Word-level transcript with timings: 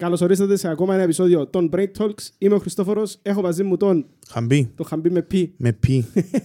Καλώς 0.00 0.20
ορίσατε 0.20 0.56
σε 0.56 0.68
ακόμα 0.68 0.94
ένα 0.94 1.02
επεισόδιο 1.02 1.46
των 1.46 1.70
Brain 1.72 1.86
Talks. 1.98 2.28
Είμαι 2.38 2.54
ο 2.54 2.58
Χριστόφορος, 2.58 3.18
έχω 3.22 3.40
μαζί 3.42 3.62
μου 3.62 3.76
τον, 3.76 4.06
Χαμπί. 4.30 4.70
το 4.76 4.84
Χαμπί 4.84 5.10
με 5.10 5.22
πι 5.22 5.52
Με 5.56 5.72
πι. 5.72 6.04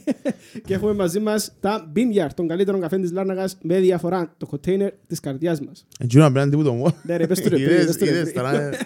και 0.65 0.74
έχουμε 0.74 0.94
μαζί 0.94 1.20
μας 1.20 1.51
τα 1.60 1.91
Bean 1.96 2.11
Yard, 2.11 2.29
τον 2.36 2.47
καλύτερο 2.47 2.79
καφέ 2.79 2.97
της 2.97 3.12
Λάρνακας 3.12 3.58
με 3.62 3.79
διαφορά, 3.79 4.33
το 4.37 4.47
container 4.51 4.90
της 5.08 5.19
καρδιάς 5.19 5.62
μας. 5.62 5.86
Έτσι 5.99 6.18
να 6.18 6.31
πέραν 6.31 6.49
τίποτα 6.49 6.72
μου. 6.72 6.86
Ναι 7.04 7.18
ρε, 7.18 7.28
πες 7.28 7.41
του 7.41 7.49
ρε 7.49 7.55
πριν, 7.55 7.68
Είδες, 7.69 7.86
πες 7.86 7.97
του 7.97 8.05
ρε 8.05 8.10
είδες 8.12 8.22
πριν. 8.31 8.36
τώρα. 8.36 8.62
ε. 8.62 8.78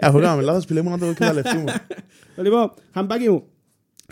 Αφού 0.00 0.18
κάναμε 0.18 0.42
λάθος 0.42 0.64
πιλέ 0.64 0.82
μου 0.82 0.90
να 0.90 0.98
το 0.98 1.06
εκμεταλλευτούμε. 1.14 1.72
Λοιπόν, 2.36 2.72
χαμπάκι 2.92 3.28
μου. 3.28 3.44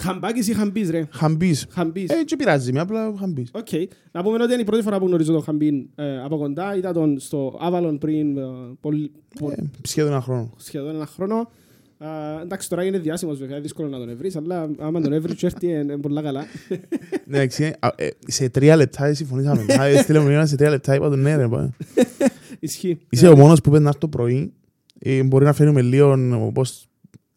Χαμπάκης 0.01 0.49
ή 0.49 0.53
χαμπής 0.55 0.91
ρε; 0.91 1.07
Χαμπίς. 1.11 1.67
Χαμπής. 1.71 2.11
Ε, 2.11 2.19
έτσι 2.19 2.37
πειράζει 2.37 2.73
με, 2.73 2.81
απλά 2.81 3.15
χαμπίς. 3.19 3.51
Οκ. 3.53 3.69
Να 4.13 4.23
πούμε 4.23 4.43
ότι 4.43 4.53
είναι 4.53 4.63
η 4.63 4.65
πρώτη 4.65 4.83
φορά 4.83 4.99
που 4.99 5.07
γνωρίζω 5.07 5.33
τον 5.33 5.43
Χαμπίν 5.43 5.87
ε, 5.95 6.23
από 6.23 6.37
κοντά. 6.37 6.77
Είδα 6.77 6.93
τον 6.93 7.19
στο 7.21 7.59
Avalon 7.63 7.97
πριν 8.01 8.37
ε, 8.39 8.43
πολύ, 8.81 9.13
πολύ- 9.41 9.55
Ε, 9.59 9.63
Σχεδόν 9.83 10.11
ένα 10.13 10.21
χρόνο. 10.21 10.53
σχεδόν 10.57 10.95
ένα 10.95 11.07
χρόνο. 11.07 11.51
Α, 11.99 12.41
εντάξει, 12.43 12.69
τώρα 12.69 12.85
είναι 12.85 12.99
διάσημος 12.99 13.39
βέβαια, 13.39 13.61
δύσκολο 13.61 13.89
να 13.89 13.99
τον 13.99 14.09
ευρείς, 14.09 14.37
αλλά 14.37 14.71
άμα 14.79 15.01
τον 15.01 15.13
ευρείς 15.13 15.35
και 15.35 15.47
έρθει 15.47 15.67
είναι 15.67 15.97
πολλά 15.97 16.23
καλά. 16.23 16.45
Ναι, 17.27 17.37
εντάξει, 17.37 17.75
α, 17.79 17.89
ε, 17.97 18.09
σε 18.27 18.49
τρία 18.49 18.77
λεπτά 18.77 19.15
συμφωνήσαμε. 19.15 19.75
Α, 19.75 20.03
Στείλε 20.03 20.19
μου 20.21 20.29
ένα 20.29 20.47
σε 20.47 20.57
τρία 20.57 20.71
λεπτά, 20.71 20.95
είπα 20.95 21.11
του 21.11 21.17
ναι 21.17 21.37
ρε. 21.37 21.49
πά. 21.49 21.71
Ισχύει. 22.61 22.99
Είσαι 23.11 23.29
ο 23.29 23.37
μόνος 23.37 23.61
που 23.61 23.69
πρέπει 23.69 23.83
να 23.83 23.89
έρθει 23.89 24.01
το 24.01 24.09
πρωί. 24.09 24.53
Ε, 24.99 25.23
Μπορεί 25.23 25.45
να 25.45 25.53
φαίνουμε 25.53 25.83
λίγο 25.83 26.37
όπως 26.47 26.87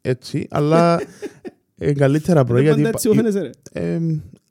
έτσι, 0.02 0.48
αλλά 0.50 1.02
ε, 1.78 1.94
καλύτερα 1.94 2.44
πρωί. 2.44 2.62
Είναι 2.66 2.74
γιατί 2.74 2.82
πάντα 2.84 2.96
έτσι 2.96 3.08
που 3.08 3.14
υπα- 3.14 3.24
φαίνεσαι 3.32 3.52
ρε. 3.74 3.82
ε, 3.94 3.94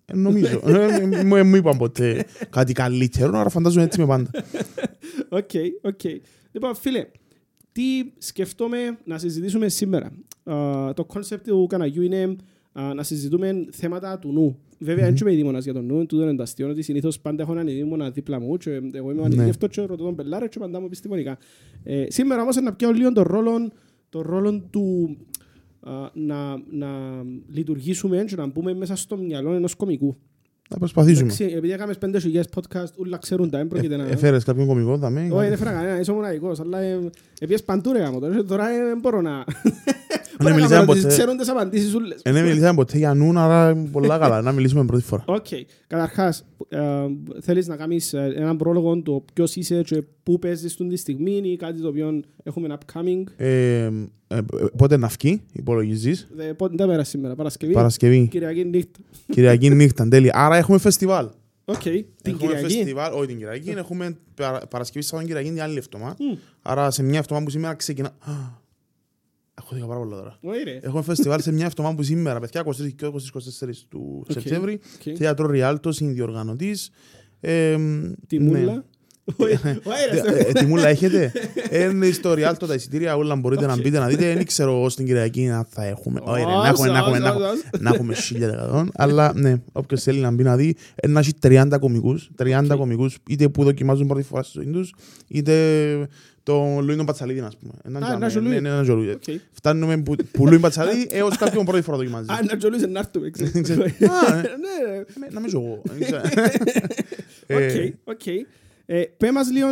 ε, 0.06 0.16
Νομίζω. 0.16 0.60
Ε, 0.64 1.22
Μου 1.24 1.44
μου 1.44 1.56
είπαν 1.56 1.76
ποτέ 1.78 2.24
κάτι 2.50 2.72
καλύτερο, 2.72 3.38
άρα 3.38 3.48
φαντάζομαι 3.48 3.84
έτσι 3.84 4.00
με 4.00 4.06
πάντα. 4.06 4.30
Οκ, 5.28 5.50
οκ. 5.82 6.00
Λοιπόν, 6.52 6.74
φίλε, 6.74 7.06
τι 7.72 7.82
σκεφτόμαι 8.18 8.76
να 9.04 9.18
συζητήσουμε 9.18 9.68
σήμερα; 9.68 10.12
Α, 10.44 10.92
το 10.94 11.04
concept 11.04 11.48
του 11.48 11.66
καναλιού 11.68 12.02
είναι 12.02 12.36
α, 12.72 12.94
να 12.94 13.02
συζητούμε 13.02 13.66
θέματα 13.70 14.18
του 14.18 14.32
νου. 14.32 14.58
Βέβαια, 14.78 15.04
δεν 15.04 15.14
είμαι 15.20 15.32
ειδήμονας 15.32 15.64
για 15.64 15.72
τον 15.72 15.84
νου, 15.86 16.06
τούτο 16.06 16.22
είναι 16.22 16.34
το 16.34 16.42
αστείο, 16.42 16.68
ότι 16.68 16.82
συνήθως 16.82 17.20
πάντα 17.20 17.42
έχω 17.42 17.52
έναν 17.52 17.66
ειδήμονα 17.68 18.10
δίπλα 18.10 18.40
μου 18.40 18.56
και 18.56 18.70
εγώ 18.92 19.10
είμαι 19.10 19.20
Ναι. 19.20 19.34
ανειδεύτο 19.34 19.66
και 19.66 19.80
ρωτώ 19.80 20.04
τον 20.04 20.14
πελλάρες 20.14 20.46
και 20.46 20.58
απαντάμε 20.58 20.86
επιστημονικά. 20.86 21.38
Ε, 21.82 22.04
σήμερα 22.08 22.42
όμως 22.42 22.56
να 22.56 22.72
πιάσω 22.74 22.92
λίγο 22.92 23.12
τον 23.12 23.24
ρόλο, 23.26 23.72
τον 24.08 24.22
ρόλο 24.22 24.60
του 24.70 25.16
α, 25.16 25.33
να, 26.12 26.62
να 26.70 26.88
λειτουργήσουμε 27.52 28.24
και 28.24 28.36
να 28.36 28.46
μπούμε 28.46 28.74
μέσα 28.74 28.96
στο 28.96 29.16
μυαλό 29.16 29.52
ενός 29.54 29.74
κομικού. 29.74 30.16
Να 30.70 30.78
προσπαθήσουμε. 30.78 31.24
Εντάξει, 31.24 31.44
επειδή 31.44 31.72
έκαμε 31.72 31.94
πέντε 31.94 32.20
σουγιές 32.20 32.48
podcast, 32.54 32.92
όλα 32.96 33.18
ξέρουν 33.18 33.50
τα, 33.50 33.58
δεν 33.58 33.68
πρόκειται 33.68 33.96
να... 33.96 34.04
Έφερες 34.04 34.44
κάποιον 34.44 34.66
κομικό, 34.66 34.98
θα 34.98 35.10
με. 35.10 35.20
Όχι, 35.20 35.30
δεν 35.30 35.52
έφερα 35.52 35.72
κανένα, 35.72 36.00
είσαι 36.00 36.10
ο 36.10 36.14
μοναδικός, 36.14 36.60
αλλά 36.60 36.78
ε, 36.78 37.10
επίσης 37.40 37.64
παντού 37.64 37.92
ρε 37.92 37.98
γάμο, 37.98 38.20
τώρα 38.20 38.44
τώρα 38.44 38.68
ε, 38.68 38.84
δεν 38.84 38.98
μπορώ 38.98 39.20
να... 39.20 39.44
Ναι, 40.42 40.44
Μπορώ 40.44 40.50
να 40.50 40.54
μιλήσαμε 40.54 40.80
κάνω 40.80 40.92
τις 40.92 41.02
ποτέ. 41.02 41.14
Ξέρουν 41.14 41.36
τις 41.36 41.48
απαντήσεις 41.48 41.94
ούλες. 41.94 42.20
Ε, 42.22 42.30
ναι, 42.30 42.42
μιλήσαμε 42.42 42.74
ποτέ 42.74 42.98
για 42.98 43.14
νου, 43.14 43.38
άρα 43.38 43.70
είναι 43.70 43.88
πολλά 43.92 44.18
καλά. 44.18 44.42
Να 44.42 44.52
μιλήσουμε 44.52 44.84
πρώτη 44.84 45.02
φορά. 45.02 45.24
Οκ, 45.26 45.46
καταρχάς, 45.86 46.44
ε, 46.68 46.80
θέλεις 47.40 47.66
να 47.66 47.76
κάνεις 47.76 48.12
ε, 48.12 48.32
έναν 48.36 48.56
πρόλογο 48.56 49.02
το 49.02 49.24
ποιος 49.34 49.56
είσαι 49.56 49.82
και 49.82 50.02
πού 50.22 50.38
παίζεις 50.38 50.72
στον 50.72 50.88
τη 50.88 50.96
στιγμή 50.96 51.40
ή 51.44 51.56
κάτι 51.56 51.80
το 51.80 51.88
οποίο 51.88 52.20
έχουμε 52.42 52.76
upcoming; 52.78 53.22
Ε, 53.36 53.84
ε, 54.28 54.38
πότε 54.76 54.96
να 54.96 55.08
βγει, 55.20 55.42
υπολογίζεις; 55.52 56.26
Ε, 56.38 56.42
Πότε 56.44 56.74
τα 56.76 56.86
μέρα 56.86 57.04
σήμερα, 57.04 57.34
Παρασκευή, 57.34 57.72
Παρασκευή, 57.72 58.28
Κυριακή 58.30 58.64
νύχτα. 58.64 58.98
Κυριακή 59.32 59.70
νύχτα, 59.70 60.08
τέλεια. 60.08 60.32
Άρα 60.34 60.56
έχουμε 60.56 60.78
φεστιβάλ. 60.78 61.28
Οκ, 61.64 61.78
την 61.82 62.04
Έχουμε 62.22 62.38
Κυριακή. 62.38 62.74
φεστιβάλ, 62.74 63.12
όχι 63.12 63.26
την 63.26 63.38
Κυριακή, 63.38 63.70
έχουμε 63.70 64.16
παρα- 64.34 64.66
Παρασκευή 64.66 65.04
σαν 65.04 65.24
Κυριακή 65.26 65.48
την 65.48 65.62
άλλη 65.62 65.76
εβδομάδα. 65.78 66.16
Μμ. 66.18 66.34
Άρα 66.62 66.90
σε 66.90 67.02
μια 67.02 67.18
εβδομάδα 67.18 67.44
που 67.46 67.50
σήμερα 67.52 67.74
ξεκινά... 67.74 68.10
Α, 69.54 69.62
Έχω 69.62 69.74
δει 69.74 69.80
πάρα 69.80 69.98
πολλά 70.00 70.16
τώρα. 70.16 70.38
Όχι 70.40 70.62
ρε. 70.62 70.78
Έχουμε 70.82 71.02
φεστιβάλ 71.02 71.40
σε 71.40 71.52
μια 71.52 71.66
εβδομάδα 71.66 71.94
που 71.96 72.02
σήμερα, 72.02 72.40
παιδιά, 72.40 72.64
23 72.66 72.92
και 72.96 73.06
24 73.06 73.86
του 73.88 74.24
Οκ. 74.24 74.30
Σεπτέμβρη. 74.32 74.80
Οκ. 74.94 75.16
Θέατρο 75.16 75.46
Ριάλτο, 75.46 75.92
συνδιοργανωτής. 75.92 76.90
Ε, 77.40 77.76
Τη 78.26 78.38
ναι. 78.38 78.44
μούλα. 78.44 78.84
Όχι, 79.36 79.52
όχι, 79.52 79.70
ρε, 80.10 80.36
Ε, 80.38 80.48
ε, 80.48 80.52
Τι 80.52 80.66
μούλα 80.66 80.88
έχετε. 80.88 81.32
Είναι 81.70 82.10
στο 82.10 82.34
Ριάλτο 82.34 82.66
τα 82.66 82.74
εισιτήρια, 82.74 83.16
όλα 83.16 83.36
μπορείτε 83.36 83.66
να 83.66 83.76
μπείτε 83.76 83.98
να 83.98 84.06
δείτε. 84.06 84.34
Δεν 84.34 84.46
ξέρω 84.46 84.70
εγώ 84.76 84.88
στην 84.88 85.06
Κυριακή 85.06 85.48
αν 85.50 85.66
θα 85.68 85.84
έχουμε. 85.84 86.20
Όχι, 86.24 86.44
ρε, 86.44 86.50
να 86.56 86.66
έχουμε, 86.68 86.88
να 86.88 86.98
έχουμε, 86.98 87.18
να 87.18 87.28
έχουμε. 87.28 87.48
να 87.78 87.90
έχουμε 87.94 88.14
1000%. 88.84 88.86
Αλλά 88.94 89.32
ναι, 89.34 89.54
όποιος 89.72 90.02
θέλει 90.02 90.18
να 90.20 90.30
μπει 90.30 90.42
να 90.42 90.56
δει, 90.56 90.76
ε, 90.94 91.08
να 91.08 91.20
έχει 91.20 91.32
30 91.42 91.66
κομικούς, 91.80 92.30
30 92.42 92.64
Οκ. 92.70 92.76
κομικούς, 92.76 93.18
είτε 93.28 93.48
που 93.48 93.64
δοκιμάζουν 93.64 94.06
πρώτη 94.06 94.22
φορά 94.22 94.42
στη 94.42 94.52
ζωή 94.62 94.72
τους, 94.72 94.94
είτε 95.28 95.52
το 96.42 96.78
Λουί 96.82 96.96
τον 96.96 97.06
Πατσαλίδη, 97.06 97.40
ας 97.40 97.56
πούμε. 97.56 97.72
Ένα 97.84 97.98
Α, 97.98 98.02
τζάμε, 98.02 98.26
ένα 98.26 98.40
Λουί. 98.40 98.48
ναι, 98.54 98.60
ναι, 98.60 98.68
ένα 98.68 98.82
Λουί. 98.94 99.10
Οκ. 99.10 99.22
Φτάνουμε 99.52 99.96
που, 100.02 100.14
που 100.32 100.46
Λουί 100.46 100.58
Πατσαλίδη 100.58 101.06
έως 101.10 101.36
κάποιον 101.36 101.64
πρώτη 101.64 101.82
φορά 101.82 101.96
δοκιμάζει. 101.96 102.26
Α, 102.32 102.38
να 102.50 102.56
τζολούσε 102.56 102.86
να 102.86 102.98
έρθουμε, 102.98 103.30
ξέρεις. 103.30 103.60
Ξέρω. 103.62 103.82
Α, 103.82 103.86
ναι. 103.86 104.40
Ναι, 104.40 104.90
ρε. 104.90 104.96
Ε, 104.96 105.04
Να 105.32 105.38
είμαι 105.40 105.48
και 105.48 105.56
εγώ. 105.56 105.82
δεν 105.84 106.00
ξέρω. 106.00 106.20
Οκ, 107.50 107.74
Ε, 107.74 107.92
οκ. 108.04 108.22
Ε, 108.86 109.02
Πέ 109.16 109.32
μας 109.32 109.50
λίγο 109.50 109.68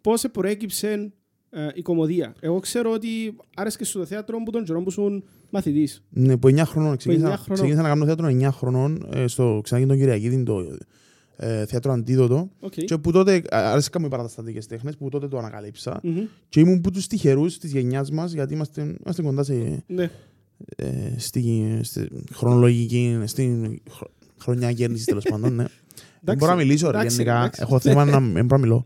πώς 0.00 0.24
προέκυψε 0.32 1.12
ε, 1.50 1.66
η 1.74 1.82
κωμωδία. 1.82 2.34
Εγώ 2.40 2.58
ξέρω 2.60 2.90
ότι 2.92 3.36
άρεσκε 3.56 3.84
στο 3.84 4.04
θέατρο 4.04 4.42
που 4.42 4.50
τον 4.50 4.64
καιρό 4.64 4.82
που 4.82 4.88
ήσουν 4.88 5.24
μαθητής. 5.50 6.02
Ναι, 6.10 6.36
που 6.36 6.48
9 6.48 6.62
χρονών. 6.64 6.96
Ξεκίνησα, 6.96 7.24
εννιά 7.24 7.36
χρονών. 7.38 7.54
ξεκίνησα 7.54 7.82
να 7.82 7.88
κάνω 7.88 8.04
θέατρο 8.04 8.26
9 8.28 8.48
χρονών 8.52 9.08
ε, 9.14 9.26
στο 9.26 9.60
ξανά 9.62 9.86
τον 9.86 9.96
Κυριακίδη, 9.96 10.42
το 10.42 10.76
ε, 11.36 11.66
θέατρο 11.66 11.92
Αντίδοτο. 11.92 12.50
Οκ. 12.60 12.72
Και 12.72 12.98
που 12.98 13.12
τότε 13.12 13.34
α, 13.36 13.42
άρεσκα 13.50 14.00
μου 14.00 14.06
οι 14.06 14.08
παραστατικές 14.08 14.66
τέχνες, 14.66 14.96
που 14.96 15.08
τότε 15.08 15.28
το 15.28 15.38
ανακαλύψα. 15.38 16.00
Μμμ. 16.02 16.20
Και 16.48 16.60
ήμουν 16.60 16.80
που 16.80 16.90
τους 16.90 17.06
τυχερούς 17.06 17.58
της 17.58 17.72
γενιάς 17.72 18.10
μας, 18.10 18.32
γιατί 18.32 18.54
είμαστε, 18.54 18.80
είμαστε 19.04 19.22
κοντά 19.22 19.42
σε, 19.42 19.82
Ναι. 19.86 20.10
ε, 20.76 20.86
στη, 21.16 21.78
στη 21.82 22.08
χρονολογική, 22.32 23.18
στην 23.24 23.80
χρο- 23.90 24.10
χρονιά 24.40 24.70
γέννηση 24.70 25.04
τέλος 25.06 25.24
πάντων. 25.30 25.54
Ναι. 25.54 25.64
Δεν 26.20 26.36
μπορώ 26.36 26.50
να 26.52 26.56
μιλήσω 26.58 26.90
ρε, 26.90 26.98
εντάξει, 26.98 27.16
γενικά. 27.16 27.38
εντάξει. 27.38 27.60
Έχω 27.62 27.78
θέμα 27.78 28.04
να 28.04 28.20
μην 28.20 28.32
μπορώ 28.46 28.46
να 28.46 28.58
μιλώ. 28.58 28.84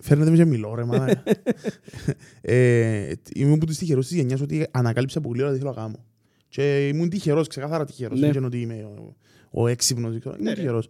Φαίνεται 0.00 0.30
με 0.30 0.36
και 0.36 0.44
μιλώ 0.44 0.74
ρε 0.74 0.84
μα. 0.84 1.08
ε, 2.40 3.12
ήμουν 3.34 3.58
που 3.58 3.66
τους 3.66 3.76
τυχερούς 3.78 4.06
της 4.06 4.16
γενιάς 4.16 4.40
ότι 4.40 4.66
ανακάλυψα 4.70 5.20
που 5.20 5.32
γλύωρα 5.32 5.52
τι 5.52 5.58
θέλω 5.58 5.70
να 5.70 5.76
κάνω. 5.76 6.04
Και 6.48 6.88
ήμουν 6.88 7.08
τυχερός, 7.08 7.46
ξεκάθαρα 7.48 7.84
τυχερός. 7.84 8.20
Ναι. 8.20 8.26
Δεν 8.26 8.36
είναι 8.36 8.46
ότι 8.46 8.60
είμαι 8.60 8.74
ο, 8.98 9.16
ο 9.50 9.66
έξυπνος. 9.68 10.10
δεν 10.10 10.20
ξέρω. 10.20 10.34
Ναι, 10.34 10.40
Ήμουν 10.42 10.54
ρε. 10.54 10.60
τυχερός. 10.60 10.88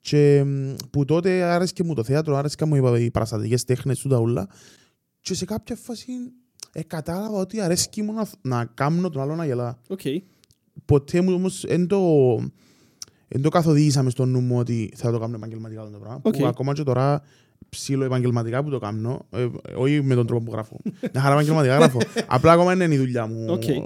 Και 0.00 0.42
μ, 0.46 0.74
που 0.90 1.04
τότε 1.04 1.42
άρεσκε 1.42 1.82
μου 1.82 1.94
το 1.94 2.04
θέατρο, 2.04 2.36
άρεσκε 2.36 2.64
μου 2.64 2.76
οι- 2.94 3.04
οι 3.04 3.10
παραστατικές 3.10 3.64
τέχνες 3.64 3.98
του 3.98 4.08
τα 4.08 4.18
ούλα. 4.18 4.48
Και 5.20 5.34
σε 5.34 5.44
κάποια 5.44 5.76
φάση 5.76 6.12
ε, 6.72 6.82
κατάλαβα 6.82 7.38
ότι 7.38 7.60
αρέσκει 7.60 8.02
μου 8.02 8.12
να, 8.12 8.28
να 8.42 8.64
κάνω 8.74 9.10
τον 9.10 9.22
άλλο 9.22 9.34
να 9.34 9.44
γελά. 9.46 9.78
Οκ. 9.88 10.00
Ποτέ 10.84 11.20
μου 11.20 11.32
όμως 11.32 11.64
δεν 11.68 11.86
το, 11.86 11.98
εν 13.34 13.42
το 13.42 13.48
καθοδήγησα 13.48 14.02
μες 14.02 14.12
στο 14.12 14.24
νου 14.24 14.40
μου 14.40 14.58
ότι 14.58 14.92
θα 14.96 15.10
το 15.10 15.18
κάνω 15.18 15.36
επαγγελματικά 15.36 15.80
αυτό 15.80 15.92
το 15.92 15.98
πράγμα. 15.98 16.20
Οκ. 16.22 16.36
Που 16.36 16.46
ακόμα 16.46 16.72
και 16.72 16.82
τώρα 16.82 17.22
ψήλω 17.68 18.04
επαγγελματικά 18.04 18.64
που 18.64 18.70
το 18.70 18.78
κάνω, 18.78 19.26
ε, 19.30 19.46
όχι 19.74 20.02
με 20.02 20.14
τον 20.14 20.26
τρόπο 20.26 20.44
που 20.44 20.52
γράφω. 20.52 20.76
Μια 21.12 21.22
χαρά 21.22 21.34
επαγγελματικά 21.34 21.76
γράφω. 21.76 21.98
Απλά 22.26 22.52
ακόμα 22.52 22.74
δεν 22.74 22.80
είναι 22.86 22.94
η 22.94 22.98
δουλειά 22.98 23.26
μου. 23.26 23.46
Οκ. 23.48 23.68
Ε, 23.68 23.84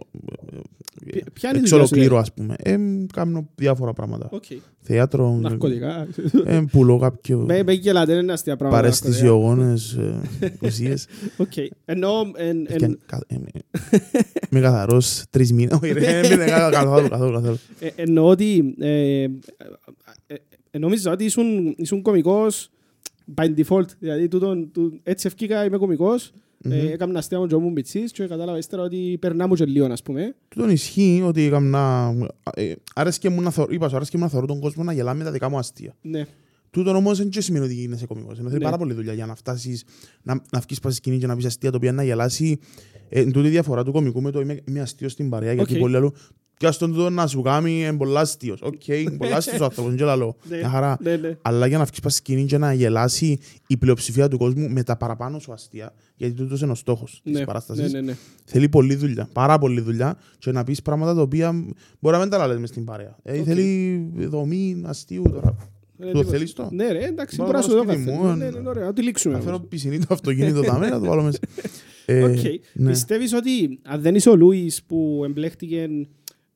Ποια- 1.06 1.24
Ποια 1.32 1.48
είναι 1.48 1.58
η 1.58 1.60
Εξ 1.60 1.70
δουλειά 1.70 1.84
σου, 1.86 1.92
ολοκλήρου, 1.94 2.14
ρε; 2.14 2.20
ας 2.20 2.32
πούμε. 2.34 2.54
Ε, 2.62 2.76
κάνω 3.12 3.48
διάφορα 3.54 3.92
πράγματα. 3.92 4.28
Οκ. 4.32 4.44
Θέατρο, 4.80 5.36
Ναρκωτικά. 5.40 6.08
ε, 6.44 6.60
πουλώ 6.72 6.98
κάποιο 6.98 7.38
Με 7.38 7.62
με 7.62 7.72
γελάτε, 7.72 8.12
δεν 8.14 8.22
είναι 8.22 8.32
αστεία 8.32 8.56
πράγματα. 8.56 8.82
παραισθησιογόνες 8.82 9.92
ε, 9.92 10.20
ουσίες. 10.62 11.06
Οκ. 11.36 11.52
Ενώ... 11.84 12.10
εν- 12.36 12.66
εν- 12.68 12.78
Και 12.78 12.98
κα- 13.06 13.24
ε, 13.26 13.34
ε, 13.34 13.98
Είμαι 14.50 14.60
καθαρός 14.60 15.24
τρεις 15.30 15.52
μήνες. 15.52 15.78
Όχι, 15.82 15.92
ρε, 15.92 16.00
δεν 16.20 16.32
είναι 16.32 16.44
καθόλου, 16.44 17.08
καθόλου, 17.08 17.32
καθόλου. 17.32 17.58
Ε, 17.80 17.88
εννοώ 17.96 18.28
ότι 18.28 18.74
ε, 18.80 19.22
ε, 19.22 19.28
ε, 20.70 20.78
νόμιζα 20.78 21.10
ότι 21.10 21.24
ήσουν, 21.24 21.74
ήσουν 21.76 22.02
κωμικός 22.02 22.70
by 23.34 23.54
default. 23.56 23.86
Δηλαδή 23.98 24.28
τούτον, 24.28 24.70
του, 24.72 25.00
έτσι 25.02 25.26
εβκήκα 25.26 25.64
είμαι 25.64 25.76
κωμικός. 25.76 26.32
Ε, 26.68 26.92
έκανα 26.92 27.18
αστεία 27.18 27.38
μου 27.38 27.46
και 27.46 27.54
ήμουν 27.54 27.72
πιτσής 27.72 28.12
και 28.12 28.26
κατάλαβα 28.26 28.58
ύστερα 28.58 28.82
ότι 28.82 29.16
περνά 29.20 29.46
μου 29.46 29.54
και 29.54 29.64
λίγο, 29.64 29.86
ας 29.86 30.02
πούμε. 30.02 30.34
Τούτον 30.48 30.70
ισχύει 30.70 31.22
ότι 31.24 31.42
έκανα... 31.42 32.12
ε, 32.54 32.72
Άρεσκε 32.94 33.28
μου 33.28 33.40
να 33.40 33.50
θωρώ, 33.50 33.72
είπα 33.72 33.88
σου, 33.88 33.96
άρεσκε 33.96 34.16
μου 34.16 34.22
να 34.22 34.28
θωρώ 34.28 34.46
τον 34.46 34.60
κόσμο 34.60 34.82
να 34.82 34.92
γελά 34.92 35.14
με 35.14 35.24
τα 35.24 35.30
δικά 35.30 35.48
μου 35.48 35.58
αστεία. 35.58 35.96
Ναι. 36.02 36.26
Τούτον 36.70 36.96
όμως 36.96 37.18
δεν 37.18 37.28
και 37.28 37.40
σημαίνει 37.40 37.64
ότι 37.64 37.74
γίνεσαι 37.74 38.06
κωμικός. 38.06 38.38
Ενώ 38.38 38.48
θέλει 38.48 38.58
Ναι. 38.58 38.64
πάρα 38.64 38.78
πολύ 38.78 38.92
δουλειά 38.94 39.12
για 39.12 39.26
να 39.26 39.34
φτάσεις, 39.34 39.84
να, 40.22 40.34
να 40.52 40.60
βγεις 40.60 40.80
πας 40.80 40.92
στη 40.92 41.02
σκηνή 41.02 41.18
και 41.18 41.26
να 41.26 41.36
πεις 41.36 41.44
αστεία 41.44 41.70
το 41.70 41.76
οποίο 41.76 41.92
να 41.92 42.02
γελάσει. 42.02 42.58
Ε, 43.08 43.20
εν 43.20 43.32
τούτη 43.32 43.46
η 43.46 43.50
διαφορά 43.50 43.84
του 43.84 43.92
κωμικού 43.92 44.22
με 44.22 44.30
το 44.30 44.40
είμαι, 44.40 44.60
είμαι 44.64 44.80
αστείος 44.80 45.12
στην 45.12 45.28
παρέα, 45.28 45.52
γιατί 45.52 45.72
Οκ. 45.72 45.78
πολλοί 45.78 45.96
άλλου 45.96 46.12
και 46.56 46.70
στον 46.70 46.92
τούτο 46.92 47.10
να 47.10 47.26
σου 47.26 47.42
κάνει 47.42 47.80
είναι 47.80 47.96
πολλά 47.96 48.20
αστείος. 48.20 48.60
Οκ, 48.62 48.82
πολλά 49.18 49.36
αστείος 49.36 49.60
ο 49.60 49.64
άνθρωπος, 49.64 49.94
δεν 49.94 50.16
λέω. 50.16 50.36
Ναι. 50.48 50.56
Μια 50.56 50.68
χαρά. 50.68 50.96
Ναι, 51.00 51.16
ναι. 51.16 51.38
Αλλά 51.42 51.66
για 51.66 51.78
να 51.78 51.84
βγεις 51.84 52.00
πας 52.00 52.12
στη 52.12 52.20
σκηνή 52.20 52.44
και 52.44 52.58
να 52.58 52.72
γελάσει 52.72 53.38
η 53.66 53.76
πλειοψηφία 53.76 54.28
του 54.28 54.38
κόσμου 54.38 54.68
με 54.68 54.82
τα 54.82 54.96
παραπάνω 54.96 55.38
σου 55.38 55.52
αστεία, 55.52 55.92
γιατί 56.16 56.34
τούτος 56.34 56.60
είναι 56.60 56.72
ο 56.72 56.74
στόχος 56.74 57.20
της 57.24 57.32
Ναι, 57.38 57.44
παράστασης. 57.44 57.92
ναι, 57.92 58.00
ναι, 58.00 58.06
ναι. 58.06 58.16
Θέλει 58.44 58.68
πολλή 58.68 58.94
δουλειά, 58.94 59.28
πάρα 59.32 59.58
πολλή 59.58 59.80
δουλειά 59.80 60.18
και 60.38 60.50
να 60.52 60.64
πεις 60.64 60.82
πράγματα 60.82 61.14
τα 61.14 61.20
οποία 61.20 61.52
μπορεί 62.00 62.14
να 62.16 62.20
μην 62.22 62.30
τα 62.30 62.46
λέμε 62.46 62.66
στην 62.66 62.84
παρέα. 62.84 63.16
Ε, 63.22 63.38
Οκ. 63.38 63.44
Θέλει 63.46 64.10
δομή 64.16 64.82
αστείου 64.84 65.22
τώρα. 65.32 65.56
Ε, 65.98 66.04
Το 66.04 66.06
τίποτα. 66.12 66.30
θέλεις 66.30 66.52
το; 66.52 66.68
Ναι, 66.72 66.92
ρε, 66.92 67.04
εντάξει, 67.06 67.36
Μπορώ 67.36 67.50
μπορώ 67.50 67.66
να 67.66 67.66
να 67.66 67.72
σου 67.72 67.78
δω 67.78 67.84
πάω 67.84 67.94
σπίτι 67.94 68.10
καθένα. 68.10 68.28
μου, 68.30 68.36
Ναι, 68.36 68.44
ε, 68.44 68.50
ναι, 68.50 68.58
ναι, 68.60 68.68
ωραία, 68.68 68.84
να 68.84 68.92
τη 68.92 69.02
λήξουμε. 69.02 69.34
Να 69.34 69.40
φέρω 69.40 69.54
όμως. 69.54 69.68
πισινή 69.68 69.98
το 69.98 70.06
αυτοκίνητο 70.10 70.60
τα 70.60 70.78
μέρα, 70.78 70.98
το 71.00 71.06
βάλω 71.06 71.22
μέσα. 71.22 71.38
Ε, 72.08 72.22
Οκ. 72.24 72.38
ναι. 72.72 72.90
Πιστεύεις 72.90 73.32
ότι 73.32 73.78
αν 73.84 74.00
δεν 74.00 74.14
είσαι 74.14 74.30
ο 74.30 74.36
Λούις 74.36 74.82
που 74.82 75.22
εμπλέχτηκε... 75.24 75.88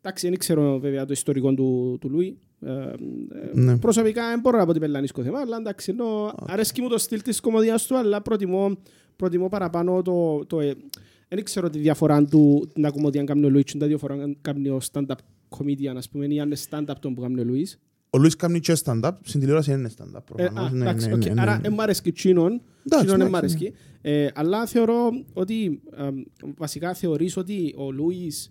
Εντάξει, 0.02 0.28
δεν 0.28 0.38
ξέρω 0.38 0.78
βέβαια 0.78 1.04
το 1.04 1.12
ιστορικό 1.12 1.54
του, 1.54 1.96
του 2.00 2.10
Λούι. 2.10 2.38
Ε, 2.60 2.70
ε, 2.72 2.94
Ναι. 3.52 3.78
Προσωπικά 3.78 4.28
δεν 4.28 4.40
μπορώ 4.40 4.58
να 4.58 4.64
πω 4.64 4.70
ότι 4.70 4.78
πελλανίσκω 4.78 5.22
θέμα, 5.22 5.38
αλλά 5.40 5.56
εντάξει, 5.56 5.90
ενώ 5.90 6.34
αρέσκει 6.46 6.80
μου 6.82 6.88
το 6.88 6.98
στυλ 6.98 7.22
της 7.22 7.40
κωμωδίας 7.40 7.86
του, 7.86 7.96
αλλά 7.96 8.22
προτιμώ, 8.22 8.76
προτιμώ 9.16 9.48
παραπάνω 9.48 10.02
το... 10.02 10.46
το 10.46 10.60
ε, 10.60 10.74
δεν 11.28 11.44
ξέρω 11.44 11.70
τη 11.70 11.78
διαφορά 11.78 12.24
του 12.24 12.68
να 12.76 12.90
κωμωδία 12.90 13.24
κάνει 13.24 13.44
ο 13.44 13.48
Λούις 13.50 13.64
και 13.64 13.78
τη 13.78 13.86
διαφορά 13.86 14.14
αν 14.14 14.36
κάνει 14.40 14.68
ο 14.68 14.80
stand-up 14.92 15.14
comedian, 15.58 15.94
ας 15.96 16.08
πούμε, 16.08 16.26
ή 16.26 16.40
αν 16.40 16.46
είναι 16.46 16.56
stand-up 16.70 16.94
τον 17.00 17.14
που 17.14 17.20
κάνει 17.20 17.40
ο 17.40 17.44
Λούις. 17.44 17.80
Ο 18.10 18.18
Λουίς 18.18 18.36
κάνει 18.36 18.60
και 18.60 18.76
stand-up, 18.84 19.10
στην 19.22 19.40
τηλεόραση 19.40 19.70
δεν 19.70 19.78
είναι 19.78 19.90
stand-up 19.98 20.16
Ε, 20.16 20.20
προφανώς. 20.34 20.70
α, 20.70 20.72
Ναι, 20.74 20.80
εντάξει, 20.84 21.06
ναι, 21.08 21.14
οκ. 21.14 21.24
ναι, 21.24 21.32
ναι, 21.34 21.40
Άρα 21.40 21.54
ναι. 21.54 21.60
δεν 21.60 21.72
μ' 21.72 21.80
αρέσκει 21.80 22.12
τζείνον, 22.12 22.52
Εντάξει, 22.86 23.06
τζείνον 23.06 23.18
δεν 23.18 23.30
μ' 23.30 23.34
εντάξει, 23.34 23.56
αρέσκει. 23.56 23.72
Ε, 24.00 24.28
Αλλά 24.34 24.66
θεωρώ 24.66 25.10
ότι, 25.32 25.80
ε, 25.96 26.08
βασικά 26.56 26.94
θεωρείς 26.94 27.36
ότι 27.36 27.74
ο 27.76 27.90
Λούις 27.90 28.46
ε, 28.46 28.50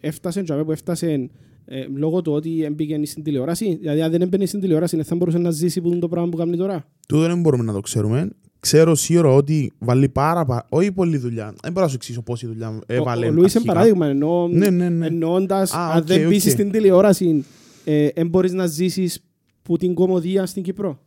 έφτασε 0.00 0.42
και 0.42 0.54
που 0.54 0.72
έφτασε 0.72 1.30
ε, 1.64 1.86
λόγω 1.94 2.22
του 2.22 2.32
ότι 2.32 2.64
έμπηκε 2.64 3.00
στην 3.04 3.22
τηλεόραση. 3.22 3.76
Δηλαδή 3.80 4.02
αν 4.02 4.10
δεν 4.10 4.20
έμπαινε 4.22 4.46
στην 4.46 4.60
τηλεόραση 4.60 4.96
δεν 4.96 5.04
θα 5.04 5.14
μπορούσε 5.16 5.38
να 5.38 5.50
ζήσει 5.50 5.80
που 5.80 5.88
είναι 5.88 5.98
το 5.98 6.08
πράγμα 6.08 6.28
που 6.28 6.36
κάνει 6.36 6.56
τώρα. 6.56 6.84
Τούτο 7.08 7.22
δεν 7.22 7.40
μπορούμε 7.40 7.64
να 7.64 7.72
το 7.72 7.80
ξέρουμε. 7.80 8.28
Ξέρω 8.60 8.94
σίγουρα 8.94 9.28
ότι 9.28 9.72
βάλει 9.78 10.08
πάρα 10.08 10.44
πάρα... 10.44 10.66
Όχι 10.68 10.92
πολλή 10.92 11.16
δουλειά. 11.16 11.54
Δεν 11.62 11.72
μπορώ 11.72 11.84
να 11.84 11.90
σου 11.90 11.96
εξηγήσω 11.96 12.22
πόση 12.22 12.46
δουλειά 12.46 12.78
έβαλε. 12.86 13.26
ο, 13.26 13.28
ο 13.28 13.32
Λούις 13.32 13.54
είναι 13.54 13.64
αρχικά. 13.70 13.72
παράδειγμα 13.72 14.06
εννοώ, 14.06 14.48
Ναι, 14.48 14.70
ναι, 14.70 14.88
ναι. 14.88 15.06
εννοώντας 15.06 15.72
Α, 15.72 15.90
αν 15.92 15.98
οκ, 15.98 16.06
δεν 16.06 16.22
οκ. 16.22 16.28
μπεις 16.28 16.42
στην 16.52 16.70
τηλεόραση 16.70 17.44
ε, 17.84 18.08
δεν 18.14 18.28
μπορείς 18.28 18.52
να 18.52 18.66
ζήσεις 18.66 19.24
που 19.62 19.76
την 19.76 19.94
κωμωδία 19.94 20.46
στην 20.46 20.62
Κύπρο. 20.62 20.98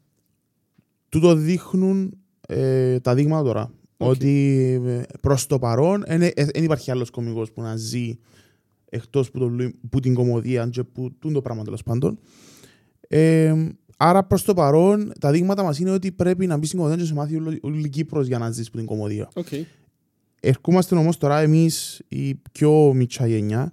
Τούτο 1.09 1.35
δείχνουν 1.35 2.17
ε, 2.47 2.99
τα 2.99 3.15
δείγματα 3.15 3.43
τώρα. 3.43 3.71
Οκ. 3.97 4.09
Ότι 4.09 4.59
ε, 4.85 5.01
προς 5.21 5.47
το 5.47 5.59
παρόν 5.59 6.03
δεν 6.07 6.63
υπάρχει 6.63 6.91
άλλος 6.91 7.09
κομικός 7.09 7.51
που 7.51 7.61
να 7.61 7.75
ζει 7.75 8.17
εκτός 8.95 9.31
που, 9.31 9.39
το, 9.39 9.47
Λουί- 9.47 9.75
που 9.89 9.99
την 9.99 10.13
κομμωδία 10.13 10.67
και 10.71 10.83
που 10.83 11.15
τούν 11.19 11.33
το 11.33 11.41
πράγμα 11.41 11.63
τέλος 11.63 11.83
πάντων. 11.83 12.19
Ε, 13.07 13.53
άρα 13.97 14.23
προς 14.23 14.43
το 14.43 14.53
παρόν 14.53 15.11
τα 15.19 15.31
δείγματα 15.31 15.63
μας 15.63 15.79
είναι 15.79 15.91
ότι 15.91 16.11
πρέπει 16.11 16.47
να 16.47 16.57
μπεις 16.57 16.67
στην 16.67 16.79
κομμωδία 16.79 17.01
και 17.01 17.07
σε 17.07 17.13
μάθει 17.13 17.35
όλη- 17.35 17.59
όλη 17.61 17.85
η 17.85 17.89
Κύπρος 17.89 18.27
για 18.27 18.37
να 18.37 18.51
ζεις 18.51 18.69
που 18.69 18.77
την 18.77 18.85
κομμωδία. 18.85 19.29
Okay. 19.33 19.61
Ερχόμαστε 20.39 20.95
όμως 20.95 21.17
τώρα 21.17 21.39
εμείς 21.39 22.01
η 22.07 22.35
πιο 22.51 22.93
μητσά 22.93 23.27
γενιά. 23.27 23.71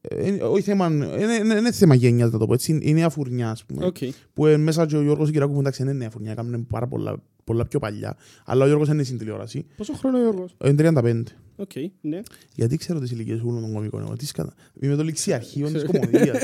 Ε, 0.00 0.28
ε, 0.34 0.42
όχι 0.42 0.62
θέμα, 0.62 0.86
ε, 0.86 1.22
ε, 1.22 1.22
ε, 1.22 1.44
δεν 1.44 1.58
είναι 1.58 1.72
θέμα 1.72 1.94
γενιάς 1.94 2.30
να 2.30 2.38
το 2.38 2.46
πω 2.46 2.52
έτσι, 2.52 2.78
είναι 2.82 2.92
νέα 3.00 3.08
φουρνιά 3.08 3.50
ας 3.50 3.64
πούμε. 3.64 3.86
Okay. 3.94 4.08
Που 4.32 4.46
ε, 4.46 4.56
μέσα 4.56 4.86
και 4.86 4.96
ο 4.96 5.02
Γιώργος 5.02 5.30
Κυράκου 5.30 5.52
που 5.52 5.58
εντάξει 5.60 5.82
δεν 5.82 5.90
είναι 5.90 5.98
νέα 6.00 6.10
φουρνιά, 6.10 6.30
έκαναν 6.32 6.66
πάρα 6.66 6.86
πολλά, 6.86 7.22
πολλά 7.44 7.66
πιο 7.66 7.78
παλιά. 7.78 8.16
Αλλά 8.44 8.62
ο 8.62 8.66
Γιώργος 8.66 8.86
δεν 8.86 8.96
είναι 8.96 9.04
στην 9.04 9.18
τηλεόραση. 9.18 9.66
Πόσο 9.76 9.92
χρόνο 9.92 10.18
ο 10.18 10.20
Γιώργος; 10.20 10.54
Ε, 10.58 10.68
Είναι 10.68 10.76
35. 10.76 11.22
Οκ, 11.60 11.70
ναι. 12.00 12.20
Γιατί 12.54 12.76
ξέρω 12.76 12.98
τις 12.98 13.10
ηλικίες 13.10 13.40
όλων 13.40 13.60
των 13.60 13.72
κομικών 13.72 14.00
εγώ. 14.02 14.16
Τις 14.16 14.28
σκατα... 14.28 14.52
Είμαι 14.80 14.94
το 14.96 15.02
ληξιαρχείο 15.02 15.70
της 15.72 15.84
κομμωδίας. 15.84 16.42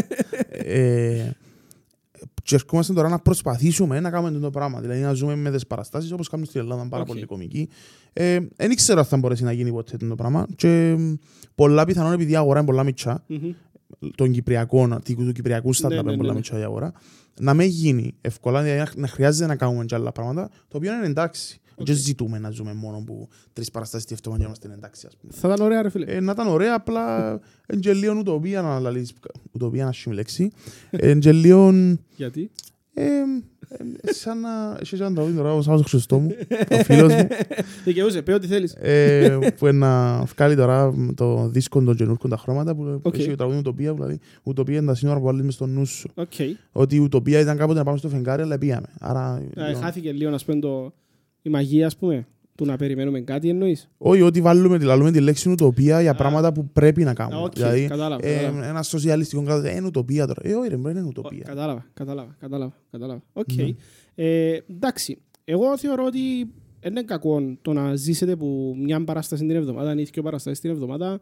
ε, 0.51 1.31
και 2.43 2.55
ερχόμαστε 2.55 2.93
τώρα 2.93 3.09
να 3.09 3.19
προσπαθήσουμε 3.19 4.01
να 4.01 4.11
κάνουμε 4.11 4.39
το 4.39 4.51
πράγμα. 4.51 4.81
Δηλαδή 4.81 5.01
να 5.01 5.13
ζούμε 5.13 5.35
με 5.35 5.51
τις 5.51 5.67
παραστάσεις 5.67 6.13
όπως 6.13 6.29
κάνουμε 6.29 6.49
στην 6.49 6.61
Ελλάδα 6.61 6.87
πάρα 6.89 7.03
Οκ. 7.03 7.09
πολύ 7.09 7.25
κομικοί. 7.25 7.69
Ε, 8.13 8.39
δεν 8.57 8.75
ξέρω 8.75 8.99
αν 8.99 9.05
θα 9.05 9.17
μπορέσει 9.17 9.45
να 9.45 9.53
γίνει 9.53 9.71
ποτέ 9.73 9.97
το 9.97 10.15
πράγμα. 10.15 10.47
Και 10.57 10.95
μ, 10.99 11.13
πολλά 11.55 11.85
πιθανόν 11.85 12.13
επειδή 12.13 12.33
η 12.33 12.37
αγορά 12.37 12.59
είναι 12.59 12.67
πολλά 12.69 12.83
μιτσά, 12.85 13.25
Μμμ. 13.27 13.51
των 14.15 14.33
Κυπριακών, 14.33 15.01
του 15.05 15.33
Κυπριακού 15.33 15.75
stand-up 15.77 15.81
Ναι, 15.89 15.95
ναι, 15.95 16.01
είναι 16.01 16.11
ναι, 16.11 16.17
πολλά 16.17 16.29
ναι. 16.31 16.35
μιτσά 16.35 16.59
η 16.59 16.63
αγορά, 16.63 16.93
να 17.41 17.55
μην 17.55 17.69
γίνει 17.69 18.15
εύκολα, 18.21 18.63
δηλαδή 18.63 18.79
να- 18.79 19.01
να 19.01 19.07
χρειάζεται 19.09 19.47
να 19.47 19.57
κάνουμε 19.57 19.85
και 19.85 19.95
άλλα 19.95 20.13
πράγματα, 20.13 20.49
το 20.69 20.77
οποίο 20.77 20.95
είναι 20.95 21.07
εντάξει. 21.07 21.61
Οκ. 21.77 21.87
Δεν 21.87 21.97
ζητούμε 21.97 22.39
να 22.39 22.51
ζούμε 22.51 22.73
μόνο 22.75 23.03
που 23.07 23.29
τρεις 23.53 23.71
παραστάσεις 23.71 24.07
τη 24.07 24.15
εβδομάδα 24.15 24.41
και 24.43 24.47
είμαστε 24.49 24.69
εντάξει, 24.73 25.07
ας 25.07 25.17
πούμε. 25.17 25.33
Θα 25.37 25.49
ήταν 25.49 25.67
ωραία 25.67 25.83
ρε 25.83 25.89
φίλε. 25.91 26.05
Ε, 26.07 26.21
να 26.21 26.33
ήταν 26.33 26.47
ωραία, 26.49 26.75
απλά 26.75 27.33
εν 27.67 27.81
και 27.81 27.93
λίγο 27.93 28.15
ουτοπία 28.19 28.63
να 28.63 28.79
λαλείς, 28.81 29.13
ουτοπία 29.53 29.85
σαν 29.85 30.11
λέξη. 30.11 30.51
Εν 30.91 31.21
και 31.21 31.33
λίγο, 31.33 31.73
Γιατί; 32.17 32.51
ε, 32.97 33.03
ε, 34.03 34.13
σαν 34.13 34.41
να, 34.41 34.77
έχει 34.81 34.95
ένα 34.95 35.13
τραγούδι 35.15 35.37
τώρα, 35.37 35.55
ο 35.55 35.63
Σάββας 35.63 35.81
ο 35.85 35.89
Χριστό 35.89 36.19
μου, 36.19 36.31
ο 36.71 36.77
φίλος 36.85 37.15
μου, 37.15 37.27
Δικαιούσαι, 37.85 38.23
πέ 38.23 38.33
ό,τι 38.33 38.47
θέλεις. 38.47 38.75
ε, 38.75 39.39
που 39.59 39.67
είναι 39.67 39.79
να 39.79 40.23
βγάλει 40.25 40.57
τώρα 40.57 40.95
το 41.15 41.49
δίσκο 41.49 41.83
των 41.83 41.97
καινούργων 41.97 42.31
τα 42.31 42.37
χρώματα, 42.37 42.75
που 42.75 43.01
Οκ. 43.03 43.15
έχει 43.19 43.29
το 43.29 43.37
τραγούδι 43.37 43.59
ουτοπία, 43.59 43.91
που 43.91 43.97
δηλαδή, 43.97 44.19
ουτοπία 44.43 44.77
είναι 44.77 44.87
τα 44.87 44.95
σύνορα 44.95 45.19
που 45.19 45.25
βάλεις 45.25 45.43
μες 45.45 45.55
στο 45.55 45.67
νου 45.67 45.87
σου. 45.87 46.11
Οκ. 46.15 46.33
Ότι 46.73 46.97
η 46.97 46.99
ουτοπία 46.99 47.41
ήταν 47.41 47.57
κάποτε 47.57 47.79
να 47.79 47.85
πάμε 47.85 47.99
στο 47.99 48.09
φεγγάρι, 48.09 48.43
αλλά 48.43 48.59
πήγαμε. 48.59 48.87
Άρα, 49.01 49.43
Ε, 49.57 49.67
λοιπόν, 49.67 49.83
Χάθηκε 49.83 50.13
λίγο 50.13 50.31
να 50.31 50.39
πούμε 50.47 50.59
το... 50.61 50.93
η 51.47 51.51
μαγεία, 51.51 51.87
ας 51.87 51.97
πούμε, 51.97 52.27
του 52.55 52.65
να 52.65 52.77
περιμένουμε 52.77 53.21
κάτι 53.21 53.49
εννοείς; 53.49 53.89
όχι, 53.99 54.23
ότι 54.23 54.41
βάλουμε, 54.41 54.79
τη- 54.79 54.85
λαλούμε 54.85 55.11
τη 55.11 55.21
λέξη 55.21 55.51
ουτοπία 55.51 56.01
για 56.01 56.11
Α. 56.11 56.15
πράγματα 56.15 56.53
που 56.53 56.69
πρέπει 56.73 57.05
να 57.05 57.11
Α, 57.11 57.15
κάνουμε. 57.15 57.43
Οκ, 57.43 57.53
Δηλαδή, 57.53 57.87
κατάλαβα. 57.87 58.27
ε, 58.27 58.35
κατάλαβα. 58.37 58.67
ένα 58.69 58.83
σοσιαλιστικό 58.83 59.43
κράτος, 59.43 59.65
ε, 59.71 59.77
είναι 59.77 59.87
ουτοπία 59.87 60.27
τώρα. 60.27 60.41
Ε, 60.45 60.55
όχι, 60.55 60.69
ρε, 60.69 60.77
δεν 60.77 60.91
είναι 60.91 61.01
Ω, 61.01 61.07
ουτοπία. 61.09 61.43
Κατάλαβα, 61.47 61.87
κατάλαβα, 61.95 62.37
κατάλαβα, 62.41 62.73
κατάλαβα. 62.91 63.23
Οκ. 63.33 63.53
Ναι. 63.53 63.69
Ε, 64.15 64.59
εντάξει, 64.71 65.19
εγώ 65.45 65.79
θεωρώ 65.79 66.05
ότι 66.05 66.21
δεν 66.81 66.91
είναι 66.93 67.03
κακό 67.03 67.57
το 67.63 67.73
να 67.73 67.95
ζήσετε 67.95 68.37
που 68.37 68.77
μια 68.83 69.05
παράσταση 69.05 69.47
την 69.47 69.57
εβδομάδα, 69.57 69.95
ή 70.01 70.03
δύο 70.03 70.23
παραστάσεις 70.23 70.61
την 70.61 70.71
εβδομάδα. 70.71 71.21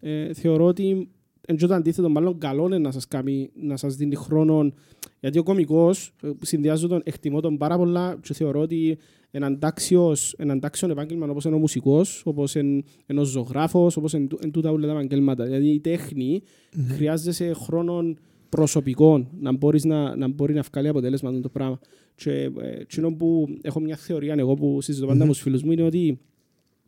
Ε, 0.00 0.32
θεωρώ 0.34 0.64
ότι 0.64 1.08
εν 1.46 1.56
και 1.56 1.66
το 1.66 1.74
αντίθετο, 1.74 2.08
μάλλον 2.08 2.38
καλό 2.38 2.66
είναι 2.66 2.78
να 2.78 2.90
σας, 2.90 3.08
κάνει, 3.08 3.50
να 3.54 3.76
σας 3.76 3.96
δίνει 3.96 4.14
χρόνο 4.14 4.72
γιατί 5.20 5.38
ο 5.38 5.42
κωμικός 5.42 6.12
ε, 6.22 6.30
συνδυάζω 6.40 6.88
τον, 6.88 7.00
εκτιμώ 7.04 7.40
τον 7.40 7.56
πάρα 7.56 7.76
πολλά 7.76 8.18
και 8.22 8.34
θεωρώ 8.34 8.60
ότι 8.60 8.98
ένα 9.30 9.46
αντάξιος, 9.46 10.34
ένα 10.38 10.52
αντάξιο 10.52 10.90
επάγγελμα 10.90 11.26
όπως 11.28 11.44
είναι 11.44 11.54
ο 11.54 11.58
μουσικός, 11.58 12.22
όπως 12.24 12.54
είναι, 12.54 12.82
είναι 13.06 13.20
ο 13.20 13.24
ζωγράφος, 13.24 13.96
όπως 13.96 14.12
είναι, 14.12 14.26
είναι 14.42 14.52
τούτα 14.52 14.70
όλα 14.70 14.86
τα 14.86 14.92
επαγγέλματα. 14.92 15.44
Δηλαδή 15.44 15.68
η 15.68 15.80
τέχνη 15.80 16.42
χρειάζεσαι 16.88 17.52
χρόνο 17.52 18.14
προσωπικό 18.48 19.28
να, 19.40 19.52
μπορείς 19.52 19.84
να, 19.84 20.16
να 20.16 20.28
μπορεί 20.28 20.54
να 20.54 20.62
βγάλει 20.72 20.88
αποτέλεσμα 20.88 21.28
αυτό 21.28 21.40
το 21.40 21.48
πράγμα. 21.48 21.78
Και 22.14 22.30
ε, 22.30 22.80
εκείνο 22.80 23.12
που 23.14 23.58
έχω 23.62 23.80
μια 23.80 23.96
θεωρία 23.96 24.34
εγώ 24.38 24.54
που 24.54 24.80
συζητώ 24.80 25.06
πάντα 25.06 25.24
με 25.24 25.30
τους 25.30 25.40
φίλους 25.40 25.62
μου 25.62 25.72
είναι 25.72 25.82
ότι 25.82 26.18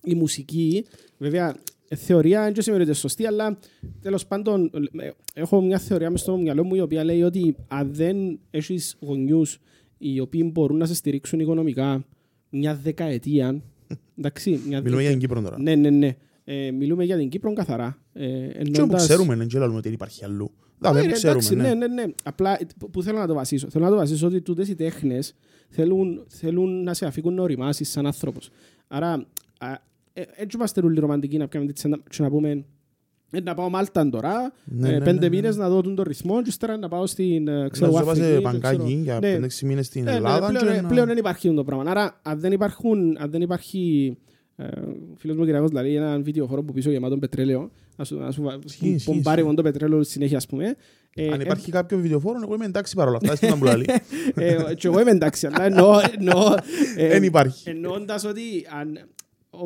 η 0.05 0.15
μουσική, 0.15 0.85
βέβαια, 1.19 1.49
ε, 1.49 1.55
θεωρία 1.95 2.43
δεν 2.43 2.63
σημαίνει 2.63 2.81
ότι 2.83 2.91
είναι 2.91 2.99
σωστή, 3.01 3.27
αλλά 3.27 3.59
τέλος 4.01 4.27
πάντων 4.27 4.71
ε, 5.01 5.11
έχω 5.35 5.61
μια 5.61 5.79
θεωρία 5.79 6.11
μες 6.11 6.21
στο 6.21 6.37
μυαλό 6.37 6.65
μου 6.65 6.75
η 6.75 6.81
οποία 6.81 7.05
λέει 7.05 7.23
ότι 7.23 7.57
αν 7.69 7.95
δεν 7.95 8.39
έχεις 8.51 8.97
γονιούς 9.01 9.59
οι 9.99 10.21
οποίοι 10.21 10.51
μπορούν 10.53 10.77
να 10.77 10.87
σε 10.87 10.95
στηρίξουν 10.95 11.41
οικονομικά 11.41 12.05
μια 12.51 12.75
δεκαετία, 12.83 13.63
εντάξει, 14.19 14.61
μια 14.67 14.81
Μιλούμε 14.81 15.03
για 15.03 15.11
δεκα- 15.11 15.11
την 15.11 15.19
Κύπρο 15.19 15.43
τώρα. 15.43 15.61
ναι, 15.61 15.75
ναι, 15.75 15.91
ναι. 15.91 16.17
Ε, 16.45 16.71
μιλούμε 16.71 17.05
για 17.05 17.17
την 17.17 17.29
Κύπρο 17.29 17.53
καθαρά. 17.53 17.99
Ε, 18.13 18.27
Και 18.27 18.47
όπου 18.49 18.61
εννοώντας- 18.67 19.03
ξέρουμε, 19.07 19.37
δεν 19.37 19.49
ξέρουμε 19.49 19.77
ότι 19.77 19.89
υπάρχει 19.89 20.25
αλλού. 20.25 20.51
Α, 20.87 20.93
Δεν 20.93 21.03
είναι 21.05 21.13
ξέρουμε, 21.13 21.39
εντάξει, 21.47 21.55
ναι. 21.57 21.75
ναι, 21.75 21.87
ναι, 21.87 22.03
ναι. 22.05 22.13
Απλά 22.23 22.53
ε, 22.61 22.67
που- 22.79 22.91
που 22.91 23.03
θέλω 23.03 23.19
να 23.19 23.27
το 23.27 23.35
βασίσω. 23.35 23.71
Θέλω 23.71 23.85
να 23.85 23.91
το 23.91 23.97
βασίσω 23.97 24.27
ότι 24.27 24.41
τούτες 24.41 24.69
οι 24.69 24.75
τέχνες 24.75 25.35
θέλουν, 25.69 26.25
θέλουν 26.29 26.83
να 26.83 26.95
σε 26.95 27.07
αφήκουν 27.07 27.35
να 27.35 27.43
οριμάσεις 27.43 27.91
σαν 27.91 28.07
άνθρωπος. 28.07 28.51
Άρα, 28.89 29.27
α, 29.59 29.73
ε, 29.73 29.81
έτσι 30.37 30.57
είμαστε 30.57 30.81
όλοι 30.85 31.01
ρομαντικοί 31.01 31.37
να 31.39 31.49
πιάμε 31.49 31.67
τη 31.67 31.73
τσέντα 31.73 31.99
και 32.11 32.23
να 32.23 32.31
πούμε 32.31 32.65
«Ε, 33.31 33.41
να 33.41 33.55
πάω 33.55 33.69
Μάλτα 33.71 34.09
τώρα, 34.09 34.53
Ναι, 34.65 34.89
ε, 34.89 34.93
ναι, 34.93 34.99
πέντε 34.99 35.13
ναι, 35.13 35.19
ναι. 35.19 35.29
μήνες 35.29 35.57
να 35.57 35.69
δω 35.69 35.81
τον 35.81 35.95
το 35.95 36.03
ρυθμό 36.03 36.43
και 36.43 36.49
ύστερα 36.49 36.77
να 36.77 36.89
πάω 36.89 37.07
στην 37.07 37.49
ε, 37.49 37.53
Να 37.63 37.69
ξέρω, 37.69 37.91
σου 37.91 37.97
εγώ, 37.97 38.07
πάσε 38.07 38.21
Αφρική, 38.21 38.37
και 38.37 38.43
παγκάκι 38.43 38.77
ξέρω- 38.77 39.03
για 39.03 39.19
Ναι, 39.21 39.39
5-6 39.47 39.63
μήνες 39.67 39.87
στην 39.87 40.05
ναι, 40.05 40.11
ναι, 40.11 40.17
Ελλάδα. 40.17 40.47
πλέον, 40.49 40.65
και 40.67 40.71
ε, 40.73 40.81
να- 40.81 40.89
πλέον 40.89 41.07
δεν 41.07 41.17
υπάρχει 41.17 41.47
αυτό 41.49 41.59
το 41.59 41.65
πράγμα. 41.65 41.91
Άρα, 41.91 42.21
αν 42.23 42.41
δεν, 42.41 42.53
υπάρχουν, 42.53 43.17
αν 43.21 43.31
δεν 43.31 43.41
υπάρχει 43.43 44.17
ε, 44.57 44.65
ο 44.67 45.15
φίλος 45.17 45.37
μου 45.37 45.43
ο 45.43 45.45
Κυριακός 45.45 45.69
δηλαδή 45.69 45.95
ένα 45.95 46.19
βίντεο 46.21 46.47
χώρο 46.47 46.63
που 46.63 46.73
πίσω 46.73 46.91
γεμάτο 46.91 47.19
πετρέλαιο 47.19 47.71
να 47.97 48.05
σου, 48.05 48.17
να 48.19 48.31
σου 48.31 48.43
βα- 48.43 48.59
Ισχύει, 48.65 48.89
ισχύει, 48.89 49.05
πομπάρει 49.11 49.29
ισχύει. 49.31 49.43
μόνο 49.43 49.55
το 49.57 49.63
πετρέλαιο 49.63 50.03
συνέχεια 50.03 50.37
ας 50.37 50.47
πούμε. 50.47 50.75
Ε, 51.15 51.33
Αν 51.33 51.41
ε, 51.41 51.43
υπάρχει 51.45 51.71
κάποιο 51.71 51.99
βιντεοφόρο, 51.99 52.39
εγώ 52.43 52.55
είμαι 52.55 52.65
εντάξει 52.65 52.95
παρόλα 52.95 53.17
αυτά. 53.23 53.37
Στην 53.37 53.51
Αμπουλαλή. 53.53 53.87
ε, 54.35 54.75
και 54.75 54.87
εγώ 54.87 55.01
είμαι 55.01 55.11
εντάξει, 55.11 55.47
αλλά 55.47 55.65
εννοώ, 55.65 55.99
εννοώ, 56.19 56.55
ε, 56.97 57.09
Δεν 57.09 57.23
υπάρχει. 57.23 57.71
εννοώντας 57.71 58.25
ότι 58.25 58.41
αν, 58.81 58.99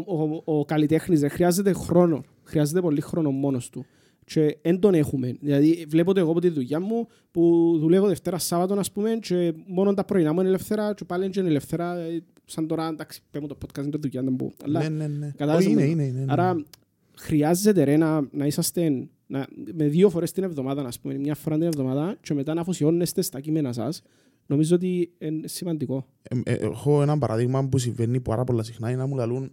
ο, 0.07 0.43
ο, 0.45 0.59
ο 0.59 0.65
καλλιτέχνης 0.65 1.21
δεν 1.21 1.31
χρειάζεται 1.31 1.73
χρόνο, 1.73 2.25
χρειάζεται 2.45 2.81
πολύ 2.81 3.01
χρόνο 3.01 3.31
μόνος 3.31 3.71
του. 3.71 3.85
Και 4.25 4.59
δεν 4.63 4.79
τον 4.79 4.95
έχουμε. 4.95 5.37
Δηλαδή, 5.41 5.85
βλέπω 5.89 6.13
το 6.15 6.21
εγώ 6.21 6.31
από 6.31 6.41
τη 6.41 6.49
δουλειά 6.49 6.81
μου 6.81 7.07
που 7.31 7.75
δουλεύω 7.79 8.07
Δευτέρα 8.07 8.39
Σάββατο, 8.39 8.75
ας 8.75 8.93
πούμε, 8.93 9.19
και 9.21 9.53
μόνο 9.67 9.95
τα 9.95 10.05
πρωινά 10.05 10.33
μου 10.33 10.41
είναι 10.41 10.49
ελεύθερα, 10.49 10.95
και 10.95 11.05
πάλι 11.05 11.31
είναι 11.37 11.49
ελεύθερα. 11.49 11.97
ε, 11.99 12.23
Σαν 12.45 12.67
τώρα, 12.67 12.89
εντάξει, 12.89 13.21
πέμπω 13.31 13.47
το 13.47 13.57
podcast 13.61 13.79
είναι 13.83 13.91
το 13.91 13.99
δουλειά, 13.99 14.23
δεν 14.23 14.33
μπορώ. 14.33 14.53
Αλλά 14.65 14.81
Ναι, 14.83 14.89
ναι, 14.89 15.07
ναι. 15.07 15.27
Κατάλαβες 15.37 15.67
Όχι, 15.67 15.75
το 15.75 15.81
Είναι, 15.81 15.93
πράγμα. 15.95 16.03
είναι, 16.05 16.17
είναι. 16.19 16.25
ναι. 16.25 16.33
Άρα 16.33 16.65
χρειάζεται 17.17 17.85
ρε, 17.85 17.97
να, 17.97 18.29
να 18.33 18.47
είσαστε 18.47 19.09
να, 19.27 19.47
με 19.75 19.87
δύο 19.89 20.11
φορές 20.11 20.33
την 20.33 20.43
εβδομάδα, 20.43 20.83
ας 20.83 21.01
πούμε, 21.01 21.15
μια 21.19 21.35
φορά 21.35 21.57
την 21.59 21.67
εβδομάδα 21.67 22.17
και 22.23 22.35
μετά 22.35 22.55
να 22.55 22.61
αφοσιώνεστε 22.61 23.23
στα 23.23 23.41
κείμενα 23.41 23.73
σας. 23.73 24.03
Νομίζω 24.47 24.75
ότι 24.75 25.11
είναι 25.19 25.49
σημαντικό. 25.49 26.07
Ε, 26.23 26.39
ε, 26.45 26.53
Έχω 26.55 27.03
ένα 27.03 27.19
παράδειγμα 27.19 27.69
που 27.69 27.79
συμβαίνει 27.79 28.21
πάρα 28.21 28.45
πολλά 28.45 28.63
συχνά 28.63 28.89
είναι 28.91 28.99
να 28.99 29.07
μου 29.07 29.15
λαλούν 29.17 29.53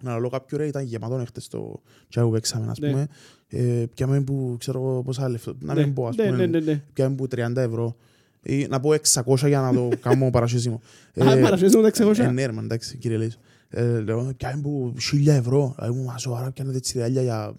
να 0.00 0.18
λέω 0.18 0.28
κάποιο 0.28 0.58
ρε 0.58 0.66
ήταν 0.66 0.84
γεμάτο 0.84 1.22
χτες 1.26 1.48
το 1.48 1.80
τσάου 2.08 2.26
που 2.26 2.32
παίξαμε 2.32 2.70
ας 2.70 2.78
Ναι. 2.78 2.88
πούμε 2.90 3.06
ε, 3.48 3.84
πιάμε 3.94 4.20
που 4.20 4.56
ξέρω 4.58 4.78
εγώ 4.80 5.02
πόσα 5.02 5.28
λεφτά 5.28 5.52
να 5.60 5.74
Ναι, 5.74 5.82
μην 5.84 5.94
πω 5.94 6.06
ας 6.06 6.16
ναι, 6.16 6.24
πούμε 6.24 6.36
ναι, 6.36 6.46
ναι, 6.46 6.60
ναι. 6.60 6.82
πιάμε 6.92 7.14
που 7.14 7.26
30 7.36 7.56
ευρώ 7.56 7.96
ή 8.42 8.66
να 8.66 8.80
πω 8.80 8.90
600 9.24 9.46
για 9.46 9.60
να 9.60 9.72
το 9.72 9.88
κάνω 10.02 10.30
παρασχέσιμο 10.30 10.80
Α, 11.20 11.24
παρασχέσουμε 11.38 11.90
τα 11.90 12.04
Ε, 12.04 12.06
600. 12.28 12.32
ναι, 12.32 12.46
ρε, 12.46 12.52
man, 12.58 12.62
εντάξει, 12.62 12.96
κύριε 12.96 13.16
Λέης. 13.16 13.38
Ε, 13.68 14.00
Λέω, 14.00 14.32
«Πιάμε 14.36 14.60
που 14.62 14.94
χίλια 15.00 15.34
ευρώ. 15.34 15.74
Δηλαδή 15.78 15.96
μου, 15.98 16.04
μα 16.04 16.18
σοβαρά 16.18 16.50
πιάνετε 16.52 16.76
έτσι 16.76 16.98
реάλια 16.98 17.22
για 17.22 17.54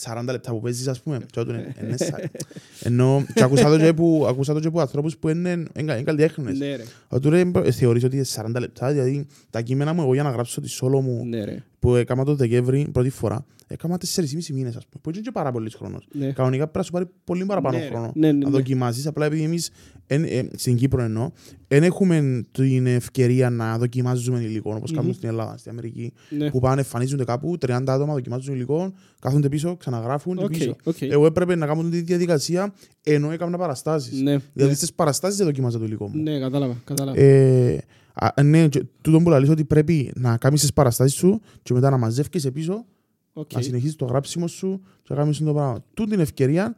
40 0.00 0.22
λεπτά 0.30 0.50
που 0.52 0.60
παίζεις, 0.60 0.88
ας 0.88 1.00
πούμε. 1.02 1.18
Και 1.30 1.40
όταν 1.40 1.54
είναι- 1.54 1.74
είναι 1.82 1.96
σα- 1.96 2.88
Ενώ, 2.88 3.26
και 3.34 3.42
ακούσα 3.42 3.70
το 3.70 3.78
και 3.78 3.92
που- 3.92 4.24
ακούσα 4.28 4.52
το 4.54 4.60
και 4.60 4.66
από 4.66 4.80
ανθρώπους 4.80 5.16
που 5.16 5.28
είναι 5.28 5.50
είναι- 5.50 5.68
είναι 5.78 6.02
καλλιτέχνες. 6.02 6.58
Ναι 6.58 6.76
ρε, 6.76 6.82
Ότι 7.08 7.28
ρε, 7.28 7.50
ε, 7.64 7.70
θεωρείς 7.70 8.04
ότι 8.04 8.14
είναι 8.16 8.24
40 8.24 8.60
λεπτά, 8.60 8.92
δηλαδή 8.92 9.26
τα 9.50 9.60
κείμενα 9.60 9.92
μου 9.92 10.02
εγώ 10.02 10.14
για 10.14 10.22
να 10.22 10.30
γράψω 10.30 10.60
τη 10.60 10.68
σόλο 10.68 11.00
μου 11.00 11.24
ναι 11.26 11.44
ρε. 11.44 11.62
Που 11.86 11.94
έκανα 11.94 12.24
το 12.24 12.34
Δεκέμβρη 12.34 12.88
πρώτη 12.92 13.10
φορά, 13.10 13.44
έκανα 13.66 13.98
4,5 13.98 14.52
μήνες, 14.52 14.76
ας 14.76 14.86
πούμε, 14.86 15.00
που 15.02 15.10
είναι 15.10 15.20
και 15.20 15.30
πάρα 15.30 15.52
πολύς 15.52 15.74
χρόνος. 15.74 16.08
Ναι. 16.12 16.32
Κανονικά 16.32 16.62
πρέπει 16.62 16.78
να 16.78 16.82
σου 16.82 16.90
πάρει 16.92 17.06
πολύ 17.24 17.44
παραπάνω 17.44 17.76
Ναι, 17.78 17.82
ρε. 17.82 17.88
χρόνο 17.90 18.12
Ναι, 18.14 18.32
ναι, 18.32 18.38
να 18.38 18.44
ναι. 18.44 18.56
δοκιμάσεις, 18.56 19.06
απλά 19.06 19.26
επειδή 19.26 19.42
εμείς 19.42 19.70
εν, 20.06 20.24
ε, 20.24 20.48
στην 20.56 20.76
Κύπρο 20.76 21.02
εννοώ, 21.02 21.30
δεν 21.68 21.82
έχουμε 21.82 22.42
την 22.52 22.86
ευκαιρία 22.86 23.50
να 23.50 23.78
δοκιμάζουμε 23.78 24.40
υλικό 24.40 24.74
όπως 24.76 24.90
κάνουμε 24.90 25.08
Μμμ. 25.08 25.16
στην 25.16 25.28
Ελλάδα, 25.28 25.56
στην 25.56 25.70
Αμερική, 25.70 26.12
Ναι. 26.30 26.50
που 26.50 26.60
πάνε, 26.60 26.80
εμφανίζονται 26.80 27.24
κάπου, 27.24 27.58
30 27.58 27.92
άτομα 27.92 28.12
δοκιμάζουν 28.12 28.54
υλικό, 28.54 28.92
κάθονται 29.20 29.48
πίσω, 29.48 29.76
ξαναγράφουν 29.76 30.36
και 30.36 30.44
Οκ, 30.44 30.50
πίσω. 30.50 30.76
οκ. 30.84 31.00
Εγώ 31.00 31.26
έπρεπε 31.26 31.54
να 31.54 31.66
κάνω 31.66 31.82
τη 31.88 32.00
διαδικασία 32.00 32.74
ενώ 33.02 33.30
έκανα 33.30 33.58
παραστάσεις. 33.58 34.20
Ναι, 34.22 34.36
Δηλαδή 34.52 34.70
ναι. 34.70 34.76
στις 34.76 34.92
παραστάσεις 34.92 35.36
δεν 35.36 35.46
δοκιμάζα 35.46 35.78
το 35.78 35.84
υλικό 35.84 36.08
μου. 36.08 36.22
Ναι, 36.22 36.38
κατάλαβα, 36.38 36.74
κατάλαβα. 36.84 37.20
Ε, 37.20 37.82
α, 38.20 38.42
ναι, 38.42 38.68
και 38.68 38.84
τούτο 39.00 39.20
που 39.20 39.28
λαλείς 39.30 39.48
ότι 39.48 39.64
πρέπει 39.64 40.12
να 40.14 40.36
κάνεις 40.36 40.60
τις 40.60 40.72
παραστάσεις 40.72 41.18
σου 41.18 41.40
και 41.62 41.72
μετά 41.74 41.90
να 41.90 41.96
μαζεύκεσαι 41.98 42.50
πίσω, 42.50 42.84
Οκ. 43.32 43.52
να 43.54 43.60
συνεχίσεις 43.60 43.96
το 43.96 44.04
γράψιμο 44.04 44.46
σου 44.46 44.80
και 45.02 45.14
να 45.14 45.20
κάνεις 45.20 45.38
το 45.38 45.52
πράγμα. 45.52 45.84
Τούτη 45.94 46.10
την 46.10 46.20
ευκαιρία 46.20 46.74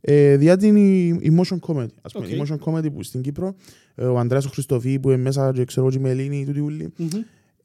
ε, 0.00 0.36
διά 0.36 0.56
την 0.56 0.76
η- 0.76 1.20
emotion 1.36 1.58
comedy. 1.66 1.86
Ας 2.02 2.12
πούμε, 2.12 2.26
Οκ. 2.26 2.30
η 2.32 2.42
emotion 2.42 2.58
comedy 2.64 2.92
που 2.92 3.02
στην 3.02 3.20
Κύπρο, 3.22 3.54
ε, 3.94 4.04
ο 4.04 4.18
Ανδρέας 4.18 4.44
ο 4.46 4.48
Χριστοφή 4.48 4.98
που 4.98 5.08
είναι 5.10 5.22
μέσα 5.22 5.52
και 5.52 5.64
ξέρω 5.64 5.86
εγώ 5.86 5.94
και 5.96 6.00
η 6.00 6.02
Μελίνη, 6.08 6.44
τούτοι 6.46 6.60
ούλοι, 6.60 6.92
Μμμ. 6.96 7.08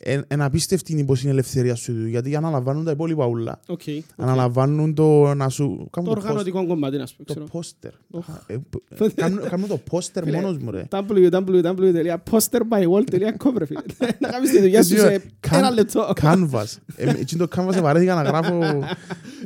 Είναι 0.05 0.25
απίστευτη 0.43 0.98
η 0.98 1.03
πως 1.03 1.22
είναι 1.22 1.29
η 1.29 1.33
ελευθερία 1.33 1.75
σου, 1.75 2.07
γιατί 2.07 2.36
αναλαμβάνουν 2.36 2.83
τα 2.86 2.91
υπόλοιπα 2.91 3.25
ούλα. 3.25 3.60
Οκ. 3.67 3.81
οκ. 3.88 4.03
Αναλαμβάνουν 4.15 4.93
το 4.93 5.33
να 5.33 5.50
σου... 5.50 5.75
Το 5.79 5.88
κάνουν 5.91 6.13
το 6.13 6.19
post- 6.19 6.24
οργανωτικό 6.24 6.65
κομμάτι, 6.67 6.98
να 6.98 7.05
σου 7.05 7.15
πω, 7.15 7.24
Το 7.25 7.33
ξέρω. 7.33 7.45
πόστερ. 7.51 7.91
Οχ. 8.12 8.25
Ε, 8.48 8.55
π- 8.98 9.13
Κάνουν 9.15 9.50
κάνουν 9.50 9.67
το 9.67 9.77
πόστερ 9.77 10.24
Φίλε, 10.27 10.41
μόνος 10.41 10.57
μου 10.57 10.72
ρε. 10.72 10.88
www.posterbywall.com 10.91 13.53
ρε 13.57 13.65
φίλε. 13.65 13.81
Να 14.19 14.29
κάνεις 14.29 14.50
τη 14.51 14.60
δουλειά 14.60 14.83
σου 14.83 14.98
σε 14.98 15.22
Καν- 15.39 15.60
ένα 15.60 15.72
λεπτό. 15.72 16.13
Canvas. 16.22 16.65
Ε, 16.95 17.10
Έτσι 17.10 17.38
το 17.38 17.48
Canvas 17.55 17.77
βαρέθηκα 17.81 18.15
να 18.15 18.22
γράφω. 18.24 18.60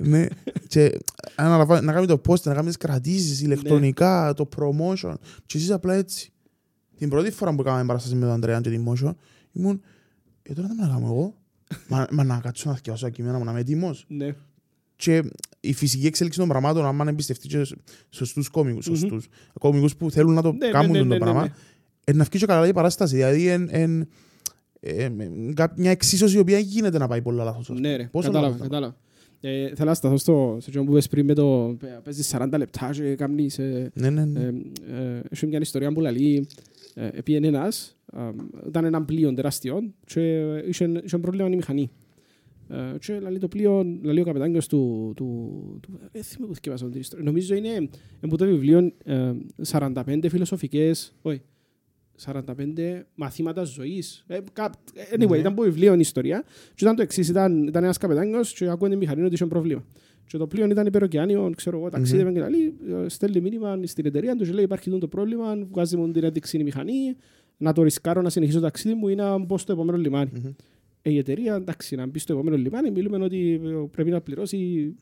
ναι. 0.01 0.25
Και 0.67 0.97
αναλαμβάνω- 1.35 1.81
να 1.85 1.93
κάνει 1.93 2.05
το 2.05 2.21
post, 2.27 2.41
να 2.41 2.53
κάνει 2.53 2.67
τις 2.67 2.77
κρατήσεις, 2.77 3.41
ηλεκτρονικά, 3.41 4.33
το 4.35 4.49
promotion. 4.57 5.13
Και 5.45 5.57
εσείς 5.57 5.71
απλά 5.71 5.93
έτσι. 5.93 6.31
Την 6.97 7.09
πρώτη 7.09 7.31
φορά 7.31 7.55
που 7.55 7.61
έκαναμε 7.61 7.85
παράσταση 7.85 8.15
με 8.15 8.21
τον 8.21 8.29
Ανδρέα 8.33 8.61
και 8.61 8.69
την 8.69 8.85
Motion, 8.89 9.11
ήμουν, 9.51 9.81
ε, 10.49 10.53
τώρα 10.53 10.67
δεν 10.67 10.77
με 10.77 10.83
να 10.83 10.87
κάνω 10.93 11.05
εγώ. 11.05 11.33
Μα, 11.89 12.07
μα 12.11 12.23
να 12.23 12.39
κάτσω 12.39 12.69
να 12.69 12.75
θυκιάσω 12.75 13.03
τα 13.05 13.09
κείμενα 13.09 13.37
μου, 13.37 13.43
να 13.43 13.51
είμαι 13.51 13.59
έτοιμος. 13.59 14.05
Ναι. 14.07 14.35
Και 14.95 15.23
η 15.59 15.73
φυσική 15.73 16.05
εξέλιξη 16.05 16.39
των 16.39 16.47
πραγμάτων, 16.47 16.85
άμα 16.85 17.05
εμπιστευτεί 17.07 17.47
και 17.47 17.67
σωστούς 18.09 18.49
κόμικους, 18.49 18.87
Μμμ. 18.87 18.95
σωστούς 18.95 19.27
κόμικους 19.59 19.95
που 19.95 20.11
θέλουν 20.11 20.33
να 20.33 20.41
το 20.41 20.51
Ναι, 20.51 20.65
ναι, 20.65 20.71
κάνουν 20.71 20.91
ναι, 20.91 20.97
το 20.97 21.03
ναι, 21.03 21.13
ναι, 21.13 21.19
πράγμα, 21.19 21.41
ναι. 21.41 21.49
ε, 22.03 22.13
να 22.13 22.23
βγει 22.23 22.39
και 22.39 22.45
καλά 22.45 22.67
η 22.67 22.73
παράσταση. 22.73 23.15
Δηλαδή, 23.15 23.47
εν, 23.47 23.67
εν, 23.71 24.01
ε, 24.79 25.03
ε, 25.05 25.11
κά- 25.53 25.77
μια 25.77 25.91
εξίσωση 25.91 26.35
η 26.35 26.39
οποία 26.39 26.59
γίνεται 26.59 26.97
να 26.97 27.07
πάει 27.07 27.21
πολλά 27.21 27.43
λάθος. 27.43 27.69
ας 27.69 27.79
Ναι 27.79 27.81
πούμε. 27.89 27.95
ρε, 27.95 28.03
Πόσο 28.11 28.27
κατάλαβα, 28.27 28.47
λάθος 28.53 28.59
να 28.59 28.73
κατάλαβα. 28.73 28.97
Ε, 29.41 29.75
Θέλω 29.75 29.89
να 29.89 29.95
σταθώ 29.95 30.17
στο 30.17 30.57
σε 30.61 30.69
αυτό 30.69 30.83
που 30.83 30.91
είπες 30.91 31.07
πριν 31.07 31.25
με 31.25 31.33
το 31.33 31.77
ε, 31.81 31.87
παίζεις 32.03 32.35
40 32.35 32.47
λεπτά 32.57 32.89
και 32.91 33.15
κάνεις 33.15 33.59
ε, 33.59 33.91
πάει. 33.99 34.09
Ναι, 34.11 34.23
ναι, 34.25 34.39
Ε, 34.41 34.51
ναι. 34.51 34.59
ε, 34.99 35.21
Έχει 35.29 35.47
μια 35.47 35.59
ιστορία 35.61 35.91
που 35.91 36.01
λαλεί 36.01 36.47
ε, 36.93 37.07
επίεν 37.13 37.43
ένας, 37.43 37.87
ε, 37.87 37.96
ήταν 38.67 38.85
ένα 38.85 39.03
πλοίο 39.05 39.33
τεράστιο 39.33 39.93
και 40.05 40.39
είχε, 40.67 40.91
είχε 41.03 41.17
πρόβλημα 41.17 41.47
η 41.49 41.55
μηχανή. 41.55 41.91
Ε, 42.69 42.97
και 42.99 43.19
λαλεί 43.19 43.39
το 43.39 43.47
πλοίο, 43.47 43.99
λαλεί 44.01 44.19
ο 44.21 44.23
καπετάνιος 44.23 44.67
του, 44.67 45.13
του, 45.15 45.79
του 45.81 45.99
ε, 46.11 46.21
θυμάμαι 46.21 46.47
που 46.47 46.53
θυκεύασα 46.55 46.89
την 46.89 46.99
ιστορία. 46.99 47.25
Νομίζω 47.25 47.55
είναι 47.55 47.67
ε, 47.69 47.87
από 48.21 48.37
το 48.37 48.45
βιβλίο 48.45 48.91
ε, 49.03 49.31
45 49.71 50.25
φιλοσοφικές, 50.29 51.15
όχι, 51.21 51.41
45 52.25 52.41
μαθήματα 53.15 53.63
ζωής. 53.63 54.23
Ε, 54.27 54.37
κα- 54.53 54.71
anyway, 55.15 55.29
Ναι. 55.29 55.37
ήταν 55.37 55.51
από 55.51 55.61
βιβλίο 55.63 55.93
η 55.93 55.99
ιστορία. 55.99 56.43
Και 56.75 56.83
ήταν 56.83 56.95
το 56.95 57.01
εξής, 57.01 57.29
ήταν, 57.29 57.67
ήταν 57.67 57.83
ένας 57.83 57.97
καπετάνιος 57.97 58.53
και 58.53 58.67
ακούγε 58.69 58.89
την 58.89 58.99
μηχανή 58.99 59.21
ότι 59.23 59.33
είχε 59.33 59.45
πρόβλημα. 59.45 59.85
Και 60.25 60.37
το 60.37 60.47
πλοίο 60.47 60.65
ήταν 60.65 60.85
υπεροκεάνιο, 60.85 61.51
ξέρω 61.55 61.77
εγώ, 61.77 61.89
ταξίδευε 61.89 62.31
και 62.31 62.39
λέει, 62.47 62.73
στέλνει 63.07 63.41
μήνυμα 63.41 63.79
στην 63.83 64.05
εταιρεία 64.05 64.35
του 64.35 64.43
και 64.45 64.51
λέει 64.51 64.63
υπάρχει 64.63 64.87
αυτό 64.89 64.99
το 64.99 65.07
πρόβλημα, 65.07 65.55
βγάζει 65.71 65.97
μου 65.97 66.11
την 66.11 66.23
ένδειξη 66.23 66.57
η 66.57 66.63
μηχανή, 66.63 67.15
να 67.57 67.73
το 67.73 67.83
ρισκάρω 67.83 68.21
να 68.21 68.29
συνεχίσω 68.29 68.57
το 68.59 68.63
ταξίδι 68.63 68.95
μου 68.95 69.07
ή 69.07 69.15
να 69.15 69.37
μπω 69.37 69.57
στο 69.57 69.71
επόμενο 69.71 69.97
λιμάνι. 69.97 70.31
Μμμ. 70.33 70.51
Ε, 71.01 71.09
η 71.11 71.17
εταιρεία, 71.17 71.55
εντάξει, 71.55 71.95
να 71.95 72.05
μπει 72.05 72.19
στο 72.19 72.33
επόμενο 72.33 72.55
λιμάνι, 72.57 72.91
μιλούμε 72.91 73.23
ότι 73.23 73.61
ε, 73.65 73.69
πρέπει 73.91 74.09
να 74.09 74.21
πληρώσει 74.21 74.57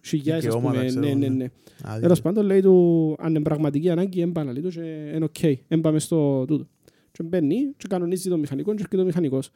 χιλιάδες, 0.05 0.45
ας 0.45 0.53
Δικαιώματα, 0.53 0.77
πούμε. 0.79 0.85
ξέρω, 0.89 1.05
Ναι, 1.05 1.13
ναι, 1.13 1.27
ναι. 1.27 1.35
ναι. 1.35 1.47
Άδικο. 1.83 2.01
Τέλος 2.01 2.21
πάντων, 2.21 2.45
λέει 2.45 2.61
του, 2.61 3.15
αν 3.19 3.29
είναι 3.29 3.41
πραγματική 3.43 3.89
ανάγκη, 3.89 4.21
έμπανα, 4.21 4.51
λέει 4.51 4.61
του, 4.61 4.69
και 4.69 5.11
είναι 5.15 5.23
οκ, 5.25 5.57
έμπαμε 5.67 5.99
στο 5.99 6.45
τούτο. 6.45 6.67
Και 7.11 7.23
μπαίνει 7.23 7.55
και 7.77 7.87
κανονίζει 7.89 8.29
το 8.29 8.37
μηχανικό 8.37 8.73
και 8.73 8.81
έρχεται 8.81 9.01
ο 9.01 9.05
μηχανικός. 9.05 9.51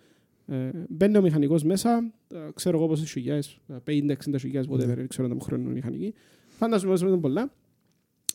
Ε, 0.48 0.70
μπαίνει 0.90 1.18
ο 1.18 1.22
μηχανικός 1.22 1.64
μέσα, 1.64 2.12
ε, 2.34 2.38
ξέρω 2.56 2.78
εγώ 2.78 2.88
πόσες 2.88 3.12
χιλιάδες, 3.12 3.60
ε, 3.68 3.74
50-60 3.84 4.40
χιλιάδες, 4.40 4.70
whatever, 4.72 4.88
Ναι. 4.88 4.94
δεν 4.94 5.08
ξέρω 5.08 5.28
να 5.28 5.34
μου 5.34 5.42
χρόνο 5.42 5.70
μηχανική. 5.70 6.14
Φαντάζομαι 6.48 6.94
ότι 6.94 7.06
ήταν 7.06 7.20
πολλά. 7.20 7.52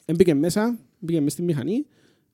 Ε, 0.04 0.14
μπήκε 0.14 0.34
μέσα, 0.34 0.78
μπήκε 0.98 1.18
μέσα 1.20 1.30
στη 1.30 1.42
μηχανή, 1.42 1.86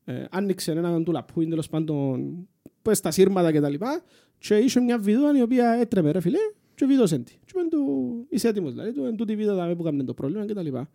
ε, 0.04 0.24
άνοιξε 0.30 0.70
έναν 0.72 1.04
του 1.04 1.12
λαπούιν, 1.12 1.48
τέλος 1.48 1.68
πάντων, 1.68 2.36
που 2.82 2.94
στα 2.94 3.10
σύρματα 3.10 3.52
και 3.52 3.60
τα 3.60 3.68
λοιπά, 3.68 4.02
και 4.38 4.54
είχε 4.56 4.80
μια 4.80 4.98
βίδωα 4.98 5.38
η 5.38 5.42
οποία 5.42 5.70
έτρεμε 5.80 6.10
ρε 6.10 6.20
φίλε, 6.20 6.38
και 6.74 6.86
βίδωσε 6.86 7.18
τη. 7.18 7.32
Και 7.32 7.52
είπαν 7.54 7.68
του, 7.68 7.86
είσαι 8.28 8.48
έτοιμος, 8.48 8.72
δηλαδή, 8.72 8.92
του, 8.92 9.04
εν 9.04 9.16
τούτη 9.16 9.36
βίδα 9.36 9.54
δάμε 9.54 9.74
που 9.74 9.82
κάμνε 9.82 10.04
το 10.04 10.14
πρόβλημα 10.14 10.46
και 10.46 10.54
τα 10.54 10.62
λοιπά. 10.62 10.90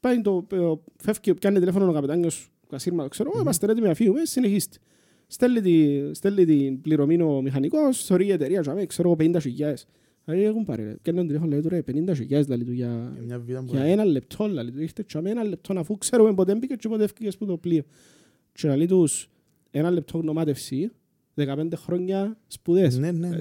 Πάει 0.00 0.20
το, 0.20 0.46
ε, 0.52 0.56
φεύγει, 0.96 1.34
πιάνει 1.34 1.58
τηλέφωνο 1.58 1.88
ο 1.90 1.92
καπετάνιος, 1.92 2.50
τα 2.68 2.78
σύρματα, 2.78 3.08
ξέρω, 3.08 3.30
εγώ, 3.32 3.40
είμαστε 3.42 3.70
έτοιμοι 3.70 3.86
να 3.86 3.94
φύγουμε, 3.94 4.24
συνεχίστε. 4.24 4.76
Στέλνει, 5.26 5.60
τη, 5.60 6.00
στέλνει 6.14 6.44
την 6.44 6.80
πληρωμή 6.80 7.22
ο 7.22 7.40
μηχανικός, 7.42 8.04
θωρεί 8.04 8.26
η 8.26 8.30
εταιρεία, 8.32 8.60
τζάμε, 8.60 8.86
ξέρω 8.86 9.08
εγώ, 9.08 9.30
50 9.36 9.40
χιλιάδες. 9.40 9.86
Δηλαδή 10.24 10.44
έχουν 10.44 10.64
πάρει, 10.64 10.82
ρε. 10.82 10.94
Πιάνει 11.02 11.18
τον 11.18 11.26
τηλέφωνο, 11.26 11.50
λέει 11.50 11.60
του, 11.60 11.68
ρε, 11.68 11.82
50 11.82 12.14
χιλιάδες, 12.14 12.48
λέει 12.48 12.64
του, 12.64 12.72
για, 12.72 13.12
Ε, 13.18 13.24
Μια 13.24 13.38
βίδα 13.38 13.58
που- 13.60 13.66
για 13.70 13.82
ένα 13.84 14.04
λεπτό, 14.04 14.46
λέει 14.48 14.70
του, 14.70 14.80
ήρθε 14.82 15.04
και 15.06 15.18
ένα 15.24 15.44
λεπτό, 15.44 15.78
αφού 15.78 15.98
ξέρουμε 15.98 16.34
πότε 16.34 16.54
μπήκε 16.54 16.74
και 16.74 16.88
πότε 16.88 17.04
έφυγες 17.04 17.34
από 17.34 17.46
το 17.46 17.56
πλοίο. 17.56 17.82
Και 18.56 18.74
λέει 18.76 18.86
τους, 18.86 19.28
ένα 19.70 19.90
λεπτό 19.90 20.18
γνωμάτευση, 20.18 20.90
15 21.36 21.68
χρόνια 21.74 22.36
σπουδές. 22.46 22.98
Ναι, 22.98 23.10
ναι, 23.12 23.28
ναι. 23.28 23.38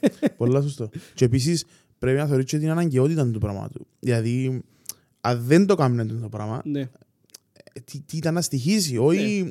Πολλά 0.36 0.60
σωστό. 0.62 0.88
Και 1.14 1.24
επίσης 1.24 1.64
πρέπει 1.98 2.18
να 2.18 2.26
θεωρείς 2.26 2.44
και 2.44 2.58
την 2.58 2.70
αναγκαιότητα 2.70 3.30
του 3.30 3.38
πράγματος. 3.38 3.82
Δηλαδή, 4.00 4.62
αν 5.20 5.42
δεν 5.44 5.66
το 5.66 5.74
κάνουν 5.74 6.20
το 6.20 6.28
πράγμα, 6.28 6.62
Ναι, 6.64 6.80
ε, 6.80 7.80
τι, 7.84 8.00
τι 8.00 8.16
ήταν 8.16 8.34
να 8.34 8.40
στοιχήσει. 8.40 8.96
Όχι, 8.96 9.50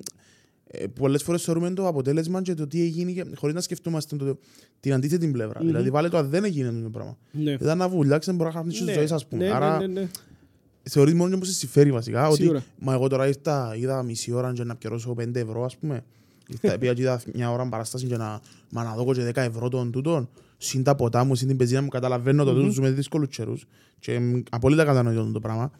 ε, 0.67 0.85
πολλές 0.87 1.23
φορές 1.23 1.43
θεωρούμε 1.43 1.69
το 1.73 1.87
αποτέλεσμα 1.87 2.41
και 2.41 2.53
το 2.53 2.67
τι 2.67 2.81
έγινε 2.81 3.11
και- 3.11 3.25
χωρίς 3.35 3.55
να 3.55 3.61
σκεφτόμαστε 3.61 4.15
το, 4.15 4.39
την 4.79 4.93
αντίθετη 4.93 5.27
πλευρά. 5.27 5.59
Μμμ. 5.61 5.67
Δηλαδή, 5.67 5.89
βάλε 5.89 6.09
το 6.09 6.17
αν 6.17 6.29
δεν 6.29 6.43
έγινε 6.43 6.71
το 6.83 6.89
πράγμα. 6.89 7.17
ναι. 7.31 7.51
Ήταν 7.51 7.77
να 7.77 7.89
βουλιάξεις, 7.89 8.33
μπορείς 8.35 8.53
να 8.53 8.59
χάχνει 8.59 8.73
τη 8.73 8.83
Ναι, 8.83 8.93
ζωή, 8.93 9.07
ας 9.11 9.27
πούμε. 9.27 9.43
ναι, 9.45 9.51
Άρα, 9.51 9.79
ναι, 9.79 9.87
ναι, 9.87 9.99
ναι. 10.01 10.07
Θεωρείς 10.83 11.13
μόνο 11.13 11.37
πως 11.37 11.47
σε 11.47 11.53
συμφέρει 11.53 11.91
βασικά. 11.91 12.27
Ότι, 12.27 12.41
Σίγουρα. 12.41 12.63
μα 12.79 12.93
εγώ 12.93 13.07
τώρα 13.07 13.27
ήρθα, 13.27 13.75
είδα 13.75 14.03
μισή 14.03 14.31
ώρα 14.31 14.53
και 14.53 14.63
να 14.63 14.75
πιερώσω 14.75 15.15
5 15.19 15.35
ευρώ, 15.35 15.63
ας 15.65 15.77
πούμε. 15.77 16.03
Ήρθα, 16.47 16.77
πήγα 16.77 16.93
και 16.93 17.01
είδα 17.01 17.21
μια 17.33 17.51
ώρα 17.51 17.69
παράσταση 17.69 18.05
και 18.05 18.17
να, 18.17 18.41
μα 18.69 18.83
να 18.83 18.95
δω 18.95 19.13
και 19.13 19.27
10 19.29 19.35
ευρώ 19.35 19.69
των 19.69 19.91
τούτων. 19.91 20.29
Συν 20.57 20.83
τα 20.83 20.95
ποτά 20.95 21.23
μου, 21.23 21.35
συν 21.35 21.47
την 21.47 21.57
πεζίνα 21.57 21.81
μου, 21.81 21.87
καταλαβαίνω 21.87 22.43
το 22.43 22.53
Μμμ. 22.53 22.67
τούτο 22.67 22.81
με 22.81 22.91
δύσκολους 22.91 23.27
καιρούς. 23.35 23.65
Και 23.99 24.19
μ, 24.19 24.39
απόλυτα 24.49 24.85
κατανοητό 24.85 25.31
το 25.31 25.39
πράγμα. 25.39 25.71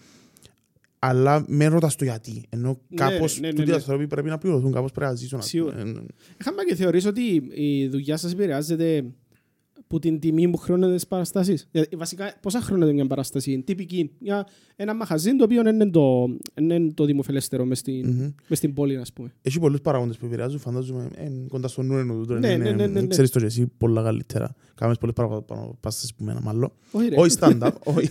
Αλλά 1.00 1.44
με 1.48 1.66
ρωτάς 1.68 1.96
το 1.96 2.04
γιατί. 2.04 2.46
Ενώ 2.50 2.68
Ναι, 2.88 2.96
κάπως 2.96 3.40
ναι, 3.40 3.48
ναι, 3.48 3.54
τούτοι 3.54 3.68
οι 3.68 3.70
ναι. 3.70 3.76
άνθρωποι 3.76 4.08
πρέπει 4.08 4.30
να 4.30 4.38
πληρωθούν, 4.38 4.72
κάπως 4.72 4.92
πρέπει 4.92 5.12
να 5.12 5.16
ζήσουν. 5.18 5.40
ας 5.40 5.46
Σίγουρα. 5.46 5.76
πούμε. 5.78 5.90
Ε, 5.90 6.02
Είχαμε 6.40 6.64
και 6.64 6.76
θεωρείς 6.76 7.06
ότι 7.06 7.22
η 7.54 7.88
δουλειά 7.88 8.18
σας 8.18 8.32
επηρεάζεται 8.32 9.06
που 9.90 10.00
την 10.00 10.20
τιμή 10.20 10.50
που 10.50 10.58
χρώνεται 10.58 10.94
τις 10.94 11.08
παραστάσεις. 11.08 11.68
Δηλαδή, 11.72 11.96
βασικά, 11.96 12.34
πόσα 12.42 12.62
χρώνεται 12.62 12.94
μια 12.94 13.08
παράσταση, 13.08 13.62
τυπική. 13.66 14.12
Μια, 14.20 14.48
ένα 14.76 14.94
μαχαζίν 14.96 15.38
το 15.38 15.44
οποίο 15.44 15.68
είναι 15.68 15.90
το, 15.90 16.26
είναι 16.60 16.92
το 16.94 17.06
δημοφιλέστερο 17.06 17.66
μες 17.66 17.80
στην, 17.80 18.08
μμμ. 18.10 18.30
μες 18.48 18.58
στην 18.58 18.74
πόλη, 18.74 18.98
ας 18.98 19.14
πούμε. 19.14 19.34
Έχει 19.42 19.60
πολλούς 19.60 19.82
παράγοντες 19.82 20.18
που 20.18 20.26
επηρεάζουν, 20.26 20.60
φαντάζομαι, 20.60 21.10
ε, 21.16 21.30
κοντά 21.48 21.68
στο 21.68 21.82
νου 21.82 21.98
εννοώ 21.98 22.18
τούτο. 22.18 22.34
Ναι, 22.34 22.48
είναι- 22.52 22.64
ναι, 22.64 22.72
ναι, 22.72 22.88
ναι, 22.88 23.00
ναι. 23.02 23.08
Ξέρεις 23.08 23.30
το 23.30 23.40
και 23.40 23.46
εσύ 23.46 23.72
πολλά 23.78 24.04
καλύτερα. 24.04 24.56
Κάνεις 24.80 24.98
πολλές 24.98 25.16
παραστάσεις 25.82 26.14
που 26.14 26.24
μένα 26.24 26.42
μάλλον. 26.42 26.72
Όχι, 26.92 27.10
ρε. 27.10 27.16
Όχι 27.20 27.36
stand-up, 27.40 27.70
όχι. 27.84 28.10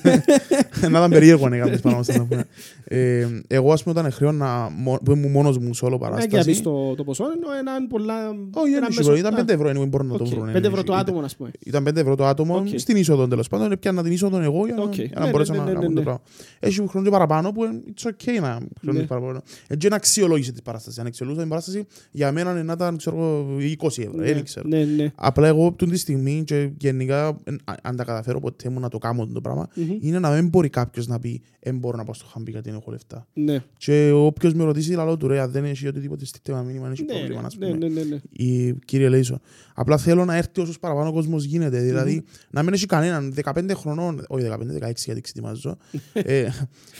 Να 0.80 0.88
ήταν 0.88 1.10
περίεργο 1.10 1.48
να 1.48 1.56
κάνεις 1.56 1.80
πάνω 1.80 2.00
stand-up. 2.06 2.26
ναι. 2.28 2.42
Ε, 2.84 3.26
Εγώ 3.46 3.72
ας 3.72 3.82
πούμε 3.82 3.98
όταν 4.00 4.12
χρέωνα, 4.12 4.70
μο- 4.76 4.98
που 5.04 5.10
ήμουν 5.12 5.30
μόνος 5.30 5.58
μου 5.58 5.74
σε 5.74 5.84
όλο 5.84 5.94
Ναι, 5.96 5.98
και 6.04 6.10
να 6.10 6.16
παράσταση. 6.16 6.48
πεις 6.50 6.62
το, 6.62 6.94
το 6.94 7.04
ποσό, 7.04 7.24
ενώ 7.24 7.58
έναν 7.58 7.86
πολλά... 7.86 8.14
Όχι, 8.54 8.72
ένα 8.72 8.86
δεν 8.86 8.96
μέσο- 8.96 9.16
ήταν 9.16 9.34
Α, 9.34 9.40
5 9.44 9.48
ευρώ, 9.48 9.70
anyway, 9.70 9.88
μπορώ 9.88 10.04
να 10.04 10.16
το 10.16 10.24
οκ. 10.24 10.30
βρω. 10.30 10.44
ναι, 10.44 10.52
Πέντε 10.52 10.60
ναι, 10.60 10.66
ευρώ 10.66 10.76
το 10.84 10.92
ήταν- 10.92 10.98
άτομο, 10.98 11.20
ας 11.20 11.36
πούμε. 11.36 11.50
Ήταν 11.58 11.82
5 11.88 11.96
ευρώ 11.96 12.14
το 12.14 12.26
άτομο 12.26 12.56
Οκ. 12.56 12.66
στην 12.78 12.96
είσοδο 12.96 13.28
τέλος 13.28 13.48
πάντων. 13.48 13.72
Έπιανα 13.72 14.02
την 14.02 14.12
είσοδο 14.12 14.40
εγώ 14.40 14.66
για 14.66 14.74
να, 14.74 14.82
Οκ. 14.82 14.94
για 14.94 15.04
Ναι, 15.04 15.10
να 15.18 15.24
ναι, 15.24 15.30
μπορέσω 15.30 15.52
ναι, 15.52 15.58
να 15.58 15.64
ναι, 15.64 15.72
κάνω 15.72 15.80
ναι, 15.88 15.94
το 15.94 15.98
ναι. 15.98 16.02
πράγμα. 16.02 16.20
Έχει 16.60 16.84
χρόνο 16.88 17.04
και 17.06 17.12
παραπάνω 17.12 17.52
που 17.52 17.64
είναι- 17.64 17.80
it's 17.96 18.08
okay 18.08 18.40
να 18.40 18.58
χρόνο 18.80 18.98
Ναι. 18.98 19.06
παραπάνω. 19.06 19.40
Έτσι 19.68 19.86
είναι 19.86 19.96
αξιολόγηση 19.96 20.52
της 20.52 20.62
παράστασης. 20.62 20.98
Αν 20.98 21.06
αξιολογούσα 21.06 21.40
την 21.42 21.50
παράσταση 21.50 21.86
για 22.10 22.32
μένα 22.32 22.50
είναι 22.50 22.62
να 22.62 22.72
ήταν 22.72 22.96
ξέρω, 22.96 23.16
εγώ, 23.16 23.56
20 23.60 24.02
ευρώ. 24.02 24.12
Ναι, 24.20 24.32
Δεν 24.32 24.44
ξέρω. 24.44 24.68
Ναι, 24.68 24.84
ναι. 24.84 25.12
Απλά 25.14 25.46
εγώ 25.46 25.72
τούτη 25.72 25.90
τη 25.92 25.98
στιγμή 25.98 26.42
και 26.44 26.57
γενικά 26.78 27.40
εν- 27.44 27.60
α- 27.64 27.74
αν 27.82 27.96
τα 27.96 28.04
καταφέρω 28.04 28.40
ποτέ 28.40 28.68
μου 28.68 28.80
να 28.80 28.88
το 28.88 28.98
κάνω 28.98 29.26
το 29.26 29.40
πράγμα 29.40 29.68
Μμμ. 29.74 29.96
είναι 30.00 30.18
να 30.18 30.30
μην 30.30 30.48
μπορεί 30.48 30.68
κάποιος 30.68 31.06
να 31.06 31.18
πει 31.18 31.42
«Εν 31.60 31.78
μπορώ 31.78 31.96
να 31.96 32.04
πάω 32.04 32.14
στο 32.14 32.26
χαμπί 32.26 32.50
γιατί 32.50 32.68
δεν 32.70 32.78
έχω 32.80 32.90
λεφτά». 32.90 33.26
Ναι. 33.32 33.62
Και 33.76 34.10
όποιος 34.14 34.54
με 34.54 34.64
ρωτήσει 34.64 34.92
λαλό 34.92 35.16
του 35.16 35.28
ρε 35.28 35.40
αν 35.40 35.50
δεν 35.50 35.64
έχει 35.64 35.86
οτιδήποτε 35.88 36.24
στείλτε 36.24 36.52
ένα 36.52 36.62
μήνυμα, 36.62 36.86
αν 36.86 36.92
έχει 36.92 37.02
Ναι, 37.04 37.12
πρόβλημα 37.12 37.40
ας 37.44 37.56
ναι, 37.56 37.66
πούμε. 37.66 37.78
ναι, 37.88 37.88
ναι, 37.88 38.02
ναι. 38.02 38.18
Η, 38.32 38.74
Κύριε 38.84 39.08
ελέησον. 39.08 39.40
Απλά 39.74 39.96
θέλω 39.98 40.24
να 40.24 40.36
έρθει 40.36 40.60
όσο 40.60 40.78
παραπάνω 40.80 41.12
κόσμος 41.12 41.44
γίνεται. 41.44 41.80
Δηλαδή 41.80 42.24
να 42.50 42.62
μην 42.62 42.72
έχει 42.72 42.86
κανέναν 42.86 43.34
15 43.44 43.70
χρονών, 43.74 44.24
όχι 44.28 44.46
15, 44.50 44.88
16 44.88 44.92
γιατί 44.94 45.20
ξετοιμάζω. 45.20 45.76
ε, 46.12 46.48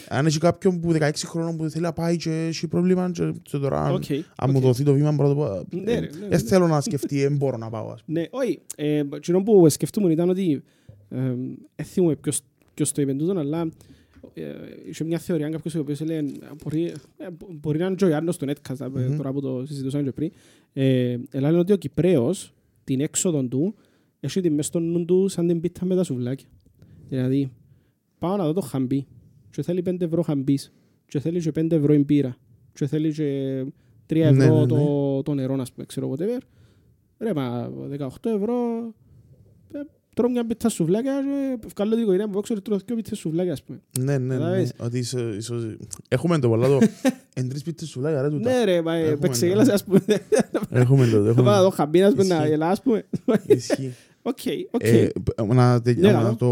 αν 0.09 0.27
έχει 0.27 0.39
κάποιον 0.39 0.81
που 0.81 0.93
16 0.93 1.11
χρονών 1.25 1.57
που 1.57 1.69
θέλει 1.71 1.85
να 1.85 1.93
πάει 1.93 2.17
και 2.17 2.31
έχει 2.47 2.69
πρόβλημα 2.69 3.11
και, 3.13 3.33
και 3.43 3.59
τώρα 3.59 3.93
Οκ, 3.93 4.03
αν 4.37 4.51
μου 4.51 4.57
οκ. 4.57 4.63
δοθεί 4.63 4.83
το 4.85 4.93
βήμα 4.93 5.13
μπορώ 5.13 5.29
να 5.29 5.35
το 5.35 5.41
πω. 5.41 5.77
Ναι, 5.81 5.93
ε, 5.93 5.95
ρε, 5.95 6.01
ναι, 6.01 6.07
ε, 6.27 6.29
ναι. 6.29 6.39
θέλω 6.39 6.67
να 6.67 6.81
σκεφτεί, 6.81 7.21
δεν 7.21 7.37
μπορώ 7.37 7.57
να 7.57 7.69
πάω. 7.71 7.91
ας 7.91 8.03
πούμε. 8.05 8.21
Ναι, 8.21 8.27
όχι. 8.31 8.61
Ε, 8.77 9.03
εκείνο 9.15 9.41
που 9.51 9.69
σκεφτούμουν 9.69 10.11
ήταν 10.11 10.29
ότι 10.29 10.63
ε, 11.09 11.35
δεν 11.77 11.87
θυμούμαι 11.87 12.17
ποιος, 12.17 12.41
ποιος 12.75 12.93
το 12.93 13.03
είπε 13.03 13.15
τούτον, 13.15 13.39
αλλά 13.39 13.71
ε, 14.35 14.43
είχε 14.89 15.05
μια 15.05 15.19
θεωρία 15.19 15.49
κάποιος 15.49 15.75
ο 15.75 15.81
οποίος 15.81 16.01
έλεγε 16.01 16.33
μπορεί, 16.63 16.93
ε, 17.17 17.27
μπορεί 17.51 17.79
να 17.79 17.87
είναι 17.87 17.95
και 17.95 18.05
ο 18.05 18.09
Ιάννος 18.09 18.37
του 18.37 18.47
Netcast, 18.47 18.81
ε, 18.81 18.89
Μμμ. 18.89 19.17
τώρα 19.17 19.33
που 19.33 19.41
το 19.41 19.63
συζητούσαμε 19.67 20.03
και 20.03 20.13
πριν. 20.13 20.31
Ε, 20.73 21.17
αλλά 21.33 21.47
λένε 21.49 21.59
ότι 21.59 21.73
ο 21.73 21.77
Κυπρέος 21.77 22.55
την 22.85 23.01
έξοδο 23.01 23.45
του 23.45 23.75
έχει 24.21 24.41
τη 24.41 24.51
μες 24.51 24.67
στο 24.67 24.79
νου 24.79 25.05
του 25.05 25.29
σαν 25.29 25.47
την 25.47 25.61
πίτα 25.61 25.85
με 25.85 25.95
τα 25.95 26.03
σουβλάκια. 26.03 26.49
Δηλαδή, 27.09 27.53
πάω 28.19 28.37
να 28.37 28.45
δω 28.45 28.53
το 28.53 28.61
χαμπί 28.61 29.07
και 29.51 29.63
θέλει 29.63 29.83
5 29.87 30.01
ευρώ 30.01 30.23
χαμπής 30.23 30.73
και 31.07 31.21
θέλει 31.21 31.41
και 31.41 31.51
5 31.55 31.73
ευρώ 31.73 31.95
η 31.95 31.99
μπύρα 31.99 32.37
και 32.73 32.87
θέλει 32.87 33.13
και 33.13 33.61
3 34.07 34.15
Ναι, 34.15 34.21
ευρώ 34.21 34.61
ναι, 34.61 34.67
το, 34.67 35.23
το 35.23 35.35
νερό, 35.35 35.55
ας 35.55 35.73
πούμε, 35.73 35.87
ξέρω 35.87 36.13
whatever. 36.13 36.41
Ρε, 37.19 37.35
μα 37.35 37.73
18 37.99 38.07
ευρώ 38.25 38.55
ε, 38.77 39.08
τρώω 40.19 40.31
μια 40.31 40.47
πίτσα 40.47 40.69
σουβλάκια 40.69 41.13
και 41.61 41.67
βγάλω 41.75 41.91
την 41.95 42.03
οικογένεια 42.03 42.29
μου 42.29 42.39
έξω 42.39 42.55
και 42.55 42.61
τρώω 42.61 42.79
δύο 42.87 42.97
πίτσες 42.97 43.19
σουβλάκια, 43.19 43.53
ας 43.53 43.63
πούμε. 43.63 43.81
Ναι, 43.99 44.05
ναι, 44.05 44.19
ναι. 44.19 44.35
Καταλάβες. 44.35 44.73
Ότι 44.79 44.99
είσαι- 44.99 45.35
είσαι- 45.39 45.77
Έχουμε 46.09 46.39
το 46.39 46.49
πολλά 46.49 46.69
το. 46.69 46.79
Εν 47.35 47.49
τρεις 47.49 47.63
πίτες 47.63 47.89
σουβλάκια 47.89 48.23
ρε 48.23 48.29
τούτα. 48.31 48.51
Ναι 48.51 48.65
ρε, 48.65 48.83
μα 48.83 48.95
ε, 48.95 49.01
Έχουμε, 49.03 49.17
παίξε 49.17 49.45
ναι. 49.45 49.51
γέλασες, 49.51 49.75
ας 49.75 49.85
πούμε. 49.85 50.01
Έχουμε 50.71 51.07
το. 51.07 51.25
Θα 51.25 51.35
πάω 51.35 51.45
να 51.45 51.51
δω 51.61 51.67
έχουμε. 51.67 51.75
Χαμπή 51.75 51.98
να, 51.98 52.09
ας 52.09 52.15
πούμε, 52.15 52.27
να 52.29 52.35
Ισχύει. 52.37 52.49
γελάς, 52.49 52.71
ας 52.71 52.83
πούμε. 52.83 53.05
Ισχύει. 53.47 53.95
Οκ, 54.23 54.39
οκ. 54.71 54.83
Ε, 54.83 55.09
π- 55.25 55.43
Να 55.55 55.83
τελει- 55.83 56.01
Ναι, 56.01 56.13
να 56.13 56.23
λαλώ. 56.23 56.37
το 56.37 56.47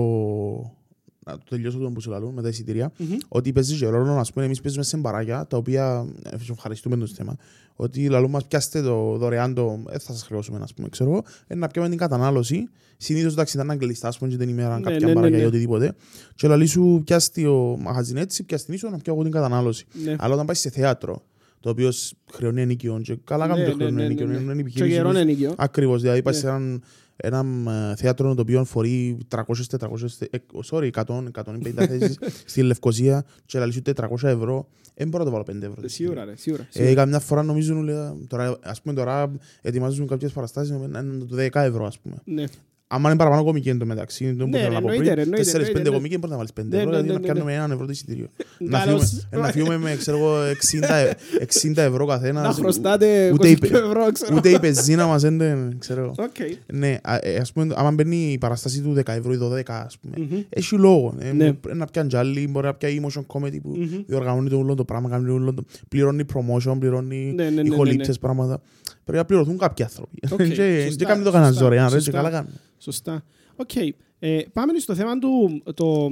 να 1.27 1.33
το 1.33 1.43
τελειώσω 1.49 1.79
τον 1.79 1.93
που 1.93 2.01
σου 2.01 2.11
λαλούν 2.11 2.35
με 2.35 2.43
τα 2.43 2.49
εισιτήρια. 2.49 2.93
Μμμ. 2.99 3.17
Ότι 3.29 3.53
παίζει 3.53 3.77
και 3.77 3.87
ρόλο, 3.89 4.13
ας 4.13 4.33
πούμε, 4.33 4.45
εμείς 4.45 4.61
παίζουμε 4.61 4.85
σε 4.85 4.97
μπαράκια, 4.97 5.47
τα 5.47 5.57
οποία 5.57 6.07
ε, 6.23 6.39
σε 6.39 6.53
ευχαριστούμε 6.53 6.97
το 6.97 7.07
θέμα. 7.07 7.37
Ότι 7.77 8.09
λαλούν 8.09 8.31
μας 8.31 8.47
πιάστε 8.47 8.83
το 8.83 9.17
δωρεάν 9.17 9.55
το, 9.55 9.83
ε, 9.91 9.99
θα 9.99 10.13
σας 10.13 10.23
χρεώσουμε, 10.23 10.59
ας 10.63 10.75
πούμε, 10.75 10.89
ξέρω 10.89 11.11
εγώ, 11.11 11.23
ε, 11.47 11.55
να 11.55 11.67
πιάμε 11.67 11.89
την 11.89 11.99
κατανάλωση. 11.99 12.69
Συνήθως 12.97 13.33
εντάξει 13.33 13.57
ήταν 13.57 13.71
αγγλιστάς, 13.71 14.09
ας 14.09 14.19
πούμε, 14.19 14.31
και 14.31 14.37
την 14.37 14.49
ημέρα 14.49 14.77
Ναι, 14.79 14.83
κάποια 14.83 14.99
ναι, 15.01 15.07
ναι, 15.07 15.13
μπαράκια 15.13 15.39
ή 15.39 15.41
ναι. 15.41 15.47
οτιδήποτε. 15.47 15.95
Και 16.35 16.49
λαλεί 16.49 16.67
σου 16.67 17.03
πιάστη 17.05 17.47
ο 17.47 17.77
μαγαζιν 17.81 18.17
έτσι, 18.17 18.45
πιάστη 18.45 18.73
ίσο 18.75 18.91
να 18.91 18.97
πιάω 18.99 19.15
εγώ 19.15 19.25
την 19.25 19.33
κατανάλωση. 19.33 19.85
Ναι. 20.05 20.17
Αλλά 20.19 20.35
όταν 20.35 20.47
πάει 20.47 20.57
σε 20.57 20.71
θέατρο, 20.71 21.23
το 21.61 21.71
οποίο 21.71 21.91
σ- 21.91 22.13
χρεώνει 22.33 22.61
ενοικιόν 22.63 23.03
και 23.03 23.19
καλά 23.25 23.47
κάνουν 23.47 23.63
Ναι, 23.63 23.69
το 23.71 23.77
ναι, 23.77 23.77
χρεώνει 23.83 23.97
ναι, 23.97 24.05
ενοικιόν, 24.05 24.29
ναι, 24.31 24.37
είναι 24.37 24.55
ναι. 24.55 24.61
επιχείρηση 24.61 24.91
Και 24.91 24.97
καιρόν 24.97 25.13
τους. 25.13 25.21
ενοικιό. 25.21 25.55
Ακριβώς, 25.57 26.01
δηλαδή 26.03 26.23
πάει 26.23 26.35
Ναι. 26.35 26.41
σε 26.41 26.47
έναν, 26.49 26.83
έναν 27.17 27.67
ε, 27.67 27.95
θέατρο 27.97 28.35
το 28.35 28.41
οποίο 28.41 28.65
φορεί 28.65 29.19
300-400, 29.29 30.27
ε, 30.31 30.39
sorry, 30.71 30.91
100-150 30.91 31.31
θέσεις 31.89 32.19
στη 32.45 32.63
Λευκοσία 32.63 33.25
και 33.47 33.59
λαλείς 33.59 33.75
σου 33.75 33.83
400 33.97 34.23
ευρώ, 34.23 34.69
δεν 34.95 35.09
μπορώ 35.09 35.25
να 35.25 35.31
το 35.31 35.37
βάλω 35.37 35.61
5 35.61 35.63
ευρώ. 35.63 35.89
Σίγουρα 35.89 36.25
ρε, 36.25 36.37
σίγουρα. 36.37 36.63
Ε, 36.63 36.67
σίγουρα. 36.71 36.95
καμιά 36.95 37.19
φορά 37.19 37.43
νομίζω, 37.43 37.75
λέει, 37.75 37.97
τώρα, 38.29 38.59
ας 38.63 38.83
πούμε 38.83 38.95
τώρα 38.95 39.33
ετοιμάζουν 39.63 40.07
κάποιες 40.07 40.33
παραστάσεις 40.33 40.71
να 40.89 40.99
είναι 40.99 41.25
το 41.25 41.37
10 41.37 41.49
ευρώ 41.63 41.87
ας 41.87 41.99
πούμε. 41.99 42.17
Ναι. 42.25 42.45
Άμα 42.89 43.09
είναι 43.09 43.19
παραπάνω 43.19 43.45
κομική 43.45 43.69
εν 43.69 43.79
τω 43.79 43.87
μεταξύ, 43.87 44.25
είναι 44.25 44.35
το 44.35 44.45
που 44.45 44.51
Ναι, 44.51 44.59
θέλω 44.59 44.73
να 44.73 44.81
πω 44.81 44.89
εννοείται, 44.91 45.15
ρε, 45.15 45.21
πριν, 45.23 45.33
εννοείται, 45.35 45.51
4-5 45.59 45.67
εννοείται, 45.67 45.91
κομική 45.91 46.19
μπορεί 46.19 46.31
να 46.31 46.37
βάλεις 46.37 46.53
5 46.53 46.63
Ναι, 46.69 46.77
ευρώ, 46.77 46.91
ναι, 46.91 46.97
δηλαδή 46.97 47.07
ναι, 47.07 47.13
να 47.13 47.19
ναι, 47.19 47.25
πιάνουμε 47.25 47.55
έναν 47.55 47.71
ευρώ 47.71 47.85
το 47.87 47.91
εισιτήριο. 47.93 48.27
Να 48.59 48.79
Καλώς. 48.79 49.03
φύγουμε- 49.11 49.47
Να 49.47 49.53
φύγουμε 49.53 49.79
με, 49.79 49.95
ξέρω 49.99 50.17
εγώ, 50.19 50.35
60 50.43 50.95
ε- 50.95 51.11
60 51.41 51.83
ευρώ 51.83 52.07
καθένας. 52.07 52.43
Να 52.47 52.53
χρωστάτε 52.53 53.31
ούτε 53.33 53.49
22 53.49 53.51
είπε- 53.67 53.67
ευρώ, 53.77 54.13
ξέρω. 54.13 54.35
Ούτε 54.37 54.49
η 54.49 54.59
πεζίνα 54.59 55.07
μας 55.07 55.23
δεν 55.23 55.39
ξέρω. 55.79 56.01
εγώ. 56.03 56.13
Οκ. 56.19 56.37
Ναι, 56.73 56.99
α- 57.03 57.19
ε, 57.21 57.37
ας 57.37 57.53
πούμε, 57.53 57.75
άμα 57.77 57.91
μπαίνει 57.91 58.17
η 58.33 58.39
παραστάση 58.39 58.81
του 58.83 58.93
10 58.93 59.13
ευρώ 59.13 59.33
ή 59.33 59.37
12, 59.37 59.63
ας 59.87 59.99
πούμε, 59.99 60.15
Μμμ. 60.31 60.41
έχει 60.49 60.77
λόγο. 60.77 61.15
Ε, 61.19 61.33
Ναι. 61.33 61.53
Πρέπει 61.53 61.79
να 61.79 61.85
πιάνει 61.87 62.09
τζάλι, 62.09 62.49
μπορεί 62.49 62.67
να 62.67 62.75
πιάνει 62.75 63.01
emotion 63.03 63.23
comedy 63.27 63.59
που 63.63 63.69
Μμμ. 63.77 63.87
διοργανώνει 64.07 64.49
το 64.49 64.57
όλο 64.59 64.75
το 64.75 64.85
πράγμα, 64.85 65.09
κάνει 65.09 65.31
όλο 65.31 65.55
το- 65.55 65.65
πληρώνει 65.89 66.25
promotion, 66.35 66.77
πληρώνει 66.79 67.33
Ναι, 67.37 67.45
ναι, 67.45 67.51
ναι, 67.51 67.63
ναι, 67.63 67.69
ηχολήψεις, 67.69 68.19
πράγματα. 68.19 68.61
Πρέπει 69.07 69.19
να 69.19 69.25
πληρωθούν 69.25 69.59
κάποιοι 69.59 69.85
άνθρωποι. 69.85 70.19
Οκ, 70.31 70.37
Και 70.43 70.45
σωστά, 70.85 70.97
και 70.97 71.05
κάνει 71.05 71.25
το 71.25 71.31
κανένας 71.31 71.49
σωστά, 71.55 71.65
δωρεάν, 71.65 71.89
ρε, 71.89 71.97
και 71.97 72.03
σωστά. 72.03 72.17
καλά 72.17 72.31
κάνει. 72.31 72.49
Σωστά. 72.79 73.25
Οκ. 73.57 73.71
Ε, 74.19 74.43
πάμε 74.53 74.79
στο 74.79 74.95
θέμα 74.95 75.19
του 75.19 75.63
το, 75.75 76.09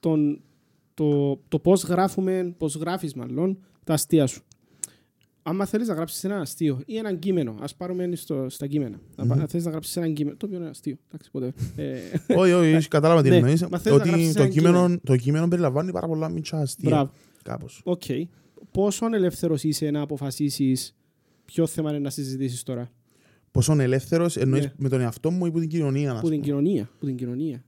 τον- 0.00 0.40
το, 0.94 1.36
το 1.48 1.58
πώς 1.58 1.82
γράφουμε, 1.84 2.54
πώς 2.58 2.74
γράφεις 2.76 3.14
μάλλον 3.14 3.58
τα 3.84 3.92
αστεία 3.94 4.26
σου. 4.26 4.42
Άμα 5.42 5.64
θέλεις 5.66 5.88
να 5.88 5.94
γράψεις 5.94 6.24
ένα 6.24 6.40
αστείο 6.40 6.80
ή 6.86 6.96
ένα 6.96 7.14
κείμενο, 7.14 7.54
ας 7.60 7.74
πάρουμε 7.74 8.10
στο, 8.14 8.46
στα 8.48 8.66
κείμενα. 8.66 9.00
Μμμ. 9.18 9.32
Αν 9.32 9.46
θέλεις 9.48 9.64
να 9.64 9.70
γράψεις 9.70 9.96
ένα 9.96 10.08
κείμενο, 10.10 10.36
το 10.36 10.46
οποίο 10.46 10.58
είναι 10.58 10.68
αστείο, 10.68 10.96
εντάξει, 11.08 11.30
ποτέ. 11.30 11.52
Ε, 11.76 11.98
Όχι, 12.40 12.52
όχι, 12.52 12.88
κατάλαβα 12.88 13.22
τι 13.22 13.28
Ναι, 13.28 13.36
εννοείς. 13.36 13.62
μα 13.66 13.78
θέλεις 13.78 13.98
να 13.98 14.02
Ότι 14.04 14.08
γράψεις 14.08 14.32
το 14.34 14.42
ένα 14.42 14.50
κείμενο, 14.50 14.98
το 15.04 15.16
κείμενο 15.16 15.48
περιλαμβάνει 15.48 15.92
πάρα 15.92 16.06
πολλά 16.06 16.28
μιτσά 16.28 16.58
αστεία. 16.58 16.88
Μπράβο. 16.90 17.10
Κάπως. 17.42 17.80
Οκ. 17.84 18.02
Πόσο 18.70 19.06
ελεύθερος 19.14 19.62
είσαι 19.64 19.90
να 19.90 20.00
αποφασίσεις 20.00 20.94
ποιο 21.44 21.66
θέμα 21.66 21.90
είναι 21.90 21.98
να 21.98 22.10
συζητήσεις 22.10 22.62
τώρα. 22.62 22.90
Πόσο 23.50 23.80
ελεύθερος 23.80 24.36
εννοείς 24.36 24.64
Ναι. 24.64 24.72
με 24.76 24.88
τον 24.88 25.00
εαυτό 25.00 25.30
μου 25.30 25.46
ή 25.46 25.50
που 25.50 25.60
την 25.60 25.68
κοινωνία. 25.68 26.12
ας 26.12 26.20
Που 26.20 26.28
την 26.28 26.40
πούμε. 26.40 26.44
κοινωνία. 26.50 26.90
Που 26.98 27.06
την 27.06 27.16
κοινωνία. 27.16 27.64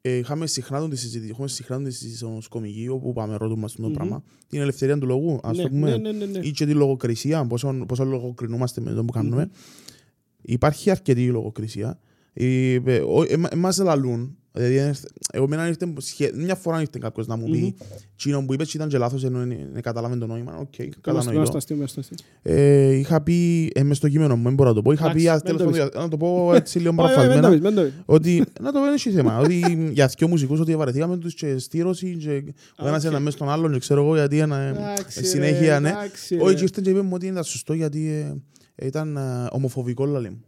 Ε, 0.00 0.16
είχαμε 0.16 0.46
συχνά 0.46 0.78
τον 0.80 0.90
τη 0.90 0.96
συζήτηση, 0.96 1.30
έχουμε 1.30 1.48
συχνά 1.48 1.76
τον 1.76 1.84
τη 1.84 1.90
συζήτηση 1.92 2.24
ως 2.24 2.48
κωμικοί, 2.48 2.88
όπου 2.88 3.12
πάμε 3.12 3.36
ρωτούμε 3.36 3.64
αυτό 3.64 3.82
το 3.82 3.88
Μμμ. 3.88 3.94
πράγμα. 3.94 4.22
Την 4.48 4.60
ελευθερία 4.60 4.98
του 4.98 5.06
λόγου, 5.06 5.38
ας 5.42 5.56
ναι, 5.56 5.62
το 5.62 5.68
πούμε. 5.68 5.90
ναι, 5.90 5.96
ναι, 5.96 6.12
ναι, 6.12 6.24
ναι. 6.26 6.38
ή 6.42 6.50
και 6.50 6.66
τη 6.66 6.72
λογοκρισία, 6.74 7.46
πόσο, 7.46 7.84
πόσο 7.88 8.04
λογοκρινούμαστε 8.04 8.80
με 8.80 8.92
το 8.92 9.04
που 9.04 9.12
κάνουμε. 9.12 9.42
Μμμ. 9.42 9.50
Υπάρχει 10.42 10.90
αρκετή 10.90 11.26
λογοκρισία. 11.30 11.98
Ε, 12.32 12.72
ε, 12.84 12.98
ο- 13.00 13.24
εμα- 13.28 13.48
Εμάς 13.52 13.78
λαλούν, 13.78 14.36
δηλαδή, 14.56 14.76
ε, 14.76 14.92
εγώ 15.32 15.48
μένα 15.48 15.66
ήρθε, 15.68 15.92
σχε- 15.98 16.34
μια 16.34 16.54
φορά 16.54 16.80
ήρθε 16.80 16.98
κάποιος 17.00 17.26
να 17.26 17.36
μου 17.36 17.50
πει 17.50 17.76
«Τζείνο 18.16 18.44
που 18.46 18.54
είπες 18.54 18.74
ήταν 18.74 18.88
και 18.88 18.98
λάθος, 18.98 19.24
ενώ 19.24 19.38
δεν 19.72 19.82
κατάλαβε 19.82 20.16
το 20.16 20.26
νόημα». 20.26 20.56
Οκ, 20.60 20.78
Είμαστε 20.78 21.00
κατανοητό. 21.00 21.44
στο 21.44 21.56
αστείο, 21.56 21.76
είμαστε 21.76 22.02
στο 22.02 22.14
αστείο. 22.14 22.52
Ε, 22.54 22.92
είχα 22.94 23.20
πει, 23.22 23.70
ε, 23.74 23.82
μες 23.82 23.96
στο 23.96 24.08
κείμενο 24.08 24.36
μου, 24.36 24.42
δεν 24.42 24.54
μπορώ 24.54 24.68
να 24.68 24.74
το 24.74 24.82
πω, 24.82 24.92
είχα 24.92 25.04
Εντάξει, 25.10 25.24
πει, 25.24 25.28
α, 25.28 25.32
μην 25.34 25.42
τέλος 25.44 25.62
το 25.62 25.70
πάντων, 25.70 26.02
να 26.02 26.08
το 26.08 26.16
πω 26.16 26.54
έτσι 26.54 26.78
λίγο 26.78 26.94
Όχι, 27.02 27.12
όχι, 27.14 27.26
μην 27.26 27.26
το 27.26 27.40
παραφρασμένα, 27.40 27.50
πεις, 27.50 27.60
μην 27.60 27.74
το 27.74 27.82
πεις. 27.82 27.92
ότι, 28.04 28.44
να 28.60 28.72
το 28.72 28.78
πω, 28.78 28.84
δεν 28.84 28.94
έχει 28.94 29.10
θέμα, 29.10 29.38
ότι 29.38 29.88
για 29.92 30.06
δυο 30.18 30.28
μουσικούς 30.28 30.60
ότι 30.60 30.76
βαρεθήκαμε 30.76 31.16
τους 31.16 31.34
και 31.34 31.58
στήρωση 31.58 32.16
και 32.16 32.42
ο 32.78 32.86
ένας 32.86 33.04
οκ. 33.04 33.10
ένας 33.10 33.20
μέσα 33.20 33.36
στον 33.36 33.48
άλλον 33.48 33.72
και 33.72 33.78
ξέρω 33.78 34.02
εγώ 34.02 34.14
γιατί 34.14 34.38
ένα, 34.38 34.56
Εντάξει, 34.58 35.18
ε, 35.18 35.22
ρε, 35.22 35.26
συνέχεια, 35.26 35.80
ναι. 35.80 35.88
εντάξει, 35.88 36.34
Όχι, 36.34 36.48
ρε. 36.48 36.54
και 36.54 36.62
ήρθε 36.62 36.80
και 36.84 36.90
είπε 36.90 37.00
μου 37.02 37.10
ότι 37.12 37.26
ήταν 37.26 37.44
σωστό 37.44 37.72
γιατί 37.74 38.08
ε, 38.74 38.86
ήταν 38.86 39.16
ε, 39.16 39.20
ομοφοβικό 39.50 40.04
λαλή 40.06 40.30
μου. 40.30 40.44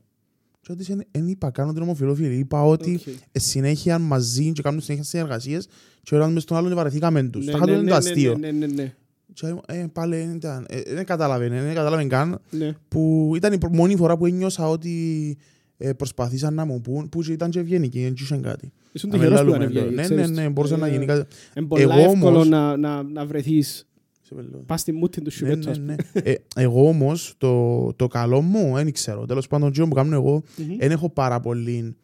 Και 0.68 0.74
ότι 0.74 1.06
δεν 1.10 1.26
είπα 1.28 1.50
καν 1.50 1.66
ότι 1.68 1.76
είναι 1.76 1.84
ομοφυλόφιλοι. 1.84 2.34
Είπα 2.38 2.62
ότι 2.64 2.94
Οκ. 2.94 3.06
ε, 3.32 3.38
συνέχεια 3.38 3.98
μαζί 3.98 4.52
και 4.52 4.62
κάνουν 4.62 4.80
συνέχεια 4.80 5.04
συνεργασίες 5.04 5.68
και 6.02 6.14
ο 6.14 6.18
ένας 6.18 6.32
μες 6.32 6.42
στον 6.42 6.56
άλλον 6.56 6.74
βαρεθήκαμε 6.74 7.22
τους. 7.22 7.44
Ναι, 7.44 7.50
Τα 7.52 7.56
είχα 7.56 7.66
ναι, 7.66 7.72
το 7.72 7.78
είναι 7.78 7.90
ναι, 7.90 7.98
το 7.98 8.02
ναι, 8.02 8.10
αστείο. 8.10 8.36
Ναι, 8.38 8.50
ναι, 8.50 8.66
ναι, 8.66 8.92
Και 9.32 9.46
λέει 9.46 9.52
μου, 9.52 9.60
ε, 9.66 9.86
πάλι 9.92 10.16
δεν 10.16 10.34
ήταν, 10.34 10.66
ε, 10.68 10.94
δεν 10.94 11.04
κατάλαβε, 11.04 11.48
δεν 11.48 11.74
κατάλαβε 11.74 12.04
καν 12.04 12.38
ναι. 12.50 12.72
που 12.88 13.32
ήταν 13.36 13.52
η 13.52 13.58
πρω- 13.58 13.74
μόνη 13.74 13.96
φορά 13.96 14.16
που 14.16 14.26
ένιωσα 14.26 14.68
ότι 14.68 15.36
ε, 15.76 15.92
προσπαθήσαν 15.92 16.54
να 16.54 16.64
μου 16.64 16.80
πούν 16.80 17.08
που 17.08 17.20
και 17.22 17.32
ήταν 17.32 17.50
και 17.50 17.58
ευγενικοί, 17.58 18.02
δεν 18.02 18.14
είχαν 18.20 18.42
κάτι. 18.42 18.72
Ήσουν 18.92 19.10
Να 19.10 19.16
τυχερός 19.18 19.38
που 19.40 19.44
μιλάμε 19.46 19.64
ήταν 19.64 19.76
εδώ. 19.76 19.86
ευγενική, 19.86 20.08
Ναι, 20.14 20.16
ναι, 20.16 20.22
ξέρεις. 20.24 20.36
ναι, 20.44 20.48
μπορούσε 20.48 20.76
να 20.76 20.86
Ε, 20.86 20.90
γίνει 20.90 21.04
κάτι. 21.06 21.34
Είναι 21.56 21.66
πολύ 21.66 21.82
Εγώ 21.82 21.92
εύκολο 21.92 22.28
όμως- 22.34 22.48
να, 22.48 22.76
να, 22.76 23.02
να 23.02 23.26
βρεθείς 23.26 23.86
Σε 24.28 24.34
πελώ. 24.34 24.62
πας 24.66 24.80
στη 24.80 24.92
μούτη 24.92 25.18
του 25.18 25.24
Ναι, 25.24 25.30
σιουβέτου, 25.30 25.64
ναι, 25.64 25.70
ας 25.70 25.78
πούμε. 25.78 25.96
ναι. 26.12 26.20
Ε, 26.30 26.34
εγώ 26.56 26.88
όμως 26.88 27.34
το, 27.38 27.92
το 27.96 28.06
καλό 28.06 28.40
μου 28.40 28.74
δεν 28.74 28.92
ξέρω. 28.92 29.26
Τέλος 29.26 29.46
πάντων, 29.46 29.72
το 29.72 29.88
που 29.88 29.94
κάνω 29.94 30.14
εγώ 30.14 30.42
Μμμ. 30.56 30.76
δεν 30.78 30.90
έχω 30.90 31.08
πάρα 31.10 31.40
πολύ 31.40 31.96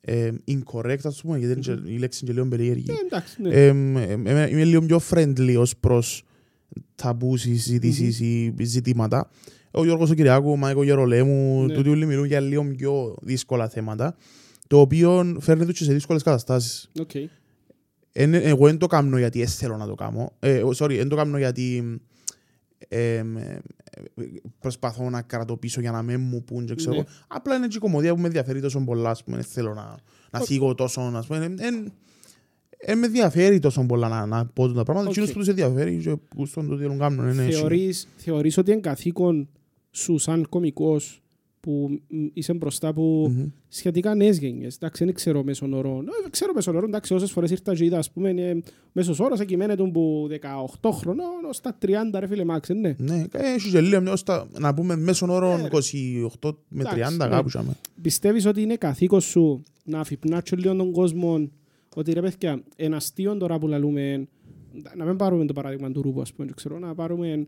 ε, 0.00 0.30
incorrect, 0.48 0.98
ας 1.04 1.20
πούμε, 1.22 1.38
γιατί 1.38 1.52
είναι 1.52 1.60
και- 1.82 1.92
η 1.92 1.98
λέξη 1.98 2.20
είναι 2.24 2.32
και 2.32 2.38
λίγο 2.40 2.46
περίεργη. 2.48 2.90
Ε, 2.90 2.94
εντάξει, 3.06 3.42
ναι. 3.42 3.48
Ε, 3.48 3.66
εμ, 3.66 3.96
εμ, 3.96 4.26
είμαι 4.26 4.64
λίγο 4.64 4.80
πιο 4.86 5.00
friendly 5.10 5.54
ως 5.58 5.76
προς 5.76 6.22
ταμπούς 6.94 7.44
ή 7.44 7.56
συζητήσεις 7.56 8.20
ή 8.20 8.54
ζητήματα. 8.62 9.30
Ο 9.70 9.84
Γιώργος 9.84 10.10
ο 10.10 10.14
Κυριάκου, 10.14 10.50
ο 10.50 10.56
Μάικ 10.56 10.77
ο 10.77 10.82
Γερολέμου, 10.84 11.64
Ναι. 11.66 11.74
τούτοι 11.74 11.88
όλοι 11.88 12.06
μιλούν 12.06 12.24
για 12.24 12.40
λίγο 12.40 12.64
πιο 12.76 13.16
δύσκολα 13.22 13.68
θέματα, 13.68 14.16
το 14.66 14.80
οποίο 14.80 15.36
φέρνει 15.40 15.64
τους 15.64 15.78
και 15.78 15.84
σε 15.84 15.92
δύσκολες 15.92 16.22
καταστάσεις. 16.22 16.90
Οκ. 17.00 17.10
Εν- 18.16 18.34
εγώ 18.34 18.66
δεν 18.66 18.78
το 18.78 18.86
κάνω 18.86 19.18
γιατί 19.18 19.38
δεν 19.38 19.48
θέλω 19.48 19.76
να 19.76 19.86
το 19.86 19.94
κάνω. 19.94 20.32
Ε, 20.40 20.62
sorry, 20.76 20.96
δεν 20.96 21.08
το 21.08 21.16
κάνω 21.16 21.38
γιατί 21.38 21.98
ε, 22.88 23.14
ε, 23.16 23.24
προσπαθώ 24.60 25.10
να 25.10 25.22
κρατώ 25.22 25.56
πίσω 25.56 25.80
για 25.80 25.90
να 25.90 26.02
μην 26.02 26.20
μου 26.20 26.44
πούν 26.44 26.66
και 26.66 26.74
ξέρω. 26.74 26.96
Ναι. 26.96 27.02
Απλά 27.28 27.54
είναι 27.56 27.66
και 27.66 27.76
η 27.76 27.80
κωμωδία 27.80 28.14
που 28.14 28.20
με 28.20 28.26
ενδιαφέρει 28.26 28.60
τόσο 28.60 28.80
πολλά, 28.80 29.10
ας 29.10 29.24
πούμε, 29.24 29.36
δεν 29.36 29.44
θέλω 29.46 29.74
να, 29.74 29.96
να 30.30 30.38
Ο- 30.40 30.44
θίγω 30.44 30.74
τόσο, 30.74 31.00
ας 31.00 31.26
πούμε. 31.26 31.44
εν- 31.44 31.58
εν- 31.60 31.92
εν 32.78 32.98
με 32.98 33.06
ενδιαφέρει 33.06 33.58
τόσο 33.58 33.86
πολλά 33.86 34.08
να, 34.08 34.26
να 34.26 34.46
πω 34.46 34.72
τα 34.72 34.82
πράγματα. 34.82 35.08
Οκ. 35.08 35.12
Εκείνος 35.12 35.32
που 35.32 35.38
τους 35.38 35.48
ενδιαφέρει 35.48 35.96
και 35.96 36.16
γουστόν 36.36 36.68
το 36.68 36.74
τι 36.76 36.82
θέλουν 36.82 36.96
να 36.96 37.08
κάνουν. 37.08 37.28
είναι 37.32 37.44
έτσι. 37.44 37.58
Θεωρείς, 37.58 38.08
θεωρείς 38.16 38.56
ότι 38.58 38.70
είναι 38.72 38.80
καθήκον 38.80 39.48
σου 39.90 40.18
σαν 40.18 40.48
κωμικός 40.48 41.22
που 41.64 42.00
μ, 42.08 42.24
είσαι 42.32 42.52
μπροστά 42.54 42.88
από 42.88 43.28
Μμμ. 43.28 43.44
σχετικά 43.68 44.14
νέες 44.14 44.38
γενιές. 44.38 44.74
Εντάξει, 44.74 45.04
δεν 45.04 45.14
ξέρω 45.14 45.42
μέσον 45.44 45.72
όρο. 45.72 46.04
Ε, 46.26 46.30
Ξέρω 46.30 46.52
μέσον 46.54 46.76
όρο, 46.76 46.86
εντάξει, 46.86 47.14
όσες 47.14 47.30
φορές 47.30 47.50
ήρθα 47.50 47.74
και 47.74 47.84
είδα, 47.84 47.98
ας 47.98 48.10
πούμε, 48.10 48.28
είναι 48.28 48.62
μέσος 48.92 49.20
όρος 49.20 49.40
εκειμένεται 49.40 49.82
από 49.82 50.26
18 50.80 50.90
χρονών 50.92 51.44
ως 51.48 51.60
τα 51.60 51.78
30, 51.82 52.18
ρε 52.18 52.26
φίλε 52.26 52.44
Μάξ, 52.44 52.68
ναι. 52.68 52.94
Ναι, 52.98 53.24
ε, 53.32 53.52
έχει 53.54 53.70
και 53.70 53.80
λίγο, 53.80 54.12
ως 54.12 54.22
τα- 54.22 54.48
να 54.58 54.74
πούμε 54.74 54.96
μέσον 54.96 55.30
όρο 55.30 55.56
Ναι, 55.56 55.62
ρε. 55.62 55.68
28 56.40 56.56
με 56.68 56.80
Εντάξει, 56.80 57.16
30 57.16 57.16
ναι. 57.28 57.28
κάπου. 57.36 57.48
σάμε. 57.48 57.76
Πιστεύεις 58.02 58.46
ότι 58.46 58.62
είναι 58.62 58.76
καθήκον 58.76 59.20
σου 59.20 59.62
να 59.84 60.00
αφυπνάτσω 60.00 60.56
λίγο 60.56 60.74
τον 60.76 60.92
κόσμο 60.92 61.50
ότι 61.96 62.12
ρε 62.12 62.20
παιδιά, 62.20 62.62
ένα 62.76 62.96
αστείο 62.96 63.36
τώρα 63.36 63.58
που 63.58 63.66
λαλούμε, 63.68 64.28
να 64.96 65.04
μην 65.04 65.16
πάρουμε 65.16 65.44
το 65.44 65.52
παράδειγμα 65.52 65.90
του 65.90 66.02
Ρούπου, 66.02 66.20
ας 66.20 66.32
πούμε, 66.32 66.50
ξέρω, 66.54 66.78
να 66.78 66.94
πάρουμε... 66.94 67.46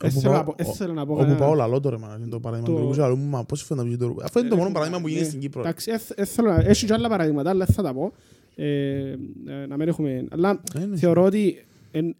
Δεν 0.00 0.10
Όπου 0.10 0.20
θέλω 0.20 0.32
πάω- 0.32 0.42
να 0.42 0.44
πω- 0.44 0.54
δεν 0.64 0.66
θέλω 0.74 0.92
να 0.92 1.06
πω 1.06 1.12
Όπου 1.12 1.20
κανένα- 1.22 1.38
πάω 1.38 1.54
λαλό 1.54 1.80
τώρα, 1.80 1.98
μάνα, 1.98 2.16
είναι 2.16 2.26
το 2.28 2.40
παράδειγμα 2.40 2.68
Το- 2.70 2.74
του 2.80 2.86
Ρούμπου, 2.88 3.02
αλλά 3.02 3.14
μου, 3.16 3.24
μα 3.28 3.44
πώς 3.44 3.62
φαίνεται 3.62 3.86
να 3.86 3.92
πει 3.92 3.98
το 3.98 4.06
Ρούμπου. 4.06 4.20
Αυτό 4.24 4.38
είναι 4.38 4.48
το 4.48 4.54
Ε, 4.54 4.58
μόνο 4.58 4.68
ρε, 4.68 4.74
παράδειγμα 4.74 5.00
που 5.00 5.06
ναι. 5.06 5.10
γίνεται 5.12 5.28
στην 5.28 5.40
Κύπρο. 5.40 5.60
Εντάξει, 5.60 5.90
ε, 5.90 6.20
ε, 6.20 6.24
θέλω 6.24 6.48
να- 6.48 6.60
έχει 6.68 6.86
και 6.86 6.92
άλλα 6.92 7.08
παραδείγματα, 7.08 7.50
αλλά 7.50 7.64
δεν 7.64 7.74
θα 7.74 7.82
τα 7.82 7.94
πω. 7.94 8.12
Ε, 8.54 9.10
ε, 9.46 9.66
να 9.68 9.76
μην 9.76 9.88
έχουμε... 9.88 10.26
Αλλά 10.30 10.60
Ε, 10.74 10.84
ναι. 10.84 10.96
θεωρώ 10.96 11.22
ότι... 11.22 11.64
εν- 11.90 12.16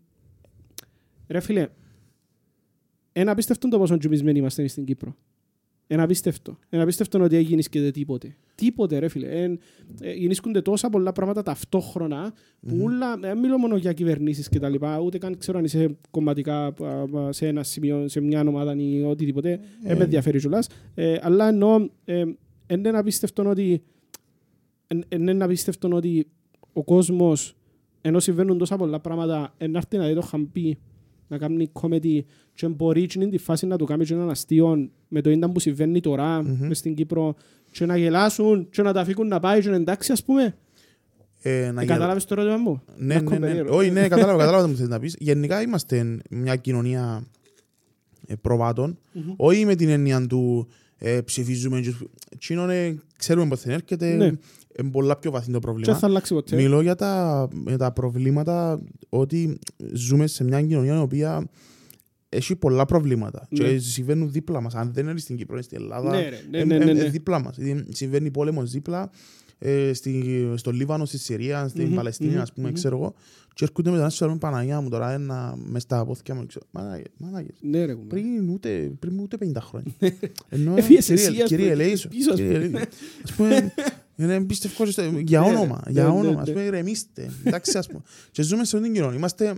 Ρε 1.29 1.41
φίλε, 1.41 1.69
ένα 3.13 3.33
απίστευτο 3.33 3.69
το 3.69 3.79
πόσο 3.79 3.99
τζουμισμένοι 3.99 4.39
είμαστε 4.39 4.61
εμείς 4.61 4.73
στην 4.73 4.85
Κύπρο. 4.85 5.17
Ένα 5.87 6.03
απίστευτο. 6.03 6.59
Ένα 6.69 6.83
απίστευτο 6.83 7.23
ότι 7.23 7.37
έγινε 7.37 7.63
και 7.71 7.91
τίποτε. 7.91 8.37
Τίποτε 8.55 8.99
ρε 8.99 9.09
φίλε. 9.09 9.27
Εν, 9.43 9.59
ε, 10.01 10.13
γεννήσκονται 10.13 10.61
τόσα 10.63 10.89
πολλά 10.91 11.13
πράγματα 11.13 11.43
ταυτόχρονα 11.43 12.33
που 12.67 12.77
ούλα, 12.81 13.17
δεν 13.17 13.39
μιλώ 13.39 13.59
μόνο 13.59 13.77
για 13.77 13.93
κυβερνήσεις 13.93 14.49
και 14.49 14.59
τα 14.59 14.69
λοιπά, 14.69 15.01
ούτε 15.01 15.19
καν 15.19 15.39
ξέρω 15.39 15.59
αν 15.59 15.65
είσαι 15.65 15.97
κομματικά 16.11 16.65
α, 16.67 16.73
α, 17.19 17.33
σε 17.33 17.47
ένα 17.47 17.63
σημείο, 17.63 18.09
σε 18.09 18.21
μια 18.21 18.41
ομάδα 18.41 18.75
ή 18.77 19.03
οτιδήποτε. 19.03 19.61
Δεν 19.83 19.97
με 19.97 20.05
ενδιαφέρει 20.05 20.39
κιόλας. 20.39 20.69
Ε, 20.95 21.17
αλλά 21.23 21.49
εννοώ, 21.49 21.89
ε, 22.05 22.19
είναι 22.73 22.89
ένα 22.89 22.99
απίστευτο 22.99 23.49
ότι 23.49 23.83
εν- 24.87 25.05
είναι 25.09 25.31
ένα 25.31 25.45
απίστευτο 25.45 25.89
ότι 25.93 26.27
ο 26.73 26.85
κόσμος 26.85 27.57
ενώ 28.01 28.21
συμβαίνουν 28.21 28.59
τόσα 28.59 28.77
πολλά 28.77 29.01
πράγματα 29.01 29.55
να 29.69 29.79
έρθει 29.79 29.97
να 29.97 30.07
δει 30.07 30.15
το 30.15 30.21
χαμπί 30.23 30.79
να 31.29 31.39
κάνει 31.39 31.71
comedy 31.81 32.21
και 32.55 32.69
μπορεί 32.69 33.07
και 33.07 33.19
είναι 33.21 33.31
τη 33.31 33.39
φάση 33.39 33.67
να 33.67 33.77
του 33.77 33.85
κάνει 33.85 34.05
και 34.05 34.15
έναν 34.15 34.31
αστείο 34.31 34.91
με 35.09 35.21
το 35.21 35.31
ίνταν 35.31 35.53
που 35.53 35.61
συμβαίνει 35.61 36.01
τώρα 36.01 36.43
Μμμ. 36.43 36.67
μες 36.67 36.79
στην 36.79 36.95
Κύπρο 36.95 37.35
και 37.71 37.87
να 37.87 37.97
γελάσουν 37.97 38.69
και 38.71 38.83
να 38.83 38.93
τα 38.93 39.01
αφήκουν 39.01 39.29
να 39.29 39.41
πάει 39.41 39.61
και 39.61 39.69
να 39.69 39.77
εντάξει 39.77 40.13
ας 40.13 40.25
πούμε. 40.25 40.57
Ε, 41.43 41.51
να 41.51 41.81
Ε, 41.81 41.85
γελ- 41.85 41.89
Κατάλαβες 41.89 42.25
το 42.25 42.35
ερώτημα 42.41 42.57
μου. 42.57 42.83
Ναι, 42.97 43.15
Να 43.15 43.21
ναι, 43.21 43.29
ναι. 43.29 43.37
κομπερίρω. 43.37 43.77
Όχι, 43.77 43.91
ναι, 43.91 44.09
κατάλαβα, 44.09 44.39
κατάλαβα 44.39 44.65
τι 44.65 44.71
μου 44.71 44.77
θες 44.77 44.89
να 44.89 44.99
πεις. 45.01 45.17
Γενικά 45.19 45.63
είμαστε 45.63 46.19
μια 46.31 46.57
κοινωνία 46.57 47.27
ε, 48.27 48.35
προβάτων. 48.35 48.99
Μμμ. 49.13 49.33
Όχι 49.37 49.65
με 49.65 49.75
την 49.75 49.89
έννοια 49.89 50.27
του 50.27 50.69
ε, 50.99 51.21
ψηφίζουμε. 51.21 51.81
και- 51.81 51.95
Τσίνον, 52.39 52.71
ε, 52.71 52.99
ξέρουμε 53.17 53.49
πώς 53.49 53.61
θα 53.61 53.73
έρχεται. 53.73 54.15
Ναι. 54.15 54.31
Είναι 54.81 54.91
πολλά 54.91 55.17
πιο 55.17 55.31
βαθύ 55.31 55.47
το 55.47 55.53
Και 55.53 55.59
πρόβλημα. 55.59 55.95
θα 55.97 56.07
αλλάξει 56.07 56.35
ποτέ. 56.35 56.57
Μιλώ 56.57 56.81
για 56.81 56.95
τα, 56.95 57.49
για 57.67 57.77
τα 57.79 57.93
προβλήματα 57.93 58.83
ότι 59.09 59.59
ζούμε 59.93 60.27
σε 60.27 60.45
μια 60.45 60.63
κοινωνία 60.63 60.95
η 60.95 60.99
οποία 61.01 61.49
έχει 62.29 62.57
πολλά 62.57 62.85
προβλήματα. 62.85 63.47
Ναι. 63.51 63.65
Και 63.69 63.79
συμβαίνουν 63.79 64.31
δίπλα 64.33 64.61
μας. 64.61 64.75
Αν 64.75 64.93
δεν 64.93 65.07
είναι 65.09 65.19
στην 65.19 65.37
Κύπρο, 65.37 65.55
είναι 65.55 65.63
στην 65.65 65.77
Ελλάδα. 65.81 66.11
Ναι, 66.11 66.29
ρε, 66.29 66.37
ναι, 66.51 66.59
ε, 66.59 66.65
ναι, 66.65 66.75
ε, 66.75 66.79
ναι, 66.85 66.91
ε, 66.91 66.95
ναι. 66.95 67.09
δίπλα 67.09 67.39
μας. 67.41 67.57
Δηλαδή, 67.57 67.85
Συμβαίνει 67.89 68.31
πόλεμος 68.31 68.71
δίπλα. 68.71 69.11
Ε, 69.59 69.93
στη, 69.93 70.25
στο 70.55 70.71
Λίβανο, 70.71 71.05
στη 71.05 71.19
Συρία, 71.19 71.69
στην 71.69 71.87
Μμμ, 71.87 71.95
Παλαιστίνη, 71.95 72.31
μμμ, 72.33 72.41
ας 72.41 72.53
πούμε, 72.53 72.69
μμμ. 72.69 72.75
ξέρω 72.75 72.97
εγώ. 72.97 73.15
Και 73.55 73.65
έρχονται 73.65 73.91
μετανάστες 73.91 74.19
και 74.21 74.27
λένε 74.27 74.39
Παναγιά 74.39 74.81
μου 74.81 74.89
τώρα 74.89 75.13
ένα 75.13 75.55
μες 75.67 75.83
στα 75.83 76.05
πόθηκια 76.05 76.35
μου. 76.35 76.47
ξέρω. 76.47 76.67
Μαλάκες, 76.71 77.13
μαλάκες. 77.19 77.57
Ναι 77.61 77.85
ρε 77.85 77.95
κουμπάρε. 77.95 78.21
Πριν 78.23 78.49
ούτε, 78.49 78.93
πριν 78.99 79.19
ούτε 79.19 79.37
50 79.45 79.51
χρόνια. 79.61 79.93
Ενώ, 80.49 80.75
Έφυγες 80.77 81.05
κύριε- 81.07 81.27
εσύ, 81.29 81.43
ας 81.43 81.49
κύριε 81.49 81.71
πούμε, 81.71 81.83
Ελέησο, 81.83 82.09
πίσω, 82.09 82.31
ας 82.33 82.37
κύριε 82.37 82.55
Ελέησο. 82.57 82.79
Ας 83.25 83.33
πούμε, 83.37 83.73
είναι 84.17 84.35
εμπιστευτικό 84.35 84.85
και 84.85 84.91
στο- 84.91 85.03
για 85.03 85.41
Ναι, 85.41 85.47
όνομα, 85.47 85.83
ναι, 85.87 85.93
για 85.93 86.03
ναι, 86.03 86.09
όνομα. 86.09 86.31
ναι. 86.35 86.41
Ας 86.41 86.49
πούμε, 86.51 86.63
ηρεμήστε. 86.63 87.31
Εντάξει, 87.45 87.79
ας 87.79 87.87
πούμε. 87.87 88.01
Και 88.31 88.43
ζούμε 88.43 88.65
σε 88.65 88.77
αυτήν 88.77 88.83
την 88.93 88.93
κοινωνία. 89.01 89.19
Είμαστε, 89.19 89.55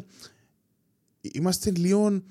είμαστε 1.32 1.72
λίγο 1.76 2.22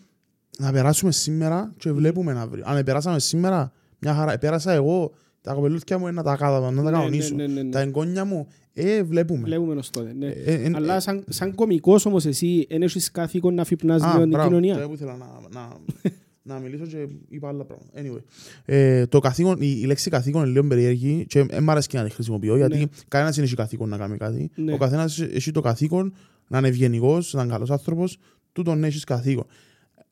να 0.59 0.71
περάσουμε 0.71 1.11
σήμερα 1.11 1.73
και 1.77 1.91
βλέπουμε 1.91 2.31
αύριο. 2.39 2.63
Αν 2.67 2.83
περάσαμε 2.83 3.19
σήμερα, 3.19 3.71
μια 3.99 4.13
χαρά. 4.13 4.37
Πέρασα 4.37 4.71
εγώ, 4.71 5.13
τα 5.41 5.53
κοπελούθια 5.53 5.97
μου 5.97 6.07
ε, 6.07 6.11
να 6.11 6.23
τα, 6.23 6.35
κάνω- 6.35 6.71
να 6.71 6.83
τα 6.83 6.89
Ναι, 6.91 6.97
κανονίσω. 6.97 7.35
ναι, 7.35 7.47
ναι, 7.47 7.61
ναι. 7.61 7.69
Τα 7.69 7.79
εγγόνια 7.79 8.25
μου, 8.25 8.47
ε, 8.73 9.03
βλέπουμε. 9.03 9.41
Βλέπουμε 9.43 9.75
ως 9.75 9.89
τότε. 9.89 10.13
ναι. 10.13 10.25
Ε, 10.27 10.53
ε, 10.53 10.53
ε, 10.53 10.71
Αλλά 10.75 10.99
σαν, 10.99 11.23
σαν 11.29 11.55
κωμικός 11.55 12.05
όμως 12.05 12.25
εσύ 12.25 12.65
δεν 12.69 12.81
έχεις 12.81 13.11
καθήκον 13.11 13.53
να 13.53 13.61
αφυπνάς 13.61 14.01
Α, 14.01 14.07
λίγο 14.07 14.19
την 14.21 14.29
μπράβο, 14.29 14.47
κοινωνία. 14.47 14.73
τώρα 14.73 14.87
που 14.87 14.93
ήθελα 14.93 15.17
να, 15.17 15.67
να, 16.47 16.53
να 16.53 16.59
μιλήσω 16.59 16.85
και 16.85 17.07
είπα 17.29 17.47
άλλα 17.47 17.63
πράγματα. 17.65 17.91
Anyway, 17.95 18.21
ε, 18.65 19.05
το 19.05 19.19
καθήκον, 19.19 19.57
η, 19.61 19.77
η 19.81 19.85
λέξη 19.85 20.09
καθήκον 20.09 20.41
είναι 20.43 20.51
λίγο 20.51 20.67
περίεργη 20.67 21.25
και 21.27 21.43
δεν 21.43 21.63
μ' 21.63 21.69
αρέσει 21.69 21.87
και 21.87 21.97
να 21.97 22.03
τη 22.03 22.09
χρησιμοποιώ 22.09 22.57
γιατί 22.57 22.77
Ναι. 22.77 22.85
κανένας 23.07 23.35
δεν 23.35 23.43
έχει 23.45 23.55
καθήκον 23.55 23.89
να 23.89 23.97
κάνει 23.97 24.17
κάτι. 24.17 24.49
Ναι. 24.55 24.73
Ο 24.73 24.77
καθένας 24.77 25.19
έχει 25.19 25.51
το 25.51 25.61
καθήκον 25.61 26.13
να 26.47 26.57
είναι 26.57 26.67
ευγενικός, 26.67 27.33
να 27.33 27.41
είναι 27.43 27.51
καλός 27.51 27.71
άνθρωπος, 27.71 28.17
τούτον 28.51 28.83
έχεις 28.83 29.03
καθήκον. 29.03 29.45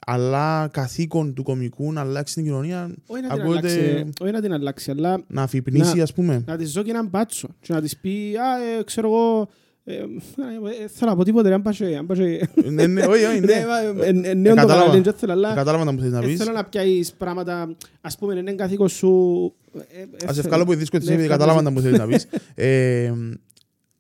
Αλλά 0.08 0.68
καθήκον 0.74 1.34
του 1.34 1.44
κομικού 1.44 1.92
να 1.94 2.02
αλλάξει 2.02 2.34
την 2.34 2.44
κοινωνία, 2.44 2.96
Όχι 3.08 3.22
να 3.22 3.30
την 3.30 3.42
ακούγεται- 3.42 3.72
αλλάξει, 3.72 4.10
όχι 4.22 4.32
να 4.32 4.42
την 4.42 4.54
αλλάξει, 4.54 4.92
αλλά 4.92 5.24
να 5.28 5.42
αφυπνίσει 5.42 5.96
Να- 5.98 6.04
ας 6.04 6.14
πούμε. 6.14 6.44
να 6.48 6.58
της 6.58 6.72
δω 6.72 6.84
και 6.84 6.90
έναν 6.90 7.08
μπάτσο 7.08 7.48
και 7.60 7.74
να 7.74 7.82
της 7.82 7.98
πει, 7.98 8.10
α, 8.38 8.78
ε, 8.80 8.84
ξέρω 8.84 9.08
εγώ, 9.08 9.42
ε, 9.42 9.44
ε, 9.44 9.44
ε, 9.44 9.65
θέλω 9.86 11.10
να 11.12 11.16
πω 11.16 11.24
τίποτε, 11.24 11.48
ρε, 11.48 11.54
αν 11.54 11.62
πας 11.62 11.78
και- 11.78 11.98
αν 11.98 12.06
πας 12.06 12.18
και- 12.18 12.48
Ναι, 12.70 12.88
ναι, 12.88 13.06
όχι, 13.06 13.24
όχι, 13.24 13.40
Ναι, 13.40 13.46
ναι. 13.46 13.66
μα, 13.94 14.04
ε, 14.06 14.08
ε, 14.30 14.34
νέο 14.34 14.54
το 14.54 14.60
κατάλαβα. 14.62 14.84
κανάλι, 14.84 15.02
δεν 15.02 15.14
θέλω, 15.14 15.32
αλλά 15.32 15.54
Κατάλαβα 15.54 15.84
να 15.84 15.92
μου 15.92 16.00
θες 16.00 16.12
να 16.12 16.20
ε, 16.20 16.26
πεις. 16.26 16.38
θέλω 16.38 16.52
να 16.52 16.66
πιάσεις 16.66 17.14
πράγματα, 17.14 17.76
ας 18.02 18.18
πούμε, 18.18 18.36
είναι 18.36 18.54
καθήκον 18.54 18.90
σου... 18.90 19.54
ε, 19.74 19.80
ε, 20.02 20.04
Ας 20.14 20.20
θέλω. 20.20 20.40
ευκάλω 20.40 20.64
που 20.66 20.72
είναι 20.72 20.80
δύσκολο, 20.80 21.02
Ναι, 21.06 21.12
επειδή 21.14 21.24
ευχαριστώ. 21.24 21.38
κατάλαβα 21.38 21.62
να 21.62 21.70
μου 21.70 21.82
θέλεις 21.82 21.98
να 22.00 22.08
πεις. 22.08 22.28
Ε, 22.56 23.14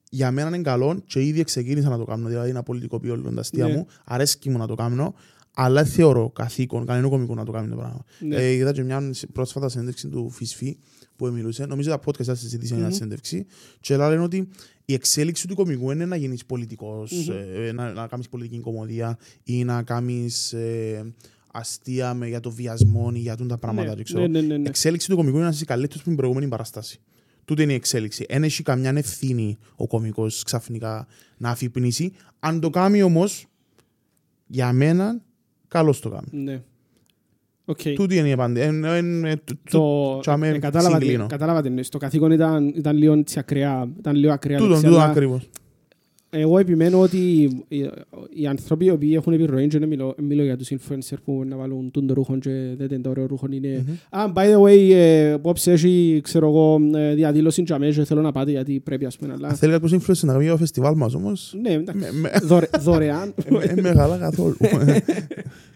για 0.10 0.32
μένα 0.32 0.48
είναι 0.48 0.62
καλό 0.62 1.02
και 1.08 1.22
ήδη 1.26 1.44
ξεκίνησα 1.44 1.90
να 1.90 1.98
το 1.98 2.04
κάνω, 2.06 2.28
δηλαδή 2.28 2.52
να 2.52 2.64
πολιτικοποιώ 2.64 3.16
λίγο 3.16 3.30
τα 3.34 3.40
αστεία 3.40 3.66
Ναι. 3.68 3.74
μου, 3.74 3.88
αρέσκει 4.06 4.50
μου 4.50 4.58
να 4.58 4.68
το 4.68 4.76
κάνω, 4.76 5.14
αλλά 5.54 5.84
δεν 5.84 5.92
θεωρώ 5.92 6.30
καθήκον, 6.30 6.86
κανένα 6.86 7.08
κομικό 7.08 7.36
να 7.36 7.46
το 7.46 7.52
κάνει 7.52 7.70
το 7.70 7.76
πράγμα. 7.76 8.04
Ναι. 8.20 8.36
Ε, 8.36 8.52
είδα 8.52 8.72
και 8.72 8.84
μια 8.84 9.12
πρόσφατα 9.34 9.70
συνέντευξη 9.70 10.08
του 10.08 10.30
Φυσφή 10.30 10.78
που 11.16 11.28
μιλούσε, 11.28 11.66
νομίζω 11.66 11.90
τα 11.90 12.00
podcast 12.06 12.24
θα 12.24 12.36
συζητήσει 12.36 12.74
μια 12.74 12.86
Μμμ. 12.86 12.92
συνέντευξη 12.92 13.46
και 13.80 13.98
λένε 13.98 14.18
ότι 14.24 14.48
η 14.86 14.94
εξέλιξη 14.94 15.48
του 15.48 15.56
κομικού 15.56 15.92
είναι 15.92 16.06
να 16.06 16.16
γίνεις 16.16 16.46
πολιτικός, 16.46 17.12
Μμμ. 17.12 17.36
ε, 17.56 17.72
να, 17.72 17.94
να 17.94 18.08
κάνεις 18.08 18.30
πολιτική 18.30 18.60
κομμωδία 18.60 19.18
ή 19.44 19.64
να 19.64 19.84
κάνεις 19.84 20.54
ε, 20.54 21.14
αστεία 21.52 22.14
με, 22.14 22.28
για 22.28 22.40
το 22.40 22.52
βιασμό 22.52 23.12
ή 23.14 23.20
για 23.20 23.36
τούν 23.36 23.48
τα 23.48 23.58
πράγματα. 23.58 23.90
Ναι, 23.90 23.96
και 23.96 24.04
ξέρω. 24.04 24.28
ναι, 24.28 24.42
ναι, 24.42 24.48
ναι, 24.48 24.58
ναι. 24.58 24.68
εξέλιξη 24.70 25.10
του 25.10 25.16
κομικού 25.16 25.36
είναι 25.36 25.46
να 25.46 25.52
είσαι 25.52 25.66
καλύτερος 25.66 26.00
από 26.00 26.08
την 26.08 26.18
προηγούμενη 26.18 26.48
παραστάση. 26.48 27.00
Τούτη 27.46 27.64
είναι 27.64 27.72
η 27.72 27.76
εξέλιξη. 27.76 28.26
Δεν 28.30 28.44
έχει 28.44 28.64
καμιά 28.64 28.92
ευθύνη 28.96 29.58
ο 29.76 29.88
κωμικό 29.88 30.28
ξαφνικά 30.44 31.08
να 31.38 31.50
αφυπνίσει. 31.50 32.12
Αν 32.40 32.60
το 32.60 32.70
κάνει 32.70 33.02
όμως, 33.02 33.46
για 34.48 34.74
μένα, 34.74 35.22
καλώς 35.68 36.00
το 36.02 36.10
κάνει. 36.10 36.28
Ναι. 36.32 36.64
Οκ. 37.66 37.78
Τούτη 37.96 38.18
είναι 38.18 38.28
η 38.28 38.32
απάντηση. 38.32 38.66
Εν- 38.66 38.84
εν- 38.84 39.26
ε, 39.26 39.36
του- 39.36 39.60
του- 39.64 39.78
Το... 39.80 40.20
τσάμε 40.20 40.48
ε, 40.50 40.58
κατάλαβα 40.60 40.98
τι- 40.98 41.04
συγκλίνω. 41.04 41.26
Κατάλαβα 41.28 41.62
τι 41.62 41.68
εννοείς. 41.68 41.90
Το 41.90 41.98
καθήκον 41.98 42.32
ήταν, 42.32 42.68
ήταν 42.76 42.98
λίγο 42.98 43.14
έτσι 43.14 43.40
ακραία. 43.40 43.88
Ήταν 44.00 44.16
λίγο 44.16 44.34
ακραία. 44.34 44.58
Τούτον, 44.58 44.72
λέξη, 44.72 44.86
τούτον 44.86 45.02
αλλά 45.02 45.12
ακριβώς. 45.12 45.50
Εγώ 46.38 46.58
επιμένω 46.60 47.00
ότι 47.02 47.18
οι, 47.68 47.90
οι 48.34 48.48
άνθρωποι 48.48 48.86
οι 48.86 48.90
οποίοι 48.90 49.12
έχουν 49.16 49.34
επιρροή 49.34 49.68
και 49.68 49.80
δεν 49.80 49.88
μιλώ, 49.88 50.16
μιλώ 50.18 50.44
για 50.44 50.58
τους 50.58 50.70
influencer 50.70 51.16
που 51.26 51.44
να 51.48 51.58
βάλουν 51.58 51.92
τον 51.92 52.08
ρούχο 52.14 52.38
και 52.38 52.50
δεν 52.78 52.88
είναι 52.92 53.00
το 53.02 53.10
ωραίο 53.10 53.26
ρούχο 53.26 53.48
είναι 53.50 53.86
«Α, 54.10 54.24
by 54.36 54.54
the 54.56 54.62
way, 54.62 54.90
ε, 54.94 55.32
απόψε 55.32 55.72
έχει, 55.72 56.20
ξέρω 56.24 56.48
εγώ, 56.48 56.80
ε, 56.98 57.14
διαδήλωση 57.14 57.64
και 57.64 57.74
αμέσως 57.74 58.08
θέλω 58.08 58.22
να 58.22 58.32
πάτε 58.32 58.52
γιατί 58.52 58.80
πρέπει 58.80 59.06
ας 59.06 59.18
πούμε, 59.18 59.34
αλλά... 59.34 59.48
Αν 59.48 59.56
θέλει 59.56 59.72
κάποιος 59.72 59.94
influencer 59.94 60.24
να 60.26 60.34
κάνει 60.34 60.48
το 60.48 60.58
φεστιβάλ 60.58 60.94
μα 60.96 61.10
όμω. 61.16 61.32
Ναι, 61.62 61.70
εντάξει, 61.72 62.02
Με- 62.14 62.20
με- 62.20 62.32
δωρε- 62.44 62.78
δωρεάν. 62.80 63.34
ε, 63.76 63.82
Μεγάλα 63.82 64.18
καθόλου. 64.18 64.56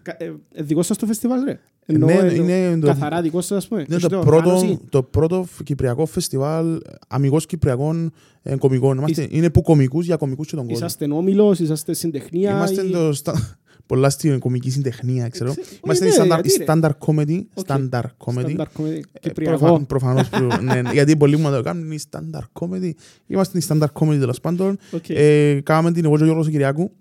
Κα- 0.02 0.16
ε, 0.20 0.26
ε, 0.54 0.64
Δικό 0.64 0.82
σας 0.82 0.98
το 0.98 1.06
φεστιβάλ, 1.06 1.44
ρε. 1.44 1.60
Ναι, 1.86 1.96
Εννοώ, 1.96 2.10
εννοώ, 2.10 2.34
είναι 2.56 2.80
το- 2.80 2.88
Καθαρά 2.88 3.22
δικό 3.22 3.42
σας, 3.42 3.58
ας 3.58 3.68
πούμε. 3.68 3.80
Είναι 3.88 3.96
Έχετε 3.96 4.16
το 4.16 4.22
πρώτο, 4.22 4.50
οργάνωση. 4.50 4.80
το 4.90 5.04
πρώτο 5.04 5.46
κυπριακό 5.64 6.06
φεστιβάλ 6.06 6.82
αμυγός 7.08 7.46
κυπριακών 7.46 8.12
ε, 8.42 8.56
κομικών. 8.56 8.98
Είμαστε, 8.98 9.28
είναι 9.30 9.50
που 9.50 9.62
κομικούς 9.62 10.06
για 10.06 10.16
κομικούς 10.16 10.48
και 10.48 10.56
τον 10.56 10.64
κόσμο. 10.68 10.78
Είσαστε 10.86 11.06
όμιλος, 11.14 11.60
είσαστε 11.60 11.94
συντεχνία. 11.94 12.52
Είμαστε 12.52 12.82
ή- 12.86 12.90
το 12.92 13.14
στα... 13.14 13.58
πολλά 13.86 14.10
στην 14.10 14.40
κομική 14.40 14.70
συντεχνία, 14.70 15.28
ξέρω. 15.30 15.52
Εξε- 15.58 15.80
Είμαστε 15.84 16.06
Όχι, 16.08 16.16
η 16.16 16.20
ναι, 16.20 16.24
standard- 16.36 16.46
η 16.46 16.50
γιατί, 16.50 16.64
ρε; 16.64 16.66
standard 16.68 16.92
comedy. 17.06 17.42
Οκ. 17.54 17.66
Standard 17.68 18.10
comedy. 18.26 18.56
Standard 18.56 18.82
comedy. 18.82 19.00
Ε, 19.12 19.20
Κυπριακό. 19.20 19.58
προφα- 19.58 19.86
Προφανώς, 19.86 20.30
που- 20.30 20.64
ναι, 20.64 20.82
ναι, 20.82 20.92
γιατί 20.92 21.18
πολλοί 21.18 21.38
μου 21.38 21.50
το 21.52 21.62
κάνουν, 21.62 21.86
είναι 21.86 21.96
η 21.96 22.02
standard 22.12 22.48
comedy. 22.60 22.92
Είμαστε 23.28 23.58
η 23.58 23.64
standard 23.68 23.92
comedy 24.00 24.18
τέλος 24.20 24.40
πάντων. 24.40 24.78
Οκ. 24.92 25.04
Ε, 25.10 25.60
Κάναμε 25.62 25.92
την 25.92 26.06
εγώ 26.06 26.16
και 26.16 26.22
ο 26.22 26.26
Γιώργος 26.26 26.48
ο 26.48 26.50
Κυριάκου. 26.50 26.92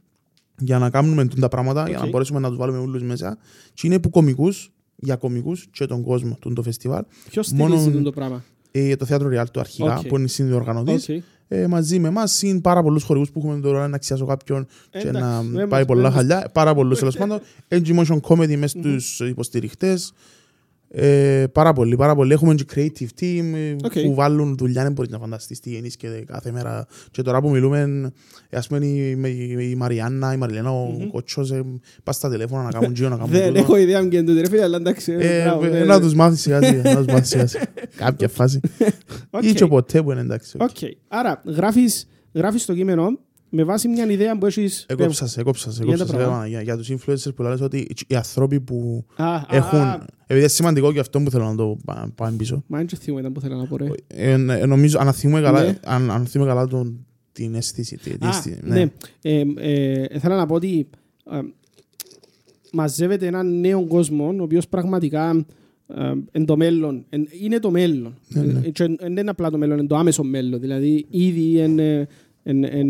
για 0.58 0.78
να 0.78 0.90
κάνουμε 0.90 1.26
τα 1.40 1.48
πράγματα, 1.48 1.88
για 1.88 1.98
να 1.98 2.04
Οκ. 2.04 2.10
μπορέσουμε 2.10 2.38
να 2.40 2.48
τους 2.48 2.56
βάλουμε 2.56 2.78
όλους 2.78 3.02
μέσα. 3.02 3.38
Και 3.74 3.86
είναι 3.86 3.98
που 3.98 4.10
κωμικούς, 4.10 4.72
για 4.96 5.16
κωμικούς 5.16 5.66
και 5.70 5.86
τον 5.86 6.02
κόσμο 6.02 6.36
του 6.40 6.52
το 6.52 6.62
φεστιβάλ. 6.62 7.02
Ποιος 7.30 7.52
Μόνο- 7.52 7.76
στηρίζει 7.78 8.02
το 8.02 8.12
πράγμα; 8.12 8.44
Ε, 8.70 8.96
το 8.96 9.04
θέατρο 9.04 9.28
Real 9.32 9.44
του 9.52 9.60
αρχικά, 9.60 9.98
Οκ. 9.98 10.06
που 10.06 10.16
είναι 10.18 10.28
συνδιοργανωτής, 10.28 11.08
Οκ. 11.08 11.22
ε, 11.48 11.66
μαζί 11.66 11.98
με 11.98 12.08
εμάς, 12.08 12.32
συν 12.32 12.60
πάρα 12.60 12.82
πολλούς 12.82 13.02
χορηγούς 13.02 13.30
που 13.30 13.38
έχουμε 13.38 13.60
τώρα 13.60 13.88
να 13.88 13.96
αξιάσω 13.96 14.26
κάποιον 14.26 14.66
και 14.90 14.98
Εντάξει, 14.98 15.20
να 15.20 15.42
με 15.42 15.58
πάει 15.66 15.68
μας- 15.80 15.84
πολλά 15.84 16.02
με 16.02 16.08
μας- 16.08 16.16
χαλιά. 16.16 16.50
Πάρα 16.52 16.74
πολλούς 16.74 16.98
τέλος 16.98 17.16
πάντων. 17.16 17.40
Edge 17.68 17.98
Motion 17.98 18.20
Comedy 18.20 18.56
μες 18.56 18.70
στους 18.70 19.20
υποστηρικτές. 19.20 20.12
Ε, 20.90 21.44
πάρα 21.52 21.72
πολύ, 21.72 21.96
πάρα 21.96 22.14
πολύ. 22.14 22.32
Έχουμε 22.32 22.54
και 22.54 22.64
creative 22.74 23.20
team 23.20 23.44
ε, 23.54 23.76
Οκ. 23.84 23.92
που 23.92 24.14
βάλουν 24.14 24.56
δουλειά, 24.56 24.82
δεν 24.82 24.92
μπορείς 24.92 25.10
να 25.10 25.18
φανταστείς 25.18 25.60
τι 25.60 25.76
γενίσκεται 25.76 26.24
κάθε 26.26 26.50
μέρα. 26.50 26.86
Και 27.10 27.22
τώρα 27.22 27.40
που 27.40 27.50
μιλούμε, 27.50 28.10
ε, 28.48 28.56
ας 28.56 28.66
πούμε 28.66 28.86
η, 28.86 29.10
η, 29.10 29.70
η 29.70 29.74
Μαριάννα, 29.74 30.32
η 30.32 30.36
Μαριλένα, 30.36 30.70
ο 30.70 30.84
Μμμ. 30.84 31.08
Κότσος, 31.10 31.50
ε, 31.50 31.64
πας 32.02 32.16
στα 32.16 32.30
τηλέφωνα 32.30 32.62
να 32.62 32.70
κάνουν 32.70 32.92
γιο, 32.94 33.08
να 33.08 33.16
κάνουν 33.16 33.30
Δεν 33.32 33.46
τούτο. 33.46 33.58
έχω 33.60 33.76
ιδέα 33.76 34.02
μου 34.02 34.08
και 34.08 34.22
το 34.22 34.32
ρε 34.32 34.48
φίλε, 34.48 34.62
αλλά 34.62 34.76
εντάξει. 34.76 35.12
Ε, 35.12 35.42
μπράβο, 35.42 35.64
ε, 35.64 35.68
ναι, 35.68 35.84
να 35.84 35.94
ναι. 35.98 36.00
τους 36.04 36.14
μάθεις 36.14 36.40
σιγά 36.40 36.62
σιγά, 36.62 36.82
να 36.82 36.96
τους 36.96 37.06
μάθεις 37.06 37.28
σιγά 37.28 37.46
σιγά. 37.46 37.64
Κάποια 37.96 38.28
φάση. 38.28 38.60
Οκ. 39.30 39.42
Ή 39.42 39.52
και 39.52 39.66
ποτέ 39.66 40.02
που 40.02 40.10
είναι 40.10 40.20
εντάξει. 40.20 40.56
Οκ. 40.60 40.76
Άρα, 41.08 41.42
γράφεις, 41.44 42.08
γράφεις 42.32 42.64
το 42.64 42.74
κείμενο 42.74 43.18
με 43.48 43.64
βάση 43.64 43.88
μια 43.88 44.10
ιδέα 44.10 44.38
που 44.38 44.46
έχεις... 44.46 44.84
Έκοψα 44.88 45.26
σε, 45.26 45.40
έκοψα 45.40 45.70
σε, 45.70 45.84
Για 45.84 45.94
έκοψα 45.94 46.12
τα 46.12 46.18
σε, 46.18 46.24
πράγματα. 46.24 46.46
για, 46.46 46.62
για 46.62 46.76
τους 46.76 46.90
influencers 46.90 47.34
που 47.34 47.42
λες 47.42 47.60
ότι 47.60 47.86
οι 48.06 48.14
άνθρωποι 48.14 48.60
που 48.60 49.04
Α, 49.16 49.34
α, 49.34 49.46
έχουν, 49.50 49.78
α, 49.78 49.98
επειδή 50.30 50.38
είναι 50.38 50.48
σημαντικό 50.48 50.92
και 50.92 50.98
αυτό 51.00 51.20
που 51.20 51.30
θέλω 51.30 51.44
να 51.44 51.54
το 51.56 51.76
πά- 51.84 52.10
πάμε 52.14 52.36
πίσω, 52.36 52.64
Μα 52.66 52.78
είναι 52.78 52.86
και 52.86 52.96
θύμα 52.96 53.20
ήταν 53.20 53.32
που 53.32 53.40
θέλω 53.40 53.56
να 53.56 53.66
πω 53.66 53.76
ρε. 53.76 53.86
ε, 54.06 54.32
ε, 54.32 54.66
νομίζω, 54.66 54.98
αν 55.00 55.12
θυμούμε 55.12 55.40
καλά, 55.40 55.62
Ναι. 55.64 55.78
αν, 55.84 56.10
αν 56.10 56.26
θυμούμε 56.26 56.50
καλά 56.50 56.66
τον, 56.66 57.06
την 57.32 57.54
αίσθηση, 57.54 57.96
τη- 57.96 58.18
την 58.18 58.26
Α, 58.26 58.28
αίσθηση, 58.28 58.58
ναι. 58.62 58.86
Ε, 59.22 59.42
ε, 59.56 60.18
θέλω 60.18 60.34
να 60.34 60.46
πω 60.46 60.54
ότι 60.54 60.88
ε, 61.32 61.38
μαζεύεται 62.72 63.26
έναν 63.26 63.60
νέο 63.60 63.86
κόσμο 63.86 64.26
ο 64.38 64.42
οποίος 64.42 64.68
πραγματικά 64.68 65.44
ε, 65.96 66.12
εν 66.32 66.44
το 66.44 66.56
μέλλον, 66.56 67.04
εν- 67.08 67.28
είναι 67.42 67.58
το 67.58 67.70
μέλλον. 67.70 68.14
Ναι, 68.28 68.42
ναι. 68.42 68.60
Ε, 68.64 68.70
και 68.70 68.82
εν- 68.84 68.96
εν 69.00 69.16
είναι 69.16 69.30
απλά 69.30 69.50
το 69.50 69.58
μέλλον, 69.58 69.78
είναι 69.78 69.86
το 69.86 69.96
άμεσο 69.96 70.22
μέλλον. 70.22 70.60
Δηλαδή 70.60 71.06
ήδη 71.10 71.40
είναι 71.62 72.08
εν, 72.42 72.64
εν, 72.64 72.88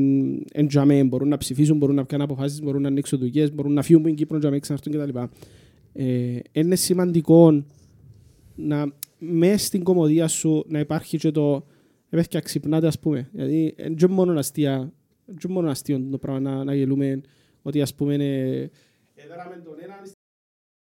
εν 0.52 0.66
τζαμέ, 0.68 1.04
μπορούν 1.04 1.28
να 1.28 1.36
ψηφίσουν, 1.36 1.76
μπορούν 1.76 1.94
να 1.94 2.04
πιάνουν 2.04 2.26
αποφάσεις, 2.30 2.62
μπορούν 2.62 2.82
να 2.82 2.88
ανοίξουν 2.88 3.18
δουλειές, 3.18 3.54
μπορούν 3.54 3.72
να 3.72 3.82
φύγουν 3.82 4.00
από 4.02 4.08
την 4.10 4.18
Κύπρο 4.18 4.38
τζαμέ, 4.38 4.58
ξαναρθούν 4.58 4.92
κτλ. 4.92 5.18
Ε, 5.92 6.38
είναι 6.52 6.76
σημαντικό 6.76 7.64
να 8.54 8.92
μέσα 9.18 9.64
στην 9.64 9.82
κομμωδία 9.82 10.28
σου 10.28 10.64
να 10.68 10.78
υπάρχει 10.78 11.18
και 11.18 11.30
το 11.30 11.66
«Επέθη 12.10 12.28
και 12.28 12.40
ξυπνάτε 12.40 12.86
ας 12.86 12.98
πούμε. 12.98 13.28
Γιατί 13.32 13.74
δεν 13.96 14.10
μόνο 14.10 14.38
αστεία, 14.38 14.92
δεν 15.24 15.50
μόνο 15.52 15.70
αστείο 15.70 16.06
το 16.10 16.18
πράγμα 16.18 16.40
να, 16.40 16.64
να 16.64 16.74
γελούμε 16.74 17.20
ότι 17.62 17.82
ας 17.82 17.94
πούμε 17.94 18.14
ε, 18.14 18.70
έδραμε 19.14 19.62
τον 19.64 19.74
έναν 19.82 20.12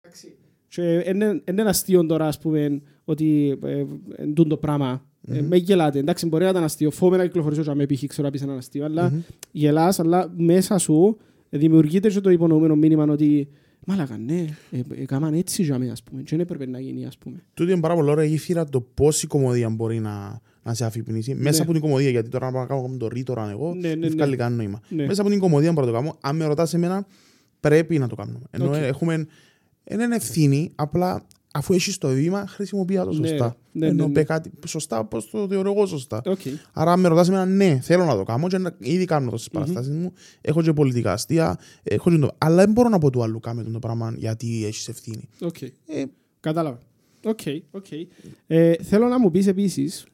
εντάξει. 0.00 0.36
και 0.68 1.04
είναι 1.06 1.42
είναι 1.48 1.62
αστείο 1.62 2.06
τώρα 2.06 2.26
ας 2.26 2.38
πούμε 2.38 2.82
ότι 3.04 3.58
ε, 3.64 3.84
εν 4.16 4.34
τούτο 4.34 4.48
το 4.48 4.56
πράγμα 4.56 5.06
ε, 5.28 5.40
Μμμ. 5.40 5.46
με 5.46 5.56
γελάτε. 5.56 5.98
Εντάξει, 5.98 6.26
μπορεί 6.26 6.44
να 6.44 6.50
ήταν 6.50 6.64
αστείο. 6.64 6.90
Φόβε 6.90 7.16
να 7.16 7.26
κυκλοφορήσω 7.26 7.62
και 7.62 7.74
με 7.74 7.86
π.χ. 7.86 8.04
ξέρω 8.06 8.26
να 8.26 8.32
πεις 8.32 8.42
έναν 8.42 8.56
αστείο, 8.56 8.84
αλλά 8.84 9.10
Μμμ. 9.10 9.20
γελάς, 9.52 10.00
αλλά 10.00 10.32
μέσα 10.36 10.78
σου 10.78 11.18
δημιουργείται 11.48 12.08
και 12.08 12.20
το 12.20 12.30
υπονοούμενο 12.30 12.76
μήνυμα 12.76 13.04
ότι 13.04 13.48
Μάλακα, 13.86 14.16
ναι, 14.18 14.46
ε, 14.70 14.80
έκαναν 14.94 15.34
έτσι 15.34 15.62
για 15.62 15.78
μένα, 15.78 15.92
ας 15.92 16.02
πούμε, 16.02 16.22
και 16.22 16.28
δεν 16.30 16.40
έπρεπε 16.40 16.66
να 16.66 16.80
γίνει, 16.80 17.06
ας 17.06 17.18
πούμε. 17.18 17.36
Τούτη 17.54 17.72
είναι 17.72 17.80
πάρα 17.80 17.94
πολύ 17.94 18.10
ωραία 18.10 18.24
γέφυρα 18.24 18.64
το 18.64 18.80
πώς 18.80 19.22
η 19.22 19.26
κωμωδία 19.26 19.68
μπορεί 19.68 20.00
να, 20.00 20.40
να 20.62 20.74
σε 20.74 20.84
αφυπνίσει. 20.84 21.34
Μέσα 21.34 21.56
Ναι. 21.56 21.62
από 21.62 21.72
την 21.72 21.80
κωμωδία, 21.80 22.10
γιατί 22.10 22.28
τώρα 22.28 22.46
να 22.46 22.52
πάω 22.52 22.62
να 22.62 22.68
κάνω 22.68 22.96
το 22.96 23.08
ρήτορα 23.08 23.50
εγώ, 23.50 23.74
Ναι, 23.74 23.80
ναι, 23.80 23.88
δεν 23.88 23.98
ναι. 23.98 24.08
βγάλει 24.08 24.36
καν 24.36 24.54
νόημα. 24.54 24.80
Ναι. 24.88 25.06
Μέσα 25.06 25.20
από 25.20 25.30
την 25.30 25.38
κωμωδία 25.38 25.72
μπορώ 25.72 25.86
να 25.86 25.92
το 25.92 25.98
κάνω. 25.98 26.16
Αν 26.20 26.36
με 26.36 26.44
ρωτάς 26.44 26.74
εμένα, 26.74 27.06
πρέπει 27.60 27.98
να 27.98 28.08
το 28.08 28.14
κάνουμε. 28.14 28.40
Ενώ 28.50 28.68
Οκ. 28.68 28.74
έχουμε 28.74 29.26
είναι 29.90 30.16
ευθύνη, 30.16 30.72
απλά 30.74 31.26
αφού 31.54 31.72
έχεις 31.74 31.98
το 31.98 32.08
βήμα, 32.08 32.46
χρησιμοποίει 32.46 32.96
το 32.96 33.04
Ναι, 33.12 33.26
σωστά. 33.28 33.56
ναι, 33.72 33.86
Ενώ 33.86 34.02
ναι, 34.02 34.06
ναι. 34.06 34.12
πέ 34.12 34.22
κάτι 34.22 34.50
σωστά, 34.66 34.98
όπως 34.98 35.30
το 35.30 35.46
θεωρώ 35.48 35.70
εγώ 35.70 35.86
σωστά. 35.86 36.22
Οκ. 36.26 36.38
Άρα, 36.72 36.92
αν 36.92 37.00
με 37.00 37.08
ρωτάς 37.08 37.28
εμένα, 37.28 37.44
ναι, 37.46 37.78
θέλω 37.82 38.04
να 38.04 38.16
το 38.16 38.22
κάνω 38.22 38.48
και 38.48 38.58
να- 38.58 38.76
ήδη 38.78 39.04
κάνω 39.04 39.30
το 39.30 39.36
στις 39.36 39.48
παραστάσεις 39.50 39.94
μου. 39.94 40.12
Έχω 40.40 40.62
και 40.62 40.72
πολιτικά 40.72 41.12
αστεία, 41.12 41.58
έχω 41.82 42.10
και 42.10 42.18
το... 42.18 42.30
αλλά 42.38 42.64
δεν 42.64 42.72
μπορώ 42.72 42.88
να 42.88 42.98
πω 42.98 43.10
του 43.10 43.22
άλλου 43.22 43.40
κάμε 43.40 43.62
το 43.62 43.78
πράγμα 43.78 44.14
γιατί 44.16 44.64
έχεις 44.66 44.88
ευθύνη. 44.88 45.28
Οκ. 45.40 45.62
Ε, 45.62 45.70
Κατάλαβα. 46.40 46.78
OK, 47.24 47.38
OK. 47.70 47.86
Ε, 48.46 48.72
θέλω 48.82 49.06
να 49.08 49.18
μου 49.20 49.30
πεις 49.30 49.46
επίσης, 49.46 50.06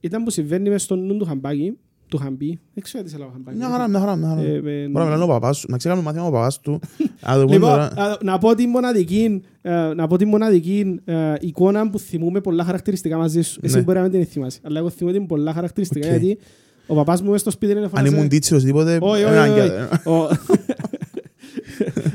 ήταν 0.00 0.24
που 0.24 0.30
συμβαίνει 0.30 0.68
μες 0.70 0.82
στο 0.82 0.96
νου 0.96 1.16
του 1.16 1.24
Χαμπάκη, 1.24 1.76
του 2.10 2.16
Χαμπή, 2.18 2.58
δεν 2.74 2.82
ξέρω 2.82 3.04
τι 3.04 3.10
σε 3.10 3.16
λέω 3.18 3.30
Χαμπάκη. 3.32 3.56
μια 3.56 3.68
χαρά, 3.68 3.88
μια 3.88 3.98
χαρά, 4.00 4.16
μια 4.16 4.28
χαρά. 4.28 4.40
Ε, 4.40 4.52
ε, 4.54 4.60
Μπορεί 4.60 4.90
να 4.92 5.04
μιλάνε 5.04 5.22
ο 5.22 5.26
παπάς 5.26 5.56
σου, 5.58 5.66
να 5.70 5.76
ξεκάνουμε 5.76 6.06
μάθημα 6.06 6.26
ο 6.26 6.30
παπάς 6.30 6.60
του. 6.60 6.80
Να 7.26 7.34
το 7.34 7.40
πούμε 7.40 7.52
Λοιπόν, 7.52 7.70
τώρα. 7.70 7.84
α, 7.84 8.16
να 8.22 8.38
πω 8.38 8.54
τη 8.54 8.66
μοναδική, 8.66 9.42
ε, 9.62 9.70
να 9.94 10.06
πω 10.06 10.16
τη 10.16 10.24
μοναδική 10.24 11.00
ε, 11.04 11.34
εικόνα 11.40 11.90
που 11.90 11.98
θυμούμε 11.98 12.40
πολλά 12.40 12.64
χαρακτηριστικά 12.64 13.16
μαζί 13.16 13.42
σου. 13.42 13.60
Εσύ 13.62 13.76
Ναι. 13.76 13.82
μπορεί 13.82 13.96
να 13.98 14.02
μην 14.02 14.12
την 14.12 14.26
θυμάσαι, 14.26 14.58
αλλά 14.62 14.78
εγώ 14.78 14.90
θυμούμαι 14.90 15.16
την 15.18 15.26
πολλά 15.26 15.52
χαρακτηριστικά 15.52 16.06
Οκ. 16.06 16.12
γιατί 16.20 16.38
ο 16.86 16.94
παπάς 16.94 17.22
μου 17.22 17.30
μες 17.30 17.40
στο 17.40 17.50
σπίτι 17.50 17.72
είναι 17.72 17.80
Αν 17.82 17.88
φωνάζε... 17.88 18.16
ήμουν 18.16 18.28
τίτσιος 18.28 18.64
τίποτε, 18.64 18.98
Όχι, 19.00 19.22
όχι, 19.24 19.32
ένα 19.32 19.42
όχι, 19.42 19.60
αγκιά- 19.60 20.02
Ο 20.06 20.12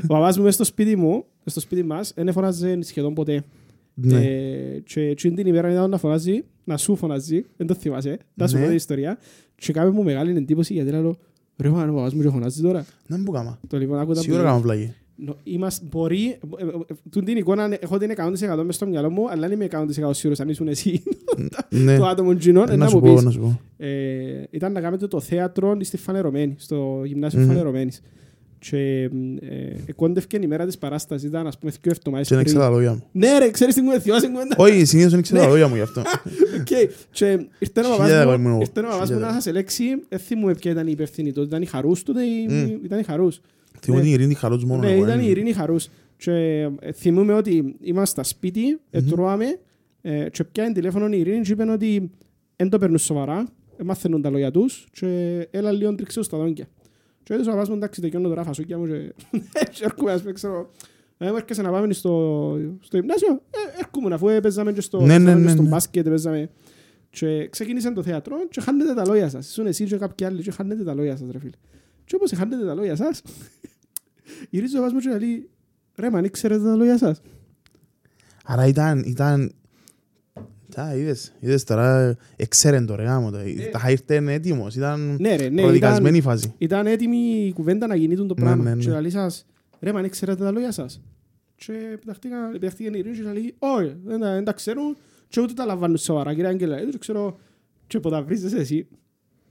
ο 0.08 0.14
παπάς 0.14 0.38
μου 0.38 0.44
μες 0.44 0.54
στο 0.54 0.64
σπίτι 0.64 0.96
μου, 0.96 1.10
μες 1.12 1.24
στο 1.52 1.60
σπίτι 1.60 1.82
μας, 1.82 2.12
δεν 2.16 2.32
φωνάζε 2.32 2.78
σχεδόν 2.82 3.14
ποτέ. 3.14 3.44
Ναι. 4.00 4.16
Ε, 4.24 4.80
και 4.84 5.00
εκείνη 5.00 5.34
την 5.34 5.46
ημέρα 5.46 5.70
ήταν 5.70 5.90
να 5.90 5.98
φωνάζει, 5.98 6.44
να 6.64 6.76
σου 6.76 6.96
φωνάζει, 6.96 7.44
δεν 7.56 7.66
το 7.66 7.74
θυμάσαι, 7.74 8.18
να 8.34 8.46
σου 8.46 8.54
Ναι. 8.54 8.60
πω 8.60 8.66
την 8.66 8.76
ιστορία. 8.76 9.18
Και 9.54 9.72
κάμε 9.72 9.90
μου 9.90 10.02
μεγάλη 10.02 10.36
εντύπωση 10.36 10.72
γιατί 10.72 10.90
λέω, 10.90 11.16
ρε 11.56 11.68
μα 11.68 11.82
ο 11.82 11.94
παπάς 11.94 12.14
μου 12.14 12.22
και 12.22 12.28
φωνάζεις 12.28 12.60
τώρα. 12.62 12.86
Δεν 13.06 13.22
μου 13.26 13.32
κάμα. 13.32 13.58
Το 13.68 13.78
λοιπόν 13.78 13.98
άκουτα 13.98 14.20
Σίγουρα 14.20 14.40
που- 14.42 14.46
κάνω 14.48 14.60
βλαγή. 14.60 14.94
Νο- 15.18 15.36
Είμαστε, 15.44 15.86
μπορεί, 15.90 16.24
ε, 16.26 16.62
ε, 16.62 16.66
ε, 16.66 16.94
τούν 17.10 17.24
την 17.24 17.36
εικόνα 17.36 17.76
έχω 17.80 17.98
την 17.98 18.10
100% 18.10 18.62
μες 18.64 18.74
στο 18.74 18.86
μυαλό 18.86 19.10
μου, 19.10 19.30
αλλά 19.30 19.48
δεν 19.48 19.52
είμαι 19.60 19.64
100% 19.64 20.14
σίγουρος 20.14 20.40
αν 20.40 20.48
ήσουν 20.48 20.68
εσύ 20.68 21.02
Ναι. 21.70 21.96
το 21.98 22.06
άτομο 22.06 22.34
τζείνο, 22.36 22.62
ε, 22.62 22.64
Να 22.66 22.76
να 22.76 22.86
σου 22.88 22.96
μου 22.96 23.02
πω, 23.02 23.14
πεις. 23.14 23.22
να 23.22 23.30
σου 23.30 23.40
πω. 23.40 23.60
Ε, 23.76 24.44
ήταν 24.50 24.72
να 24.72 24.80
κάνετε 24.80 25.06
το 25.06 25.20
θέατρο 25.20 25.76
στη 25.80 25.96
Φανερωμένη, 25.96 26.54
στο 26.58 27.02
γυμνάσιο 27.04 27.40
Μμμ. 27.40 27.46
Φανερωμένης. 27.48 28.00
Και 28.70 29.10
ε, 29.86 29.92
κόντευκε 29.96 30.38
η 30.42 30.46
μέρα 30.46 30.66
της 30.66 30.78
παράστασης, 30.78 31.28
ήταν 31.28 31.46
ας 31.46 31.58
πούμε 31.58 31.72
δύο 31.82 31.92
εβδομάδες 31.96 32.28
Και 32.28 32.34
δεν 32.34 32.44
πριν. 32.44 32.56
ξέρω 32.56 32.70
τα 32.70 32.76
λόγια 32.76 32.92
μου. 32.92 33.02
Ναι 33.12 33.38
ρε, 33.38 33.50
ξέρεις 33.50 33.74
την 33.74 33.82
κουβέντα, 33.84 34.02
θυμάσαι 34.02 34.24
την 34.24 34.32
κουβέντα. 34.34 34.54
Όχι, 34.58 34.84
συνήθως 34.84 35.12
δεν 35.12 35.22
ξέρω 35.22 35.40
τα 35.40 35.46
λόγια 35.48 35.68
μου 35.68 35.74
γι' 35.74 35.80
αυτό. 35.80 36.00
Οκ. 36.60 36.64
Και 37.10 37.46
ήρθε 37.58 37.80
ο 37.80 37.82
παπάς 37.82 37.96
Χιλιάδε 38.06 38.36
μου, 38.36 38.48
μου. 38.48 38.60
ήρθε 38.60 38.80
ο 38.80 38.82
παπάς 38.82 38.98
μου 38.98 39.04
Χιλιάδες. 39.04 39.26
να 39.26 39.32
σας 39.32 39.46
ελέξει, 39.46 39.84
δεν 40.08 40.18
θυμούμαι 40.18 40.54
ποια 40.54 40.70
ήταν 40.70 40.86
η 40.86 40.90
υπεύθυνη 40.92 41.32
τότε, 41.32 41.46
ήταν 41.46 41.62
η 41.62 41.66
Χαρούς 41.66 42.02
τότε, 42.02 42.22
ή- 42.22 42.46
Μμ. 42.48 42.84
ήταν 42.84 42.98
η 42.98 43.02
Χαρούς. 43.02 43.40
Θυμώ 43.80 43.96
Ναι. 43.96 44.02
την 44.02 44.12
Ειρήνη 44.12 44.34
Χαρούς 44.34 44.64
μόνο. 44.64 44.82
Ναι, 44.82 44.92
εγώ, 44.92 45.04
ήταν 45.04 45.18
ε. 45.18 45.22
η 45.22 45.28
Ειρήνη 45.28 45.52
Χαρούς. 45.52 45.88
Και 46.16 46.32
ε, 46.80 46.92
θυμούμαι 46.92 47.32
ότι 47.32 47.76
ήμασταν 47.80 48.24
στα 48.24 48.34
σπίτι, 48.36 48.78
ετρώαμε 48.90 49.44
ε, 50.02 50.26
και 50.30 50.44
πιάνε 50.44 50.72
τηλέφωνο 50.72 51.06
η 51.06 51.18
Ειρήνη 51.18 51.40
και 51.40 51.52
είπαν 51.52 51.68
ότι 51.68 52.10
δεν 52.56 52.68
το 52.68 52.78
παίρνουν 52.78 52.98
σοβαρά, 52.98 53.46
ε, 53.76 53.82
μάθαινουν 53.84 54.22
τα 54.22 54.30
λόγια 54.30 54.50
τους 54.50 54.86
και 54.92 55.06
έλα 55.50 55.72
λίγο 55.72 55.94
τρίξε 55.94 56.22
στα 56.22 56.38
δόντια. 56.38 56.66
Και 57.26 57.34
έτσι 57.34 57.48
ο 57.48 57.52
παπάς 57.52 57.68
μου 57.68 57.74
εντάξει 57.74 58.00
τελειώνω 58.00 58.28
τώρα 58.28 58.44
φασούκια 58.44 58.78
μου 58.78 58.86
και 58.86 59.14
και 59.74 59.84
έρχομαι 59.84 60.12
ας 60.12 60.20
πούμε 60.20 60.32
ξέρω 60.32 60.70
ε, 61.18 61.30
μου 61.30 61.36
έρχεσαι 61.36 61.62
να 61.62 61.70
πάμε 61.70 61.92
στο, 61.92 62.56
στο 62.80 62.96
γυμνάσιο, 62.96 63.32
ε, 63.32 63.78
έρχομαι 63.78 64.14
αφού 64.14 64.40
παίζαμε 64.42 64.72
και 64.72 64.80
στο, 64.80 65.00
Ναι, 65.00 65.06
ναι, 65.06 65.24
παίζαμε 65.24 65.40
και 65.40 65.44
ναι, 65.44 65.50
στο 65.50 65.62
ναι. 65.62 65.68
μπάσκετ, 65.68 66.08
παίζαμε 66.08 66.50
και 67.10 67.48
ξεκίνησε 67.48 67.92
το 67.92 68.02
θέατρο 68.02 68.48
και 68.48 68.60
χάνετε 68.60 68.94
τα 68.94 69.06
λόγια 69.06 69.28
σας. 69.28 69.48
Ήσουν 69.48 69.66
εσύ 69.66 69.84
και 69.84 69.96
κάποιοι 69.96 70.26
άλλοι 70.26 70.42
και 70.42 70.50
χάνετε 70.50 70.84
τα 70.84 70.94
λόγια 70.94 71.16
σας 71.16 71.28
ρε 71.30 71.38
φίλε. 71.38 71.56
Και 72.04 72.14
όπως 72.14 72.32
χάνετε 72.36 72.64
τα 72.64 72.74
λόγια 72.74 72.96
σας, 72.96 73.22
γυρίζει 74.50 74.76
ο 74.76 74.80
παπάς 74.80 74.92
μου 74.92 74.98
και 74.98 75.18
λέει 75.18 75.50
«Ρε 75.94 76.10
μαν, 76.10 76.24
ήξερετε 76.24 76.64
τα 76.64 76.76
λόγια 76.76 76.98
σας». 76.98 77.20
Άρα 78.44 78.66
ήταν, 78.66 79.02
ήταν... 79.06 79.52
Τα 80.76 80.94
είδες, 80.96 81.32
είδες 81.40 81.64
τώρα, 81.64 82.16
εξαίρεν 82.36 82.86
το 82.86 82.94
ρε 82.94 83.02
γάμο 83.02 83.30
το. 83.30 83.38
Τα 83.72 83.90
ήρθε 83.90 84.32
έτοιμος, 84.32 84.74
ήταν 84.76 85.16
Ναι 85.20 85.36
ρε, 85.36 85.48
ναι, 85.48 85.62
προδικασμένη 85.62 86.16
ήταν, 86.18 86.30
φάση. 86.32 86.54
ήταν 86.58 86.86
έτοιμη 86.86 87.16
η 87.46 87.52
κουβέντα 87.52 87.86
να 87.86 87.94
γίνει 87.94 88.14
το 88.16 88.22
Ναι, 88.24 88.34
πράγμα. 88.34 88.62
ναι, 88.64 88.74
ναι. 88.74 88.82
Και 88.82 88.90
λέει 89.00 89.10
σας 89.10 89.46
«Ρε 89.80 89.92
μαν, 89.92 90.04
ήξερετε 90.04 90.44
τα 90.44 90.50
λόγια 90.50 90.72
σας». 90.72 91.00
Και 91.54 91.72
πεταχτήκαν 92.00 92.52
πεταχτήκαν 92.52 92.94
οι 92.94 92.98
Ειρήνη 92.98 93.16
και 93.16 93.22
λέει 93.22 93.54
«Όχι, 93.58 93.96
δεν 94.04 94.20
τα- 94.20 94.32
δεν 94.32 94.44
τα 94.44 94.52
ξέρουν 94.52 94.96
και 95.28 95.40
ούτε 95.40 95.52
τα 95.52 95.64
λαμβάνουν 95.64 95.96
σοβαρά 95.96 96.34
κύριε 96.34 96.48
Άγγελα». 96.48 96.76
Δεν 96.76 96.98
ξέρω 96.98 97.38
και 97.86 98.00
ποτέ 98.00 98.20
βρίζεσαι 98.22 98.56
εσύ 98.56 98.86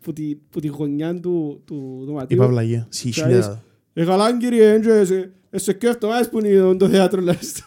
που 0.02 0.14
τη, 0.14 0.36
που 0.50 0.60
τη 0.60 0.68
γωνιά 0.68 1.20
του, 1.20 1.62
του 1.66 2.04
δωματίου. 2.06 2.38
Είπα 2.38 2.48
βλαγία. 2.48 2.86
Συχίλια. 2.90 3.64
«Ε, 3.94 4.06
καλά 4.06 4.38
κύριε, 4.38 4.74
έντζε, 4.74 5.06
σε- 5.06 5.32
ε, 5.50 5.58
σε 5.58 5.74
κέφτο, 5.74 6.08
ας 6.08 6.30
που 6.30 6.40
είναι 6.46 6.76
το 6.76 6.90
θέατρο 6.90 7.22
λες 7.22 7.54
του». 7.54 7.64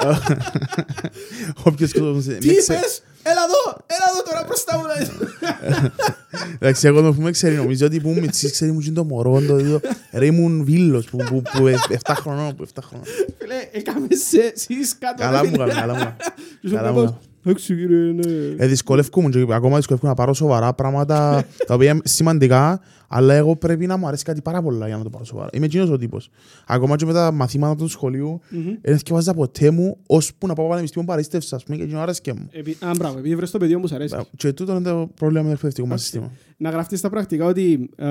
Όποιος 1.64 1.92
και 1.92 1.98
το... 1.98 2.12
Τι 2.18 2.30
είπες, 2.48 3.02
έλα 3.22 3.40
εδώ, 3.48 3.76
έλα 3.86 4.06
εδώ 4.12 4.22
τώρα 4.30 4.44
μπροστά 4.46 4.76
μου. 4.78 4.82
να- 4.82 6.48
Εντάξει, 6.58 6.86
εγώ 6.86 7.02
το 7.02 7.12
πούμε 7.14 7.30
ξέρει, 7.30 7.54
νομίζω 7.54 7.86
ότι 7.86 8.00
που 8.00 8.08
ήμουν 8.08 8.20
μητσής, 8.20 8.52
ξέρει 8.52 8.72
μου 8.72 8.80
και 8.80 8.90
το 8.90 9.04
μωρό, 9.04 9.40
το 9.40 9.58
ίδιο. 9.58 9.80
Ρε 10.12 10.26
ήμουν 10.26 10.64
βίλος 10.64 11.04
που, 11.04 11.16
που, 11.16 11.42
που, 11.42 11.64
7 12.04 12.12
χρονών, 12.20 12.56
που 12.56 12.66
7 12.74 12.78
χρονών. 12.84 13.06
Φίλε, 13.38 13.54
έκαμε 13.72 14.06
σε 14.10 14.52
εσείς 14.54 14.96
κάτω. 14.98 15.22
Καλά 15.22 15.40
ρε 15.42 15.48
μου 15.48 15.52
φίλε. 15.52 15.64
έκαμε, 15.64 15.80
καλά 15.80 15.92
μου 15.92 15.98
έκαμε. 16.00 16.16
Και 16.60 16.68
σου 16.68 16.74
Καλά 16.74 16.88
πω, 16.88 16.94
μου 16.94 17.00
έκαμε. 17.02 17.18
Εντάξει 17.44 17.74
κύριε, 17.74 18.12
ναι. 18.12 18.54
Ε, 18.64 18.66
δυσκολεύκομαι 18.66 19.28
και 19.28 19.46
ακόμα 19.50 19.76
δυσκολεύκομαι 19.76 20.12
να 20.12 20.18
πάρω 20.18 20.34
σοβαρά 20.34 20.72
πράγματα 20.74 21.44
τα 21.66 21.74
οποία 21.74 21.90
είναι 21.90 22.00
σημαντικά, 22.04 22.80
αλλά 23.12 23.34
εγώ 23.34 23.56
πρέπει 23.56 23.86
να 23.86 23.96
μου 23.96 24.06
αρέσει 24.06 24.24
κάτι 24.24 24.42
πάρα 24.42 24.62
πολλά 24.62 24.86
για 24.86 24.96
να 24.96 25.02
το 25.02 25.10
πάρω 25.10 25.24
σοβαρά. 25.24 25.48
Είμαι 25.52 25.64
εκείνος 25.64 25.90
ο 25.90 25.96
τύπος. 25.96 26.30
Ακόμα 26.66 26.96
και 26.96 27.06
με 27.06 27.12
τα 27.12 27.32
μαθήματα 27.32 27.76
του 27.76 27.88
σχολείου, 27.88 28.40
Μμμ. 28.50 28.74
δεν 28.80 28.96
θυκευάζα 28.96 29.34
ποτέ 29.34 29.70
μου, 29.70 29.96
ώσπου 30.06 30.46
να 30.46 30.54
πάω 30.54 30.68
πανεπιστήμιο 30.68 31.08
παρίστευσα, 31.08 31.56
ας 31.56 31.64
πούμε, 31.64 31.76
και 31.76 31.82
εκείνο 31.82 32.00
άρεσκε 32.00 32.32
μου. 32.32 32.48
Επί- 32.52 32.84
Α, 32.84 32.90
μπράβο, 32.96 33.18
επειδή 33.18 33.36
βρες 33.36 33.50
το 33.50 33.58
παιδί 33.58 33.78
που 33.80 33.88
σου 33.88 33.94
αρέσει. 33.94 34.16
Και 34.36 34.52
τούτο 34.52 34.72
είναι 34.72 34.82
το 34.90 35.10
πρόβλημα 35.14 35.42
με 35.42 35.48
το 35.48 35.54
εκπαιδευτικό 35.54 35.86
μας 35.86 36.00
Okay. 36.00 36.02
σύστημα. 36.02 36.30
Να 36.56 36.70
γραφτείς 36.70 36.98
στα 36.98 37.10
πρακτικά 37.10 37.44
ότι 37.46 37.90
ε, 37.96 38.06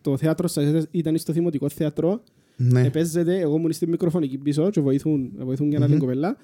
το 0.00 0.16
θέατρο 0.16 0.48
σας 0.48 0.84
ήταν 0.90 1.18
στο 1.18 1.32
δημοτικό 1.32 1.68
θέατρο, 1.68 2.22
Ναι. 2.56 2.82
επέζεται, 2.86 3.38
εγώ 3.40 3.56
ήμουν 3.56 3.72
στη 3.72 3.86
μικροφωνική 3.88 4.38
πίσω 4.38 4.70
και 4.70 4.80
βοηθούν, 4.80 5.30
βοηθούν 5.38 5.68
για 5.68 5.78
να 5.78 5.84
Μμμ. 5.84 5.90
την 5.90 6.00
κοπέλα 6.00 6.36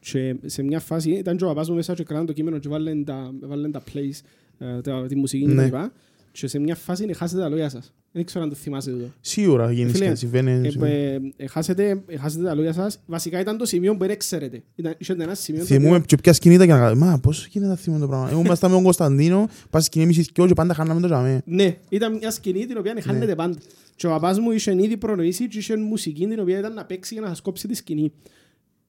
και 0.00 0.36
σε 0.44 0.62
μια 0.62 0.80
φάση 0.80 1.10
ήταν 1.10 1.36
και 1.36 1.44
ο 1.44 1.46
παπάς 1.46 1.68
μου 1.68 1.74
μέσα 1.74 1.94
και 1.94 2.02
κράταν 2.04 2.26
το 2.26 2.32
κείμενο 2.32 2.58
και 2.58 2.68
βάλουν 2.68 3.04
τα, 3.04 3.30
βάλουν 3.40 3.70
τα 3.72 3.82
plays, 3.92 4.20
ε, 4.58 4.80
τα, 4.80 5.06
τη 5.08 5.16
μουσική 5.16 5.44
και 5.44 5.48
Ναι. 5.50 5.54
τα 5.56 5.64
λοιπά. 5.64 5.92
Και 6.40 6.46
σε 6.46 6.58
μια 6.58 6.74
φάση 6.74 7.12
χάσετε 7.14 7.40
τα 7.40 7.48
λόγια 7.48 7.68
σας. 7.68 7.92
Δεν 8.12 8.24
ξέρω 8.24 8.44
αν 8.44 8.50
το 8.50 8.56
θυμάσαι 8.56 8.90
τούτο. 8.90 9.12
Σίγουρα 9.20 9.72
γίνει 9.72 9.90
Φίλε, 9.90 10.08
και 10.08 10.14
συμβαίνει. 10.14 10.66
Ε, 10.66 10.70
συμβαίνει. 10.70 10.92
ε, 10.94 11.20
ε, 11.36 11.46
χάσετε, 11.46 12.02
ε, 12.06 12.16
χάσετε 12.16 12.44
τα 12.44 12.54
λόγια 12.54 12.72
σας. 12.72 13.00
Βασικά 13.06 13.40
ήταν 13.40 13.56
το 13.56 13.64
σημείο 13.64 13.96
που 13.96 14.06
δεν 14.06 14.18
ξέρετε. 14.18 14.62
Ήταν, 14.74 14.94
είχατε 14.98 15.22
ένα 15.22 15.34
σημείο 15.34 15.60
το 15.60 15.66
Θυμούμε 15.66 15.88
οποίο- 15.88 16.00
και 16.06 16.16
ποια 16.16 16.32
σκηνή 16.32 16.54
ήταν 16.54 16.66
και 16.66 16.72
να 16.72 16.78
κάνουμε. 16.78 17.06
Μα 17.06 17.18
πώς 17.18 17.46
γίνεται 17.46 17.70
να 17.70 17.76
θυμούμε 17.76 18.00
το 18.00 18.08
πράγμα. 18.08 18.30
Εγώ 18.30 18.40
ήμασταν 18.40 18.70
με 18.70 18.74
τον 18.76 18.84
Κωνσταντίνο, 18.84 19.48
πας 19.70 19.84
σκηνή 19.84 20.06
μισής 20.06 20.30
δυο 20.34 20.46
και 20.46 20.54
πάντα 20.54 20.74
χάναμε 20.74 21.00
το 21.00 21.06
τζαμέ. 21.06 21.42
Ναι, 21.44 21.76
ήταν 21.88 22.16
μια 22.16 22.30
σκηνή 22.30 22.66
την 22.66 22.78
οποία 22.78 22.94
χάνεται 23.02 23.26
Ναι. 23.26 23.34
πάντα. 23.34 23.58
Και 23.96 24.06
ο 24.06 24.10
παπάς 24.10 24.38
μου 24.38 24.50
είχε 24.50 24.82
ήδη 24.82 24.96
προνοήσει 24.96 25.48
και 25.48 25.58
είχε 25.58 25.76
μουσική 25.76 26.26
την 26.26 26.40
οποία 26.40 26.58
ήταν 26.58 26.74
να 26.74 26.84
παίξει 26.84 27.14
για 27.14 27.22
να 27.22 27.28
σας 27.28 27.40
κόψει 27.40 27.68
τη 27.68 27.74
σκηνή. 27.74 28.12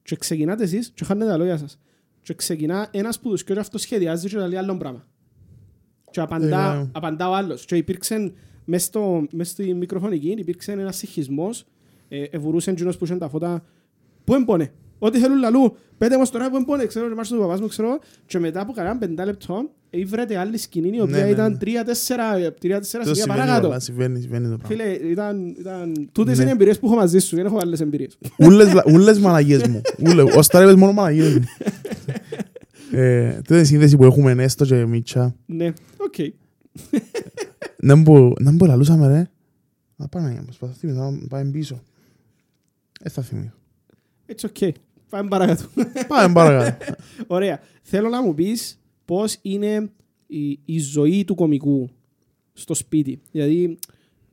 Και 0.03 0.15
ξεκινάτε 0.15 0.63
εσείς 0.63 0.91
και 0.95 1.03
χάνετε 1.03 1.29
τα 1.29 1.37
λόγια 1.37 1.57
σας. 1.57 1.79
Και 2.21 2.33
ξεκινά 2.33 2.87
ένας 2.91 3.19
που 3.19 3.29
τους 3.29 3.43
και 3.43 3.53
αυτό 3.59 3.77
σχεδιάζει 3.77 4.29
και 4.29 4.37
λέει 4.37 4.55
άλλο 4.59 4.77
πράγμα. 4.77 5.07
Και 6.11 6.19
απαντά, 6.19 6.73
Ε, 6.73 6.89
απαντά 6.91 7.29
ο 7.29 7.33
άλλος. 7.35 7.65
Και 7.65 7.75
υπήρξε 7.75 8.31
μες, 8.65 8.83
στο, 8.83 9.23
μες 9.31 9.49
στη 9.49 9.73
μικροφωνική 9.73 10.35
υπήρξε 10.37 10.71
ένας 10.71 10.95
συγχυσμός. 10.97 11.65
Ε, 12.09 12.23
ευουρούσε 12.31 12.71
εκείνος 12.71 12.97
που 12.97 13.05
είχε 13.05 13.15
τα 13.15 13.29
φώτα. 13.29 13.63
Πού 14.23 14.33
εμπόνε. 14.35 14.71
Ό,τι 14.99 15.19
θέλουν 15.19 15.39
λαλού. 15.39 15.75
Πέτε 15.97 16.17
μας 16.17 16.29
τώρα 16.29 16.49
που 16.49 16.55
εμπόνε. 16.55 16.85
Ξέρω 16.85 17.07
και 17.09 17.15
μάρσε 17.15 17.33
του 17.33 17.39
παπάς 17.41 17.61
μου 17.61 17.67
ξέρω. 17.67 17.99
Και 18.25 18.39
μετά 18.39 18.61
από 18.61 18.71
κανένα 18.71 18.97
πεντά 18.97 19.25
λεπτό 19.25 19.69
ήβρεται 19.89 20.37
άλλη 20.37 20.57
σκηνή 20.57 20.97
η 20.97 21.01
οποία 21.01 21.17
Ναι, 21.17 21.23
ναι, 21.23 21.29
ήταν 21.29 21.51
ναι. 21.51 21.57
τρία-τέσσερα 21.57 22.53
τρία-τέσσερα 22.53 23.03
Το 23.03 23.09
σημεία 23.09 23.21
συμβαίνει 23.23 23.39
παρακάτω. 23.39 23.67
όλα, 23.67 23.79
συμβαίνει, 23.79 24.19
συμβαίνει 24.19 24.49
το 24.49 24.57
πράγμα. 24.57 24.83
Φίλε, 24.83 25.09
ήταν, 25.11 25.55
ήταν... 25.59 26.09
τούτες 26.11 26.35
Ναι. 26.37 26.41
είναι 26.41 26.51
οι 26.51 26.53
εμπειρίες 26.53 26.79
που 26.79 26.85
έχω 26.85 26.95
μαζί 26.95 27.19
σου, 27.19 27.35
δεν 27.35 27.45
έχω 27.45 27.57
άλλες 27.61 27.79
εμπειρίες. 27.81 28.17
Ούλες, 28.39 28.69
βλα- 28.69 28.83
ούλες 28.91 29.19
μαλακίες 29.19 29.67
μου. 29.67 29.81
Ούλε- 29.99 30.35
Ως 30.37 30.47
τώρα 30.47 30.63
είπες 30.63 30.75
μόνο 30.75 30.91
μαλακίες 30.91 31.33
μου. 31.33 31.43
Ε, 32.91 33.33
Τούτη 33.35 33.51
είναι 33.53 33.61
η 33.61 33.65
σύνδεση 33.65 33.97
που 33.97 34.03
έχουμε 34.03 34.31
έστω 34.31 34.65
και 34.65 34.85
Μίτσα. 34.85 35.35
ναι, 35.45 35.73
οκ. 36.09 36.33
Ίνταμπο- 37.81 38.33
ίνταμπου 38.39 38.65
λαλούσαμε 38.65 39.07
ρε. 39.07 39.29
Να 39.95 40.07
πάμε 40.07 40.33
να 40.33 40.43
προσπαθούμε 40.43 40.93
να 40.93 41.27
πάμε 41.27 41.51
πίσω. 41.51 41.83
Ε, 43.01 43.09
θα 43.09 43.21
θυμίσω. 43.21 43.53
It's 44.27 44.49
okay. 44.53 44.71
Πάμε 45.09 45.29
παρακάτω. 45.29 45.63
Πάμε 46.07 46.33
παρακάτω. 46.33 46.95
Ωραία. 47.27 47.59
Θέλω 47.81 48.09
να 48.09 48.21
μου 48.23 48.33
πεις 48.33 48.79
πώς 49.05 49.37
είναι 49.41 49.91
η, 50.27 50.59
η 50.65 50.79
ζωή 50.79 51.23
του 51.25 51.35
κομικού 51.35 51.89
στο 52.53 52.73
σπίτι. 52.73 53.19
Δηλαδή, 53.31 53.77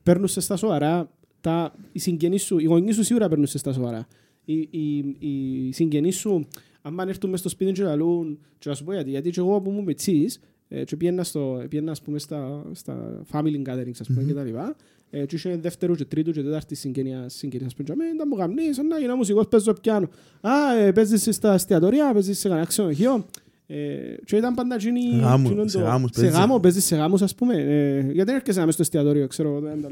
παίρνουν 0.02 0.28
σε 0.28 0.40
στα 0.40 0.56
σοβαρά 0.56 1.10
τα, 1.40 1.74
οι 1.92 1.98
συγγενείς 1.98 2.42
σου, 2.42 2.58
οι 2.58 2.64
γονείς 2.64 2.94
σου 2.94 3.04
σίγουρα 3.04 3.28
παίρνουν 3.28 3.46
σε 3.46 3.58
στα 3.58 3.72
σοβαρά. 3.72 4.06
Οι, 4.44 4.68
οι, 4.70 4.96
οι 5.18 5.72
συγγενείς 5.72 6.16
σου, 6.16 6.46
αν 6.82 6.98
έρθουν 6.98 7.30
μες 7.30 7.40
στο 7.40 7.48
σπίτι 7.48 7.72
και 7.72 7.82
λαλούν, 7.82 8.38
και 8.58 8.68
να 8.68 8.74
σου 8.74 8.84
πω 8.84 8.92
γιατί, 8.92 9.10
γιατί 9.10 9.30
και 9.30 9.40
εγώ 9.40 9.60
που 9.60 9.70
ήμουν 9.70 9.84
μετσής, 9.84 10.40
ε, 10.68 10.84
και 10.84 10.96
πήγαινα, 10.96 11.24
στο, 11.24 11.64
πήγαινα 11.68 11.90
ας 11.90 12.02
πούμε, 12.02 12.18
στα, 12.18 12.66
στα 12.72 13.22
family 13.32 13.62
gatherings 13.68 13.98
ας 14.00 14.06
πούμε, 14.06 14.20
Μμμ. 14.20 14.26
και 14.26 14.34
τα 14.34 14.42
λοιπά, 14.44 14.76
ε, 15.10 15.26
και 15.26 15.34
είχε 15.36 15.56
δεύτερος 15.56 15.96
και 15.96 16.04
τρίτος 16.04 16.34
και 16.34 16.42
τέταρτης 16.42 16.80
συγγενείας, 16.80 17.34
συγγενείας, 17.34 17.68
ας 17.70 17.74
πούμε, 17.76 17.86
και 17.88 17.92
αμέ, 17.92 18.04
ήταν 18.14 18.28
μου 18.30 18.36
γαμνείς, 18.36 18.78
να 18.78 18.98
γίνω 18.98 19.16
μουσικός, 19.16 19.48
παίζω 19.48 19.72
πιάνο. 19.72 20.08
Α, 20.40 20.76
ε, 20.78 20.92
παίζεις 20.92 21.34
στα 21.36 21.52
εστιατορία, 21.54 22.12
παίζεις 22.12 22.38
σε 22.38 22.48
κανένα 22.48 22.66
ξενοδοχείο. 22.66 23.26
Ε, 23.68 24.14
και 24.24 24.36
ήταν 24.36 24.54
πάντα 24.54 24.74
εκείνη... 24.74 25.00
Γάμους, 25.20 25.48
εκείνον 25.50 25.68
σε 25.68 25.78
το- 25.78 25.84
γάμους 25.84 26.10
Σε 26.14 26.20
παίζεις. 26.20 26.38
γάμο, 26.38 26.58
παίζεις 26.60 26.84
σε 26.84 26.96
γάμους, 26.96 27.22
ας 27.22 27.34
πούμε. 27.34 27.54
Ε, 27.54 28.00
γιατί 28.00 28.22
δεν 28.24 28.34
έρχεσαι 28.34 28.58
να 28.58 28.64
μες 28.64 28.74
στο 28.74 28.82
εστιατόριο, 28.82 29.26
ξέρω. 29.26 29.48
εγώ, 29.48 29.60
δεν 29.60 29.82
τα- 29.82 29.90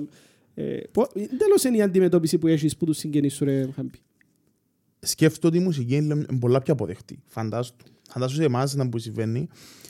Ε, 0.55 0.77
πο- 0.93 1.09
τέλος 1.39 1.65
είναι 1.65 1.77
η 1.77 1.83
αντιμετώπιση 1.83 2.39
που 2.39 2.47
έχεις 2.47 2.77
που 2.77 2.85
τους 2.85 2.97
συγγενείς 2.99 3.35
σου, 3.35 3.45
ρε 3.45 3.69
Χάμπη. 3.75 3.99
σκέφτομαι 5.01 5.55
ότι 5.55 5.63
η 5.63 5.67
μουσική 5.67 5.97
είναι 5.97 6.27
πολλά 6.41 6.63
πιο 6.63 6.73
αποδεκτή. 6.73 7.19
Φαντάσου. 7.27 7.75
Φαντάσου 8.11 8.35
σε 8.35 8.45
εμάς 8.45 8.75
να 8.75 8.89
που 8.89 8.99
συμβαίνει. 8.99 9.49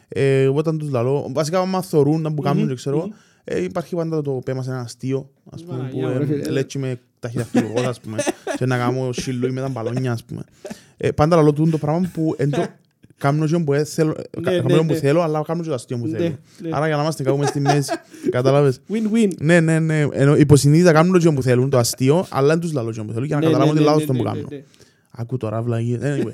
Ε, 0.08 0.46
όταν 0.46 0.78
τους 0.78 0.90
λαλώ, 0.90 1.30
βασικά 1.32 1.58
άμα 1.58 1.82
θωρούν 1.82 2.20
να 2.20 2.34
που 2.34 2.42
κάνουν 2.42 2.62
Μμμ, 2.62 2.68
και 2.68 2.74
ξέρω, 2.74 2.98
μμμ. 2.98 3.10
ε, 3.44 3.62
υπάρχει 3.62 3.94
πάντα 3.96 4.22
το 4.22 4.30
πέμα 4.44 4.62
σε 4.62 4.70
ένα 4.70 4.80
αστείο, 4.80 5.30
ας 5.50 5.62
πούμε, 5.64 5.76
που 5.90 5.98
Παναγιά 6.00 6.08
μου, 6.08 6.18
ρε 6.18 6.26
φίλε. 6.26 6.42
ε, 6.42 6.50
λέτσι 6.50 6.78
με 6.78 7.00
ταχυδακτηλουργός, 7.20 7.84
ας 7.86 8.00
πούμε, 8.00 8.16
και 8.58 8.66
να 8.66 8.76
κάνω 8.78 9.12
σιλούι 9.12 9.50
με 9.50 9.60
τα 9.60 9.68
μπαλόνια, 9.68 10.12
ας 10.12 10.24
πούμε. 10.24 10.42
Ε, 10.96 11.10
πάντα 11.10 11.36
λαλώ 11.36 11.52
τούτο 11.52 11.70
το 11.70 11.78
πράγμα 11.78 12.10
που 12.14 12.34
εν 12.38 12.50
το 12.50 12.66
κάνω 13.18 13.46
και 13.46 13.58
που 13.58 13.72
ε, 13.72 13.84
θέλω, 13.84 14.10
ε, 14.10 14.40
Ναι, 14.40 14.50
κάνω 14.56 14.68
ναι, 14.68 14.76
που 14.86 14.92
ναι. 14.92 14.94
θέλω, 14.98 15.20
αλλά 15.22 15.42
κάνω 15.46 15.62
και 15.62 15.68
το 15.68 15.74
αστείο 15.74 15.96
που 15.98 16.06
Ναι, 16.06 16.16
θέλω. 16.18 16.36
ναι. 16.60 16.68
Άρα 16.72 16.86
για 16.86 16.96
να 16.96 17.02
είμαστε 17.02 17.22
κάπου 17.22 17.38
μες 17.38 17.48
στη 17.48 17.60
μέση, 17.60 17.92
κατάλαβες. 18.30 18.80
Win-win. 18.90 19.28
Ναι, 19.40 19.60
ναι, 19.60 19.78
ναι. 19.78 20.06
Ενώ 20.12 20.36
υποσυνείδητα 20.36 20.92
κάνουν 20.92 21.20
το 21.22 21.32
που 21.32 21.42
θέλουν, 21.42 21.70
το 21.70 21.78
αστείο, 21.78 22.26
αλλά 22.30 22.46
δεν 22.48 22.60
τους 22.60 22.72
λαλώ 22.72 22.92
το 22.92 23.04
που 23.04 23.12
θέλουν 23.12 23.26
για 23.26 23.36
να 23.36 23.40
Ναι, 23.46 23.52
καταλάβουν 23.52 23.74
ναι, 23.74 23.80
ότι 23.80 23.88
ναι, 23.88 23.94
λάθος 23.94 24.00
ναι, 24.00 24.06
το 24.06 24.12
που 24.12 24.22
ναι, 24.22 24.30
κάνω. 24.30 24.46
ναι, 24.50 24.56
ναι. 24.56 24.62
Ακού 25.10 25.36
τώρα 25.36 25.62
βλαγή. 25.62 25.98
Anyway. 26.02 26.32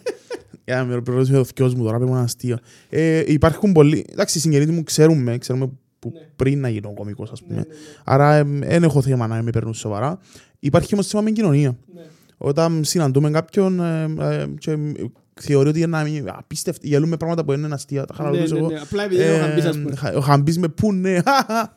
Για 0.64 0.76
να 0.76 0.84
με 0.84 1.00
προχωρήσουμε 1.00 1.38
το 1.38 1.44
θκιός 1.44 1.74
μου 1.74 1.82
τώρα, 1.84 1.96
πρέπει 1.96 2.10
να 2.10 2.16
είναι 2.16 2.26
αστείο. 2.26 2.58
Ε, 2.88 3.22
υπάρχουν 3.26 3.72
πολλοί, 3.72 4.06
εντάξει, 4.12 4.38
οι 4.38 4.40
συγγενείς 4.40 4.70
μου 4.70 4.82
ξέρουμε, 4.82 5.38
ξέρουμε 5.38 5.70
που 5.98 6.10
Ναι. 6.14 6.20
πριν 6.36 6.60
να 6.60 6.68
γίνω 6.68 6.94
κωμικός, 6.94 7.30
ας 7.30 7.40
Ναι, 7.40 7.46
πούμε. 7.46 7.58
ναι, 7.60 7.66
ναι. 7.66 7.74
Άρα 8.04 8.44
δεν 8.44 8.82
έχω 8.82 9.02
θέμα 9.02 9.26
να 9.26 9.42
με 9.42 9.50
παίρνουν 9.50 9.74
σοβαρά. 9.74 10.18
Υπάρχει 10.58 10.94
όμως 10.94 11.06
θέμα 11.06 11.22
με 11.22 11.30
κοινωνία. 11.30 11.76
Ναι. 11.94 12.00
Όταν 12.38 12.84
συναντούμε 12.84 13.30
κάποιον 13.30 13.80
ε, 13.80 14.14
ε, 14.20 14.46
και 14.58 14.76
θεωρεί 15.40 15.68
ότι 15.68 15.80
είναι 15.80 15.86
να- 16.24 16.34
απίστευτο, 16.38 16.86
γελούμε 16.86 17.16
πράγματα 17.16 17.44
που 17.44 17.52
είναι 17.52 17.68
αστεία, 17.74 18.04
τα 18.04 18.14
Ναι, 18.18 18.24
χαραλούζω 18.24 18.54
ναι, 18.54 18.60
εγώ. 18.60 18.70
ναι. 18.70 18.78
Απλά 18.80 19.02
επειδή 19.04 19.22
είναι 19.22 19.32
ο 19.32 19.38
Χαμπής, 19.38 19.64
ας 19.64 19.76
πούμε. 19.78 19.94
Ε, 20.04 20.16
Ο 20.16 20.20
Χαμπής 20.20 20.58
με 20.58 20.68
πού 20.68 20.92
ναι, 20.92 21.14
χαχα. 21.14 21.76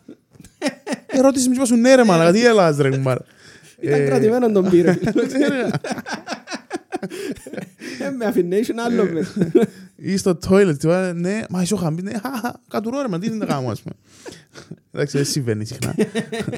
Ερώτηση 1.07 1.45
μου 1.47 1.53
και 1.53 1.57
είπα 1.59 1.67
σου 1.67 1.75
ναι 1.75 1.95
ρε 1.95 2.03
μάνα, 2.03 2.31
τι 2.31 2.45
έλας 2.51 2.77
ρε 2.77 2.89
κουμπάρ. 2.89 3.17
Ήταν 3.79 4.01
Ε, 4.01 4.05
κρατημένο 4.05 4.51
τον 4.51 4.69
πήρε. 4.69 4.97
Ε, 7.99 8.09
Με 8.09 8.25
αφινation 8.33 8.75
άλλο 8.85 9.03
με. 9.13 9.27
Ή 9.95 10.17
στο 10.17 10.37
toilet, 10.49 10.75
τι 10.79 10.87
είπα, 10.87 11.13
ναι, 11.13 11.41
μα 11.49 11.61
είσαι 11.61 11.73
ο 11.73 11.77
Χαμπής, 11.77 12.03
ναι, 12.03 12.11
χαχα, 12.11 12.61
κατουρώ 12.67 13.01
ρε, 13.01 13.07
μα 13.07 13.19
τι 13.19 13.27
είναι 13.27 13.35
να 13.35 13.45
κάνω, 13.45 13.69
ας 13.69 13.81
πούμε. 13.81 13.95
Εντάξει, 14.91 15.17
δεν 15.17 15.25
συμβαίνει 15.25 15.65
συχνά. 15.65 15.95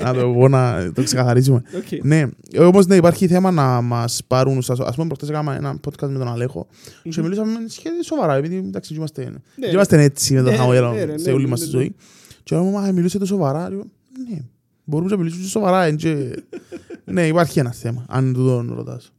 Να 0.03 0.13
το 0.13 0.33
πω 0.33 0.47
να 0.47 0.91
το 0.93 1.03
ξεκαθαρίσουμε. 1.03 1.61
Οκ. 1.75 2.03
Ναι, 2.05 2.25
όμως 2.59 2.85
ναι, 2.87 2.95
υπάρχει 2.95 3.27
θέμα 3.27 3.51
να 3.51 3.81
μας 3.81 4.21
πάρουν, 4.27 4.61
στα- 4.61 4.85
ας 4.87 4.95
πούμε 4.95 5.07
προχτές 5.07 5.29
έκανα 5.29 5.55
ένα 5.55 5.79
podcast 5.87 6.07
με 6.09 6.17
τον 6.17 6.27
Αλέχο 6.27 6.67
και 7.09 7.21
μιλήσαμε 7.21 7.59
σχεδόν 7.67 8.03
σοβαρά, 8.03 8.35
επειδή 8.35 8.55
εντάξει, 8.57 8.89
και 8.89 8.95
είμαστε, 8.97 9.33
και 9.59 9.67
είμαστε 9.71 10.01
έτσι 10.01 10.33
με 10.33 10.41
το 10.41 10.49
Ναι, 10.49 10.55
χαμόγελο 10.55 10.91
ναι, 10.93 11.05
ναι, 11.05 11.17
σε 11.17 11.27
ναι, 11.29 11.33
όλη 11.35 11.43
ναι, 11.43 11.49
μας 11.49 11.59
ναι, 11.59 11.65
τη 11.65 11.71
ναι. 11.71 11.77
ζωή. 11.77 11.95
Και 12.43 12.55
όμως, 12.55 12.81
μα 12.81 12.91
μιλούσατε 12.91 13.25
σοβαρά, 13.25 13.69
λέω, 13.69 13.83
ναι, 14.29 14.37
μπορούμε 14.83 15.09
να 15.09 15.17
μιλήσουμε 15.17 15.45
σοβαρά, 15.47 15.83
εν 15.83 15.95
και- 15.95 16.43
ναι, 17.05 17.27
υπάρχει 17.27 17.59
ένα 17.59 17.71
θέμα, 17.71 18.05
αν 18.09 18.33
του 18.33 18.45
τον 18.45 18.73
ρωτάς. 18.75 19.11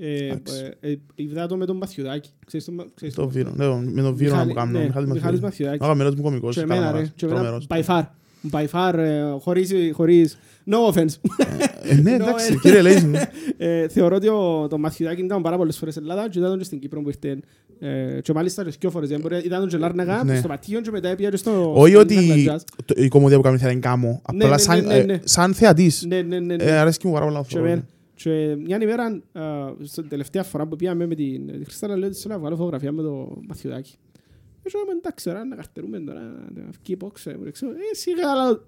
Ναι. 0.00 0.06
Ε, 0.06 0.24
Εντάξει. 0.24 0.54
ε, 0.80 0.90
ε, 0.90 0.98
Είδα 1.14 1.46
το 1.46 1.56
με 1.56 1.64
τον 1.66 1.78
Παθιουδάκη. 1.78 2.30
Ξέρεις 2.46 2.66
το- 2.66 2.86
ξέρεις 2.94 3.14
Το 3.14 3.22
το- 3.22 3.28
βίρο, 3.28 3.52
ναι, 3.56 3.66
με 3.92 4.02
τον 4.02 4.14
βίρο 4.14 4.36
να 4.36 4.44
μου 4.44 4.52
κάνω, 4.52 4.70
ναι, 4.70 4.84
Μιχάλης 4.84 4.92
Μιχάλης 4.94 5.12
Μαθιώδης. 5.22 5.40
Μαθιουδάκης. 5.42 5.80
Αγαπημένος 5.80 6.14
μου 6.14 6.22
κωμικός, 6.22 6.54
Και 6.54 6.60
εμένα, 6.60 6.80
ρε. 6.80 6.86
Καλαμαράς, 6.86 7.12
Και 7.16 7.24
εμένα, 7.26 7.40
τρομερός. 7.40 7.66
by 7.68 7.82
far. 7.84 8.02
By 8.50 8.66
far, 8.72 8.94
ε, 8.98 9.22
χωρίς, 9.40 9.72
χωρίς... 9.92 10.38
No 10.70 10.92
offense. 10.92 11.14
Ε, 11.82 11.94
Ναι, 11.94 12.16
No, 12.18 12.20
εντάξει, 12.20 12.52
ε. 12.52 12.56
κύριε 12.62 12.82
Λέισιν. 12.82 13.14
Ε, 13.56 13.88
θεωρώ 13.88 14.16
ότι 14.16 14.28
ο, 14.28 14.66
το 14.70 14.78
Μαθιουδάκη 14.78 15.22
ήταν 15.22 15.42
πάρα 15.42 15.56
πολλές 15.56 15.78
φορές 15.78 15.94
στην 15.94 16.06
Ελλάδα 16.08 16.28
και 16.28 16.38
ήταν 16.38 16.58
και 16.58 16.64
στην 16.64 16.78
Κύπρο 16.78 17.02
που 17.02 17.08
ήρθε. 17.08 17.38
Ε, 17.80 18.20
και 18.20 18.32
μάλιστα 18.32 18.64
και 18.64 18.76
δυο 18.80 18.90
φορές. 18.90 19.08
Δεν 19.08 19.20
μπορεί- 19.20 19.44
Ήταν 19.44 19.68
και 19.68 19.76
Λάρναγα, 19.76 20.24
Ναι. 20.24 20.36
στο 20.38 20.48
Πατήον 20.48 20.82
και 20.82 20.90
μετά 20.90 21.08
έπια 21.08 21.28
και 21.30 21.36
στο... 21.36 21.72
Όχι 21.76 21.90
στο 21.90 22.00
ότι 22.00 22.16
Island 22.46 22.50
Jazz. 22.54 22.58
το- 22.84 22.94
η 22.96 23.08
κομμωδία 23.08 23.36
που 23.36 23.42
κάνεις 23.42 23.60
θέλει 23.60 23.74
να 23.74 23.80
κάνω, 23.80 24.06
Ναι, 24.06 24.44
απλά 24.44 24.48
ναι, 24.48 24.58
σαν- 24.58 24.86
ναι, 24.86 24.94
ναι, 24.96 25.02
ναι. 25.02 25.12
ε, 25.12 25.20
σαν 25.24 25.54
θεατής. 25.54 26.04
Ναι, 26.08 26.22
ναι, 26.22 26.38
ναι. 26.38 26.54
ναι. 26.56 26.64
Ε, 26.64 26.76
αρέσκει 26.76 27.06
μου 27.06 27.12
πάρα 27.12 27.24
πολλά 27.24 27.44
Και 27.48 27.58
αυτό. 27.58 27.82
Εμένα. 28.24 28.54
Και 28.54 28.56
μια 28.56 28.78
ημέρα, 28.80 29.22
α, 29.32 29.72
στην 29.82 30.08
τελευταία 30.08 30.42
φορά 30.42 30.66
που 30.66 30.76
πήγαμε 30.76 31.06
με 31.06 31.14
την 31.14 31.46
τη 31.58 31.64
Χριστάνα, 31.64 31.96
λέω 31.96 32.08
ότι 32.08 32.18
θέλω 32.18 32.34
να 32.34 32.40
βγάλω 32.40 32.56
φωτογραφία 32.56 32.92
με 32.92 33.02
το 33.02 33.38
Μαθιουδάκη. 33.48 33.94
Και 34.62 34.70
λέω, 34.74 34.96
εντάξει, 34.98 35.24
τώρα 35.24 35.44
να 35.44 35.56
καρτερούμε 35.56 36.00
τώρα, 36.00 36.20
να 36.54 36.62
βγει 36.62 36.92
υπόξε, 36.92 37.36
μου 37.38 37.50
ξέρω, 37.52 37.70
ε, 37.72 37.94
σιγά, 37.94 38.30
αλλά... 38.30 38.60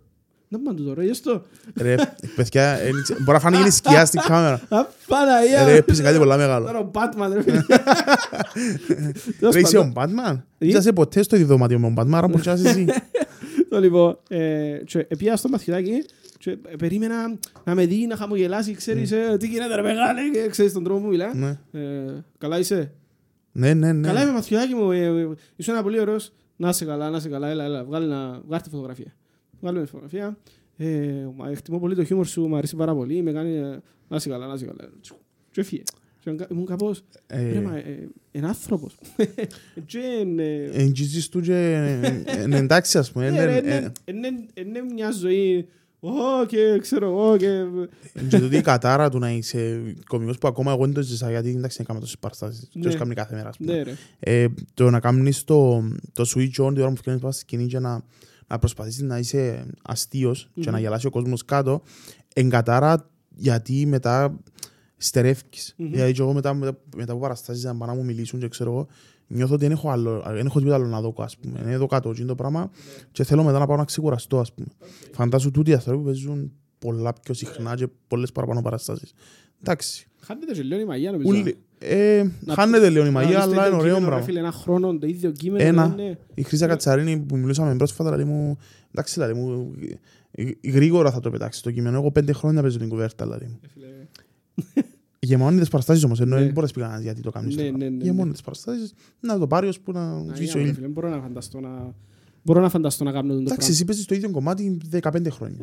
Να 0.48 0.58
πάμε 0.60 0.78
το 0.78 0.84
τώρα, 0.84 1.04
γι' 1.04 1.20
το. 1.20 1.42
Ρε, 1.76 1.94
παιδιά, 2.36 2.78
ε, 2.78 2.84
δεν 2.84 3.02
ξέρω, 3.02 3.18
μπορεί 3.18 3.32
να 3.32 3.38
φάνηκε 3.38 3.66
η 3.66 3.70
σκιά 3.70 4.04
στην 4.04 4.20
κάμερα. 4.20 4.60
Α, 4.68 4.86
Παναγία! 5.06 5.64
Ρε, 5.64 5.76
έπισε 5.76 6.02
κάτι 6.02 6.18
πολλά 6.18 6.36
μεγάλο. 6.36 6.66
Τώρα 6.66 6.78
ο 6.78 6.90
Batman, 6.94 7.30
ρε 7.32 7.42
φίλε. 7.42 7.62
Τέλος 9.38 9.54
Ρε, 9.54 9.60
είσαι 9.60 9.78
ο 9.78 9.90
πάντων, 9.94 10.16
Batman; 10.18 10.42
Τι; 10.58 10.66
Είσαι 10.66 10.92
ποτέ 10.92 11.22
στο 11.22 11.36
ίδιο 11.36 11.48
δωμάτιο 11.48 11.78
με 11.78 11.92
τον 11.94 12.04
Batman, 12.04 12.16
άρα 12.16 12.28
μπορεί 12.28 12.42
να 12.44 12.52
είσαι 12.52 12.68
εσύ. 12.68 12.86
το 13.70 13.80
λοιπόν, 13.80 14.18
ε, 14.28 14.78
και 14.84 15.06
πήγα 15.18 15.36
στο 15.36 15.48
Μαθιουδάκη 15.48 16.04
και 16.42 16.50
ε, 16.50 16.76
περίμενα 16.78 17.38
να 17.64 17.74
με 17.74 17.86
δει, 17.86 18.06
να 18.06 18.16
χαμογελάσει, 18.16 18.74
ξέρεις, 18.74 19.12
ε, 19.12 19.36
τι 19.38 19.46
γίνεται 19.46 19.74
ρε 19.74 19.82
μεγάλε, 19.82 20.20
και 20.32 20.48
ξέρεις 20.50 20.72
τον 20.72 20.84
τρόπο 20.84 21.00
που 21.00 21.06
μιλά. 21.08 21.34
Ναι. 21.34 21.58
Ε, 21.80 22.24
Καλά 22.38 22.58
είσαι; 22.58 22.92
Ναι, 23.52 23.74
ναι, 23.74 23.92
ναι. 23.92 24.06
Καλά 24.06 24.22
είμαι 24.22 24.32
μαθιουδάκι 24.32 24.74
μου, 24.74 24.90
ε, 24.90 25.04
ε, 25.04 25.28
ήσουν 25.56 25.74
ένα 25.74 25.82
πολύ 25.82 26.00
ωραίος. 26.00 26.32
Να 26.56 26.68
είσαι 26.68 26.84
καλά, 26.84 27.10
να 27.10 27.16
είσαι 27.16 27.28
καλά, 27.28 27.48
έλα, 27.48 27.64
έλα, 27.64 27.84
βγάλε 27.84 28.06
να, 28.06 28.40
βγάλε 28.46 28.62
τη 28.62 28.68
φωτογραφία. 28.68 29.14
Βγάλε 29.60 29.80
τη 29.80 29.86
φωτογραφία. 29.86 30.38
Ε, 30.76 31.10
μα, 31.36 31.48
εκτιμώ 31.50 31.78
πολύ 31.78 31.94
το 31.94 32.04
χιούμορ 32.04 32.26
σου, 32.26 32.46
μου 32.46 32.56
αρέσει 32.56 32.76
πάρα 32.76 32.94
πολύ, 32.94 33.22
με 33.22 33.32
κάνει, 33.32 33.56
ε, 33.56 33.78
να 34.08 34.16
είσαι 34.16 34.28
καλά, 34.28 34.46
να 34.46 34.54
είσαι 34.54 34.64
καλά. 34.64 34.90
Τσου, 35.00 35.16
Και 35.50 35.60
έφυγε. 35.60 35.82
Και 36.20 36.28
ήμουν 36.30 36.38
κα- 36.38 36.46
Ήμουν 36.50 36.66
κάπως, 36.66 37.02
Ε, 37.26 37.52
ρε, 37.52 37.60
μα, 37.60 37.76
ε, 37.76 38.08
είναι 38.32 38.46
άνθρωπος. 38.46 38.98
Και 39.86 39.98
είναι- 40.20 40.70
Εγγίζεις 40.72 41.28
του 41.28 41.40
και 41.40 41.54
ε, 42.24 42.42
είναι 42.42 42.56
εντάξει 42.56 42.98
ας 42.98 43.12
πούμε. 43.12 43.30
Ναι, 43.30 43.44
ρε, 43.44 43.56
είναι- 43.56 43.92
είναι- 44.04 44.28
είναι- 44.44 44.48
Είναι 44.54 44.80
μια 44.94 45.10
ζωή, 45.10 45.68
«Ω, 46.04 46.46
και 46.46 46.78
ξέρω 46.80 47.06
εγώ, 47.06 47.36
και... 47.36 47.46
ε, 47.46 48.22
Και 48.28 48.38
τούτη 48.38 48.56
η 48.56 48.60
κατάρα 48.60 49.08
του 49.08 49.18
να 49.18 49.30
είσαι 49.32 49.82
κομικός 50.06 50.38
που 50.38 50.48
ακόμα 50.48 50.72
εγώ 50.72 50.84
δεν 50.84 50.94
το 50.94 51.02
ζήσα 51.02 51.30
γιατί 51.30 51.48
εντάξει 51.50 51.76
δεν 51.76 51.86
κάνουμε 51.86 52.04
τόσες 52.04 52.18
παραστάσεις. 52.20 52.68
Ναι. 52.72 52.82
Και 52.82 52.88
ως 52.88 52.94
κάνει 52.96 53.14
κάθε 53.14 53.34
μέρα 53.34 53.48
ας 53.48 53.56
πούμε. 53.56 53.72
Ναι, 53.72 53.82
ρε. 53.82 53.94
Ε, 54.20 54.46
το 54.74 54.90
να 54.90 55.00
κάνεις 55.00 55.44
το, 55.44 55.82
το 56.12 56.24
switch 56.34 56.64
on 56.66 56.74
τη 56.74 56.80
ώρα 56.80 56.88
που 56.90 56.96
φτιάχνεις 56.96 57.20
πάνω 57.20 57.32
στη 57.32 57.40
σκηνή 57.40 57.66
και 57.66 57.78
να, 57.78 58.02
να 58.46 58.58
προσπαθήσεις 58.58 59.02
να 59.02 59.18
είσαι 59.18 59.66
αστείος 59.82 60.50
και 60.54 60.60
Μμμ. 60.66 60.72
να 60.72 60.80
γελάσει 60.80 61.06
ο 61.06 61.10
κόσμος 61.10 61.44
κάτω 61.44 61.82
εγκατάρα 62.34 63.10
γιατί 63.34 63.86
μετά 63.86 64.38
στερεύκεις. 64.96 65.74
Μμμ. 65.76 65.90
Δηλαδή 65.90 66.12
και 66.12 66.22
εγώ 66.22 66.32
μετά, 66.32 66.54
μετά, 66.54 66.78
μετά 66.96 67.12
από 67.12 67.20
παραστάσεις 67.20 67.64
να 67.64 67.76
πάνε 67.76 67.92
να 67.92 67.98
μου 67.98 68.04
μιλήσουν 68.04 68.40
και 68.40 68.48
ξέρω 68.48 68.70
εγώ 68.70 68.86
νιώθω 69.34 69.54
ότι 69.54 69.62
δεν 69.62 69.72
έχω, 69.72 69.90
άλλο, 69.90 70.22
δεν 70.26 70.46
έχω 70.46 70.58
τίποτα 70.58 70.76
άλλο 70.76 70.86
να 70.86 71.00
δω 71.00 71.14
ας 71.18 71.36
πούμε. 71.36 71.60
Είναι 71.62 71.72
εδώ 71.72 71.86
κάτω 71.86 72.12
και 72.12 72.18
είναι 72.18 72.28
το 72.28 72.34
πράγμα 72.34 72.70
και 73.12 73.24
θέλω 73.24 73.42
μετά 73.42 73.58
να 73.58 73.66
πάω 73.66 73.76
να 73.76 73.84
ξεκουραστώ 73.84 74.38
ας 74.38 74.52
πούμε. 74.52 74.66
Φαντάσου 75.12 75.50
τούτοι 75.50 75.70
οι 75.70 75.74
άνθρωποι 75.74 75.98
που 75.98 76.04
παίζουν 76.04 76.52
πολλά 76.78 77.12
πιο 77.22 77.34
συχνά 77.34 77.74
και 77.74 77.86
πολλές 78.08 78.32
παραπάνω 78.32 78.62
παραστάσεις. 78.62 79.12
Εντάξει. 79.60 80.06
Χάνεται 80.20 80.52
και 80.52 80.62
λίγο 80.62 80.80
η 80.80 80.84
μαγεία, 80.84 81.10
νομίζω. 81.12 81.28
Ούλοι, 81.30 81.56
ε, 81.78 82.24
Να- 82.40 82.54
χάνεται 82.54 82.88
λίγο 82.90 83.02
η 83.02 83.06
Να 83.06 83.12
μαγεία, 83.12 83.36
δεις 83.36 83.44
το 83.44 83.50
αλλά 83.50 83.66
ίδιο 83.66 83.66
είναι 83.66 83.76
ωραίο 83.82 83.94
κείμενο, 83.94 84.04
ρε 84.04 84.06
πράγμα. 84.10 84.24
φίλε, 84.26 84.38
Ένα 84.38 84.52
χρόνο, 84.52 84.98
το 84.98 85.06
ίδιο 85.06 85.30
κείμενο. 85.30 85.64
Ένα. 85.64 85.94
είναι- 85.98 86.18
Η 86.34 86.42
Χρύσα 86.42 86.66
Κατσαρίνη 86.66 87.18
που 87.18 87.36
μιλούσαμε 87.36 87.76
πρόσφατα, 87.76 88.10
δηλαδή 88.10 88.30
μου, 88.30 88.58
εντάξει, 88.90 89.14
δηλαδή 89.14 89.32
μου, 89.40 89.74
ε, 90.30 90.44
γρήγορα 90.70 91.10
θα 91.10 91.20
το 91.20 91.30
πετάξει 91.30 91.62
το 91.62 91.70
κείμενο. 91.70 91.96
Εγώ 91.98 92.10
πέντε 92.10 92.32
χρόνια 92.32 92.62
παίζω 92.62 92.78
την 92.78 92.88
κουβέρτα, 92.88 93.24
δηλαδή 93.24 93.46
μου. 93.46 93.60
Ε, 95.22 95.26
φίλε, 95.26 95.36
Γεμώνει 95.36 95.58
τις 95.60 95.68
παραστάσεις 95.68 96.04
όμως, 96.04 96.20
ενώ 96.20 96.36
Ναι. 96.36 96.42
δεν 96.42 96.52
μπορείς 96.52 96.70
να 96.70 96.74
πει 96.76 96.80
κανένας 96.82 97.02
γιατί 97.02 97.20
το 97.20 97.30
κάνεις 97.30 97.56
Ναι, 97.56 97.62
τώρα. 97.62 97.76
ναι, 97.76 97.88
ναι, 97.88 98.04
Γεμώνει 98.04 98.26
ναι. 98.26 98.32
τις 98.32 98.42
παραστάσεις, 98.42 98.92
να 99.20 99.38
το 99.38 99.46
πάρει 99.46 99.66
ώσπου 99.68 99.92
να 99.92 100.00
Α, 100.02 100.22
σβήσει 100.34 100.42
ο 100.42 100.44
για, 100.44 100.54
ρε 100.54 100.60
ήλιος. 100.60 100.76
φίλε, 100.76 100.88
Μπορώ 100.88 101.08
να 101.08 101.20
φανταστώ 101.20 101.60
να... 101.60 101.94
Μπορώ 102.44 102.60
να 102.60 102.68
φανταστώ 102.68 103.04
να 103.04 103.12
κάνω 103.12 103.26
τον 103.28 103.36
το 103.36 103.40
Εντάξει, 103.40 103.56
πράγμα. 103.56 103.74
εσύ 103.74 103.84
παίζεις 103.84 104.04
το 104.04 104.14
ίδιο 104.14 104.30
κομμάτι 104.30 104.78
15 105.02 105.30
χρόνια. 105.30 105.56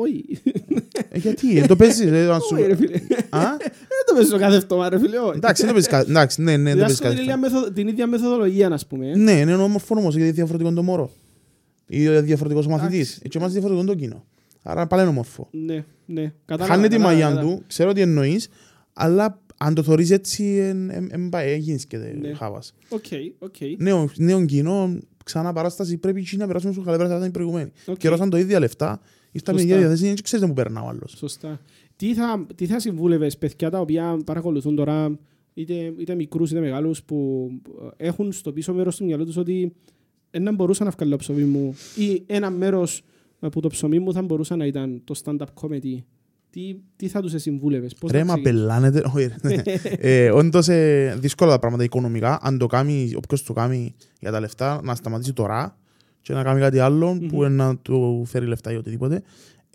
Όχι. 0.00 0.24
Ε, 1.08 1.18
γιατί, 1.18 1.58
ε, 1.58 1.66
το 1.66 1.76
παίζεις, 1.76 2.00
ε, 2.06 2.26
να 2.26 2.38
σου... 2.38 2.56
Όχι, 2.56 2.66
ρε 2.66 2.74
φίλε. 2.76 2.96
Α, 3.30 3.40
Δεν 3.58 4.04
το 4.06 4.14
παίζω 4.16 4.38
κάθε 4.38 4.56
εβδομάδα, 4.56 4.88
ρε 4.88 4.98
φίλε. 4.98 5.18
όχι. 5.18 5.36
εντάξει, 5.36 5.60
δεν 5.66 5.74
το 5.74 5.80
παίζεις 5.80 5.90
κα- 5.90 6.10
εντάξει, 6.10 6.42
ναι, 6.42 6.56
ναι, 6.56 6.62
δεν 6.62 6.72
το 6.72 6.78
παίζεις 6.80 6.98
Διδάσκω 6.98 7.02
κάτι. 7.04 7.14
την 7.14 7.22
ίδια 7.24 7.36
μεθο- 7.36 7.72
την 7.72 7.88
ίδια 7.88 8.06
μεθοδολογία, 8.06 8.68
να 8.68 8.78
πούμε. 8.88 9.10
ε. 9.10 9.16
Ναι, 9.16 9.32
είναι 9.32 9.54
όμορφο 9.54 9.94
όμως, 9.98 10.14
γιατί 10.14 10.22
είναι 10.26 10.32
διαφορετικό 10.32 10.72
το 10.72 10.82
μωρό. 10.82 11.10
Ή 11.86 12.08
ο 12.08 12.22
διαφορετικός 12.22 12.66
ο 12.66 12.70
μαθητής. 12.70 12.98
Εντάξει. 13.08 13.20
Έτσι 13.24 13.38
είμαστε 13.38 13.58
διαφορετικό 13.58 13.92
το 13.92 13.98
κοινό. 13.98 14.24
Άρα 14.62 14.86
πάλι 14.86 15.02
είναι 15.02 15.10
όμορφο. 15.10 15.48
Ναι, 15.50 15.84
ναι. 16.06 16.32
Κατάλαβα, 16.44 16.74
Χάνεται 16.74 16.94
η 16.94 16.98
κατάλαβα, 16.98 17.20
μαγιά 17.20 17.28
κατάλαβα. 17.34 17.56
του, 17.56 17.62
ξέρω 17.66 17.92
τι 17.92 18.00
εννοείς, 18.00 18.48
αλλά 18.98 19.40
αν 19.58 19.74
το 19.74 19.82
θωρείς 19.82 20.10
έτσι, 20.10 20.44
εν- 20.44 20.90
εν- 20.90 21.08
εν 21.12 21.28
πάει, 21.28 21.50
έγινες 21.50 21.86
και 21.86 21.96
Ναι. 21.96 22.32
χάβας. 22.34 22.74
Οκ, 22.88 23.04
οκ. 23.38 23.54
Νέο, 23.78 24.08
νέο 24.16 24.44
κοινό, 24.44 24.98
ξανά 25.24 25.52
παράσταση, 25.52 25.96
πρέπει 25.98 26.22
και 26.22 26.36
να 26.36 26.46
περάσουμε 26.46 26.72
στο 26.72 26.82
καλά 26.82 26.96
πέρα, 26.96 27.08
θα 27.08 27.14
ήταν 27.16 27.28
οι 27.28 27.30
προηγουμένοι. 27.32 27.70
οκ. 27.86 27.96
Και 27.96 28.08
ρώσαν 28.08 28.30
το 28.30 28.36
ίδια 28.36 28.58
λεφτά, 28.58 29.00
ήρθαμε 29.32 29.58
η 29.58 29.62
Σωστά. 29.62 29.76
ίδια 29.76 29.88
διαθέση, 29.88 30.06
δεν 30.14 30.22
ξέρετε 30.22 30.48
που 30.48 30.54
περνά 30.54 30.82
ο 30.82 30.88
άλλος. 30.88 31.14
Σωστά. 31.16 31.60
Τι 31.96 32.14
θα, 32.14 32.46
τι 32.54 32.66
θα 32.66 32.80
συμβούλευες 32.80 33.38
παιδιά 33.38 33.70
τα 33.70 33.80
οποία 33.80 34.18
παρακολουθούν 34.24 34.74
τώρα 34.76 35.18
είτε, 35.54 35.92
είτε 35.98 36.14
μικρούς 36.14 36.50
είτε 36.50 36.60
μεγάλους 36.60 37.02
που 37.02 37.48
ε, 37.96 38.06
έχουν 38.06 38.32
στο 38.32 38.52
πίσω 38.52 38.74
μέρος 38.74 38.96
του 38.96 39.04
μυαλού 39.04 39.24
τους 39.24 39.36
ότι 39.36 39.72
δεν 40.30 40.54
μπορούσα 40.54 40.84
να 40.84 40.90
βγάλω 40.90 41.16
ψωμί 41.16 41.42
μου 41.42 41.74
ή 41.96 42.22
ένα 42.26 42.50
μέρος 42.50 43.02
ε, 43.40 43.48
που 43.48 43.60
το 43.60 43.68
ψωμί 43.68 43.98
μου 43.98 44.12
θα 44.12 44.22
μπορούσε 44.22 44.54
να 44.54 44.66
ήταν 44.66 45.00
το 45.04 45.20
stand-up 45.24 45.46
comedy. 45.60 46.02
Τι, 46.50 46.76
τι 46.96 47.08
θα 47.08 47.20
τους 47.20 47.32
συμβούλευες, 47.36 47.94
πώς 47.94 48.10
Ρε, 48.10 48.18
θα 48.18 48.24
μα 48.24 48.32
ξεκινήσεις; 48.32 48.60
πελάνετε. 48.62 49.02
Όχι, 49.14 49.30
ρε. 49.42 49.62
Ε, 50.24 50.30
Όντως 50.30 50.68
ε, 50.68 51.16
δύσκολα 51.20 51.50
τα 51.50 51.58
πράγματα 51.58 51.84
οικονομικά. 51.84 52.38
Αν 52.42 52.58
το 52.58 52.66
κάνει, 52.66 53.12
όποιος 53.16 53.42
το 53.42 53.52
κάνει 53.52 53.94
για 54.20 54.30
τα 54.30 54.40
λεφτά, 54.40 54.80
να 54.82 54.94
σταματήσει 54.94 55.32
τώρα 55.32 55.78
και 56.20 56.32
να 56.32 56.42
κάνει 56.42 56.60
κάτι 56.60 56.78
άλλο 56.78 57.14
Μμμ. 57.14 57.26
που 57.26 57.44
είναι 57.44 57.54
να 57.54 57.76
του 57.76 58.24
φέρει 58.26 58.46
λεφτά 58.46 58.72
ή 58.72 58.76
οτιδήποτε. 58.76 59.22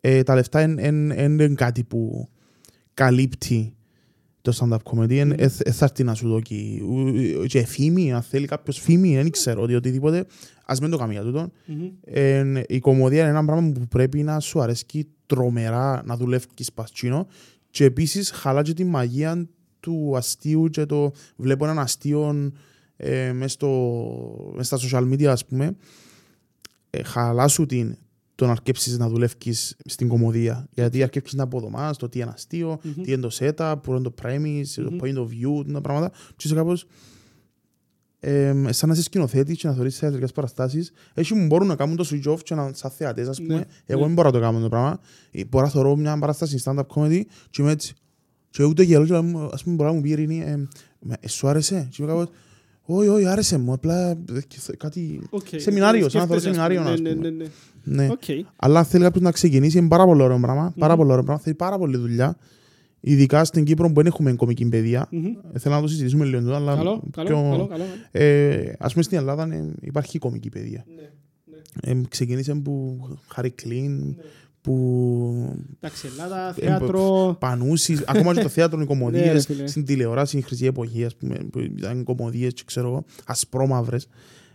Ε, 0.02 0.24
τα 0.24 0.36
λεφτά 0.36 0.62
είναι 0.62 1.48
κάτι 1.48 1.84
που 1.84 2.30
καλύπτει 2.94 3.74
το 4.42 4.58
stand-up 4.60 4.78
comedy. 4.94 5.24
Μμμ. 5.26 5.34
Δεν 5.38 5.50
θα 5.50 5.86
έρθει 5.86 6.04
να 6.04 6.14
σου 6.14 6.28
δώσει 6.28 6.82
ου- 6.88 7.46
και 7.48 7.66
φήμη, 7.66 8.14
αν 8.14 8.22
θέλει 8.22 8.48
κάποιος 8.48 8.80
φήμη, 8.80 9.16
δεν 9.16 9.30
ξέρω 9.32 9.62
ότι 9.62 9.76
οτιδήποτε. 9.76 10.26
Ας 10.66 10.80
μην 10.80 10.90
το 10.90 10.98
κάνει 10.98 11.14
για 11.14 11.22
τούτο. 11.22 11.52
Μμμ. 11.66 11.90
Ε, 12.04 12.64
η 12.68 12.80
κομμωδία 12.80 13.20
είναι 13.22 13.30
ένα 13.30 13.46
πράγμα 13.46 13.72
που 13.72 13.88
πρέπει 13.88 14.24
να 14.24 14.40
σου 14.40 14.62
αρέσει 14.62 14.86
τρομερά 15.26 16.02
να 16.06 16.18
δουλεύεις 16.18 16.72
παστσίνο 16.74 17.28
και 17.70 17.84
επίσης 17.86 18.32
χαλά 18.32 18.62
και 18.62 18.74
τη 18.74 18.84
μαγεία 18.84 19.48
του 19.80 20.14
αστείου 20.16 20.68
και 20.70 20.86
το 20.86 21.12
βλέπω 21.36 21.64
έναν 21.66 21.80
αστείο 21.80 22.52
ε, 22.98 23.32
μες, 23.32 23.52
στο, 23.52 23.72
μες 24.56 24.68
στα 24.68 24.78
social 24.82 25.12
media 25.12 25.26
ας 25.26 25.46
πούμε 25.46 25.76
ε, 26.90 27.04
χαλά 27.04 27.48
σου 27.48 27.66
την 27.66 27.98
το 28.36 28.46
να 28.46 28.52
αρκέψεις 28.52 28.98
να 28.98 29.10
δουλεύεις 29.10 29.76
στην 29.86 30.08
κομμωδία 30.08 30.68
γιατί 30.74 31.04
αρκέψεις 31.04 31.38
να 31.38 31.44
αποδομάς 31.44 31.98
το 31.98 32.10
τι 32.10 32.20
είναι 32.20 32.32
αστείο, 32.34 32.80
Μμμ. 32.84 33.04
τι 33.04 33.12
είναι 33.12 33.22
το 33.22 33.30
setup, 33.40 33.76
που 33.84 33.92
είναι 33.92 34.02
το 34.02 34.14
premise, 34.22 34.64
Μμμ. 34.78 34.98
το 34.98 35.06
point 35.06 35.16
of 35.18 35.28
view, 35.32 35.72
τα 35.74 35.82
πράγματα 35.82 36.10
και 36.36 36.48
είσαι 36.48 36.56
κάπως 36.56 36.86
ε, 38.20 38.54
σαν 38.70 38.90
να 38.90 38.94
είσαι 38.96 39.04
σκηνοθέτης 39.04 39.58
και 39.58 39.68
να 39.68 39.74
θεωρείς 39.74 39.98
θεατρικές 39.98 40.32
παραστάσεις 40.32 40.92
έχει 41.14 41.34
που 41.34 41.46
μπορούν 41.46 41.68
να 41.68 41.76
κάνουν 41.76 41.96
το 41.96 42.08
switch 42.12 42.34
off 42.34 42.40
και 42.44 42.56
να 42.56 42.72
σαν 42.74 42.92
θεατές 42.92 43.28
ας 43.28 43.38
πούμε 43.42 43.54
Ναι, 43.56 43.64
εγώ 43.86 44.00
ναι. 44.00 44.06
δεν 44.06 44.16
μπορώ 44.16 44.28
να 44.28 44.34
το 44.34 44.40
κάνω 44.42 44.60
το 44.60 44.70
πράγμα 44.70 45.00
Ε, 45.32 45.46
μπορώ 45.46 45.66
να 45.66 45.72
θεωρώ 45.72 45.96
μια 45.96 46.18
παράσταση 46.20 46.62
stand-up 46.64 46.86
comedy 46.96 47.22
και 47.50 47.62
είμαι 47.62 47.72
έτσι 47.72 47.94
και 48.50 48.64
ούτε 48.64 48.84
γελώ 48.84 49.06
και 49.06 49.12
να 49.12 49.22
μου- 49.22 49.50
ας 49.54 49.64
πούμε 49.64 49.76
μπορεί 49.76 49.90
να 49.90 49.96
μου 49.96 50.02
πει 50.02 50.08
η 50.10 50.12
Ειρήνη 50.12 50.40
ε, 50.42 50.68
«Μα, 51.00 51.16
ε, 51.20 51.28
σου 51.28 51.48
άρεσε; 51.48 51.88
Και 51.92 52.04
είμαι 52.04 52.12
κάπως 52.12 52.28
όχι 52.96 53.08
όχι 53.08 53.26
άρεσε 53.26 53.58
μου 53.58 53.74
απλά 53.74 54.10
ε, 54.10 54.18
κάτι 54.78 55.22
Οκ. 55.30 55.48
Σεμινάριο, 55.56 56.10
σαν 56.10 56.22
να 56.22 56.28
θωρώ 56.28 56.40
Σκέφτεσαι, 56.40 56.62
ας 56.62 56.72
σεμινάριο, 56.72 56.82
πούμε. 56.82 56.92
ας 56.94 57.00
Ναι, 57.00 57.10
πούμε. 57.10 57.30
ναι, 57.30 57.36
ναι, 57.36 57.50
ναι. 57.84 58.04
ναι 58.06 58.12
Οκ. 58.12 58.46
αλλά 58.56 58.80
αν 58.80 58.86
θέλει 58.86 59.04
κάποιος 59.04 59.24
να 59.24 59.32
ξεκινήσει 59.32 59.78
είναι 59.78 59.88
πάρα 59.88 60.06
πολύ 60.06 60.22
ωραίο 60.22 60.40
πράγμα 60.40 60.74
πάρα 60.80 60.96
πολύ 60.96 61.12
ωραίο 61.12 61.24
πράγμα 61.24 61.42
θέλει 61.44 61.56
πάρα 61.56 61.78
πολύ 61.78 61.98
δουλειά 61.98 62.38
ειδικά 63.00 63.44
στην 63.46 63.64
Κύπρο 63.64 63.88
που 63.88 63.94
δεν 63.94 64.06
έχουμε 64.06 64.34
κομική 64.34 64.66
παιδεία 64.66 65.08
Μμμ. 65.12 65.26
Ε, 65.54 65.60
θέλω 65.60 65.76
να 65.76 65.82
το 65.82 65.88
συζητήσουμε 65.88 66.26
λίγο 66.26 66.38
εδώ, 66.38 66.56
αλλά 66.56 66.76
Καλό, 66.76 67.04
καλό, 67.12 67.28
πιο- 67.28 67.50
καλό, 67.52 67.68
καλό. 67.68 67.84
ε, 68.12 68.74
ας 68.80 68.92
πούμε 68.92 69.04
στην 69.04 69.18
Ελλάδα 69.18 69.44
ε, 69.54 69.72
υπάρχει 69.82 70.20
κομική 70.20 70.50
παιδεία. 70.50 70.86
Ναι, 70.96 71.92
Ε, 71.92 72.02
ξεκίνησε 72.10 72.54
που 72.56 73.00
Harry 73.36 73.50
Κλίν, 73.56 73.96
ναι. 74.00 74.14
Που 74.62 75.56
Εντάξει, 75.80 76.08
Ελλάδα, 76.08 76.50
Ε, 76.50 76.54
θέατρο. 76.54 77.36
Πανούση, 77.40 78.00
ακόμα 78.08 78.34
και 78.34 78.42
το 78.42 78.50
θέατρο 78.50 78.80
είναι 78.82 78.86
Ναι, 78.88 78.94
ρε 78.96 79.00
κομμωδίες, 79.00 79.46
φίλε. 79.46 79.68
στην 79.68 79.86
τηλεόραση, 79.86 80.38
η 80.38 80.42
χρυσή 80.42 80.66
εποχή, 80.66 81.06
ας 81.06 81.16
πούμε, 81.16 81.36
που 81.52 81.60
ήταν 81.60 82.04
κομμωδίες 82.04 82.54
και 82.54 82.64
ξέρω 82.66 82.88
εγώ, 82.88 83.04
ασπρόμαυρες. 83.26 84.08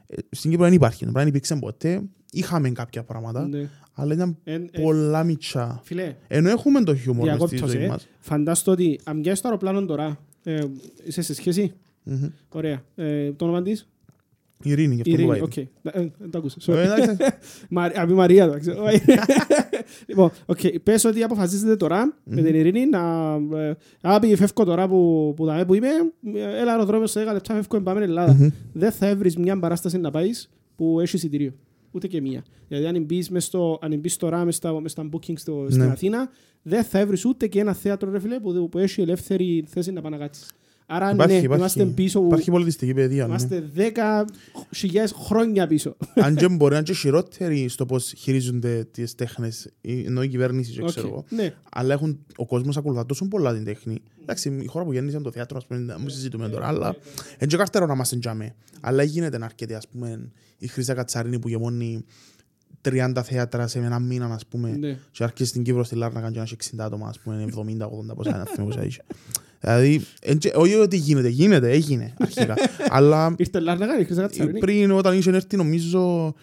Ε, 0.06 0.16
Στην 0.30 0.50
Κύπρο 0.50 0.64
δεν 0.64 0.74
υπάρχει, 0.74 1.06
δεν 1.08 1.26
υπήρξε 1.28 1.56
ποτέ. 1.56 2.02
Είχαμε 2.30 2.70
κάποια 2.70 3.04
πράγματα, 3.04 3.46
Ναι. 3.48 3.68
αλλά 3.92 4.14
ήταν 4.14 4.36
Εν- 4.44 4.68
ε, 4.72 4.80
πολλά 4.80 5.24
μιτσά. 5.24 5.80
Φίλε, 5.84 6.14
Ενώ 6.28 6.48
έχουμε 6.50 6.82
το 6.82 6.96
χιούμορ 6.96 7.26
μες 7.26 7.36
στη 7.36 7.46
διακόπτω 7.46 7.72
ζωή 7.72 7.82
σε. 7.82 7.88
μας. 7.88 8.06
Φαντάστο 8.18 8.70
ότι 8.72 9.00
αν 9.04 9.20
πιάσεις 9.20 9.40
το 9.40 9.48
αεροπλάνο 9.48 9.84
τώρα, 9.84 10.18
ε, 10.44 10.64
είσαι 11.06 11.22
σε 11.22 11.34
σχέση; 11.34 11.72
Μμμ. 12.02 12.26
Ωραία. 12.48 12.82
Ε, 12.94 13.32
το 13.32 13.44
όνομα 13.44 13.62
της; 13.62 13.88
Η 14.62 14.70
Ειρήνη, 14.70 14.94
γι' 14.94 15.00
αυτό 15.00 15.14
που 15.14 15.20
Ειρήνη. 15.20 15.28
πάει. 15.30 15.40
Οκ. 15.40 15.56
Ε, 15.56 15.68
ε, 16.00 16.10
Δεν 16.18 16.30
το 16.30 16.38
άκουσα. 16.38 16.56
Ε, 16.66 16.72
Sorry. 16.72 16.76
εντάξει. 16.76 17.16
Μαρ- 17.70 17.98
Από 17.98 18.12
η 18.12 18.14
Μαρία, 18.14 18.44
εντάξει. 18.44 18.70
Όχι. 18.70 19.00
Λοιπόν, 20.06 20.30
οκ. 20.46 20.58
Πες 20.82 21.04
ότι 21.04 21.22
αποφασίζετε 21.22 21.76
τώρα 21.76 22.16
με 22.24 22.42
την 22.42 22.54
Ειρήνη 22.54 22.86
να... 22.86 23.32
ε, 23.58 23.74
Άπη, 24.00 24.36
φεύγω 24.36 24.64
τώρα 24.64 24.88
που, 24.88 25.32
που, 25.36 25.44
δαμε 25.44 25.64
που 25.64 25.74
είμαι. 25.74 25.88
ε, 26.34 26.60
Έλα 26.60 26.70
αεροδρόμιο 26.72 27.06
σε 27.06 27.22
10 27.28 27.32
λεπτά, 27.32 27.54
φεύγω, 27.54 27.80
πάμε 27.80 28.02
Ελλάδα. 28.04 28.32
Μμμ. 28.32 28.48
Δεν 28.72 28.92
θα 28.92 29.06
έβρεις 29.06 29.36
μια 29.36 29.58
παράσταση 29.58 29.98
να 29.98 30.10
πάεις 30.10 30.50
που 30.76 31.00
έχει 31.00 31.16
εισιτήριο. 31.16 31.52
Ούτε 31.90 32.06
και 32.06 32.20
μία. 32.20 32.44
Δηλαδή, 32.68 32.86
αν 32.86 33.04
μπεις, 33.04 33.30
μες 33.30 33.44
στο, 33.44 33.78
αν 33.82 33.98
μπεις 33.98 34.16
τώρα 34.16 34.44
μες 34.44 34.56
στα, 34.56 34.80
μες 34.80 34.90
στα 34.90 35.08
bookings 35.12 35.38
στο, 35.38 35.66
στην 35.70 35.82
Ναι. 35.84 35.90
Αθήνα, 35.90 36.30
δεν 36.62 36.84
θα 36.84 36.98
έβρεις 36.98 37.24
ούτε 37.24 37.46
και 37.46 37.60
ένα 37.60 37.72
θέατρο 37.72 38.10
ρε 38.10 38.20
φίλε, 38.20 38.40
που, 38.40 38.68
που 38.68 38.78
έχει 38.78 39.00
ελεύθερη 39.00 39.64
θέση 39.68 39.92
να 39.92 40.00
πάει 40.00 40.12
να 40.12 40.18
κάτσεις. 40.18 40.50
Άρα 40.88 41.10
Υπάρχει, 41.12 41.32
ναι, 41.34 41.40
υπάρχει. 41.40 41.60
είμαστε 41.60 41.84
πίσω, 41.84 42.24
Υπάρχει 42.26 42.50
πολιτιστική 42.50 42.94
παιδεία. 42.94 43.22
ναι. 43.22 43.28
είμαστε 43.28 43.70
10.000 43.76 45.06
χρόνια 45.26 45.66
πίσω. 45.66 45.96
Αν 46.24 46.36
και 46.36 46.48
μπορεί 46.48 46.70
να 46.70 46.76
είναι 46.76 46.86
και 46.86 46.92
χειρότεροι 46.92 47.68
στο 47.68 47.86
πώς 47.86 48.12
χειρίζονται 48.16 48.84
τις 48.90 49.14
τέχνες, 49.14 49.70
η- 49.80 50.04
ενώ 50.04 50.22
η 50.22 50.28
κυβέρνηση, 50.28 50.72
και 50.72 50.82
ξέρω 50.84 51.06
Οκ. 51.08 51.12
εγώ. 51.12 51.24
Ναι, 51.28 51.54
Αλλά 51.72 51.92
έχουν, 51.92 52.18
ο 52.36 52.46
κόσμος 52.46 52.76
ακολουθά 52.76 53.06
τόσο 53.06 53.28
πολλά 53.28 53.54
την 53.54 53.64
τέχνη. 53.64 54.02
Εντάξει, 54.22 54.58
η 54.62 54.66
χώρα 54.66 54.84
που 54.84 54.92
γέννησε 54.92 55.20
το 55.20 55.30
θέατρο, 55.30 55.56
ας 55.56 55.66
πούμε, 55.66 55.80
δεν 55.80 55.96
μου 56.00 56.08
συζητούμε 56.08 56.48
τώρα, 56.48 56.66
αλλά 56.66 56.96
είναι 57.38 57.46
και 57.50 57.56
καρτερό 57.56 57.86
να 57.86 57.92
είμαστε 57.94 58.16
τζάμε. 58.16 58.54
Αλλά 58.80 59.02
γίνεται 59.02 59.38
να 59.38 59.44
αρκετή, 59.44 59.74
ας 59.74 59.88
πούμε, 59.88 60.30
η 60.58 60.66
Χρύσα 60.66 60.94
Κατσαρίνη 60.94 61.38
που 61.38 61.48
γεμώνει 61.48 62.04
30 62.88 63.12
θέατρα 63.24 63.66
σε 63.66 63.78
ένα 63.78 63.98
μήνα, 63.98 64.26
ας 64.26 64.46
πούμε, 64.46 64.70
ναι. 64.70 64.98
και 65.10 65.24
άρχισε 65.24 65.44
στην 65.44 65.62
Κύπρο 65.62 65.84
στη 65.84 65.94
Λάρνακα 65.94 66.30
και 66.30 66.36
να 66.36 66.42
έχει 66.42 66.56
60 66.76 66.84
άτομα, 66.84 67.08
ας 67.08 67.18
πούμε, 67.18 67.44
70-80, 67.44 68.14
πόσα 68.16 68.30
είναι, 68.36 68.44
θυμάμαι 68.46 68.74
πόσα 68.74 68.84
είχε. 68.84 69.02
Δηλαδή, 69.60 70.00
εν 70.22 70.38
και- 70.38 70.52
όχι 70.54 70.74
ότι 70.74 70.96
γίνεται, 70.96 71.28
γίνεται, 71.28 71.70
έγινε 71.70 72.14
αρχικά. 72.18 72.54
Αλλά 72.96 73.34
Ήρθε 73.38 73.60
Λάρνακα, 73.60 73.98
ήρθε 73.98 74.14
Κατσαρίνη. 74.14 74.58
πριν 74.58 74.90
όταν 74.90 75.18
είχε 75.18 75.30
έρθει 75.30 75.56
νομίζω 75.56 76.34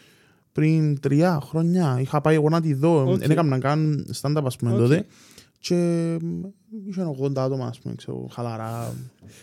πριν 0.51 0.99
τρία 0.99 1.39
χρόνια 1.43 1.97
είχα 2.01 2.21
πάει 2.21 2.35
εγώ 2.35 2.49
να 2.49 2.61
τη 2.61 2.73
δω, 2.73 3.11
Οκ. 3.11 3.17
δεν 3.17 3.31
έκανα 3.31 3.59
καν 3.59 4.05
stand-up 4.21 4.43
ας 4.45 4.55
πούμε 4.55 4.71
Οκ. 4.71 4.77
τότε 4.77 5.05
και 5.59 5.75
είχε 6.87 7.15
80 7.21 7.31
άτομα 7.37 7.65
ας 7.65 7.79
πούμε, 7.79 7.95
ξέρω, 7.95 8.27
χαλαρά. 8.31 8.93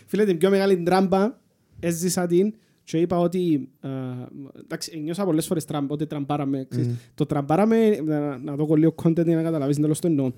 Φίλε, 0.05 0.25
την 0.25 0.37
πιο 0.37 0.49
μεγάλη 0.49 0.83
τράμπα 0.83 1.37
έζησα 1.79 2.27
την 2.27 2.53
και 2.83 2.97
είπα 2.97 3.19
ότι 3.19 3.69
ε, 3.81 3.87
εντάξει, 4.63 4.99
νιώσα 4.99 5.25
πολλές 5.25 5.45
φορές 5.45 5.65
τραμπ, 5.65 5.91
ότι 5.91 6.05
τραμπάραμε. 6.07 6.65
ξέρεις. 6.69 6.87
Μμ. 6.87 6.93
Το 7.15 7.25
τραμπάραμε, 7.25 7.89
να, 8.05 8.37
να 8.37 8.55
δω 8.55 8.75
λίγο 8.75 8.95
content 9.03 9.25
για 9.25 9.35
να 9.35 9.41
καταλαβείς 9.41 9.77
τέλος 9.79 9.99
το 9.99 10.07
εννοώ. 10.07 10.31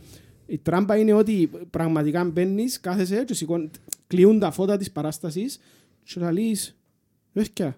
Η 0.46 0.58
τράμπα 0.58 0.98
είναι 0.98 1.14
ότι 1.14 1.50
πραγματικά 1.70 2.24
μπαίνεις, 2.24 2.80
κάθεσαι 2.80 3.24
και 3.24 3.34
σηκών, 3.34 3.70
κλείουν 4.08 4.40
τα 4.40 4.52
φώτα 4.52 4.78
της 4.78 4.92
παράστασης 4.92 5.60
και 6.04 6.20
να 6.20 6.32
λαλείς, 6.32 6.76
παιδιά, 7.34 7.78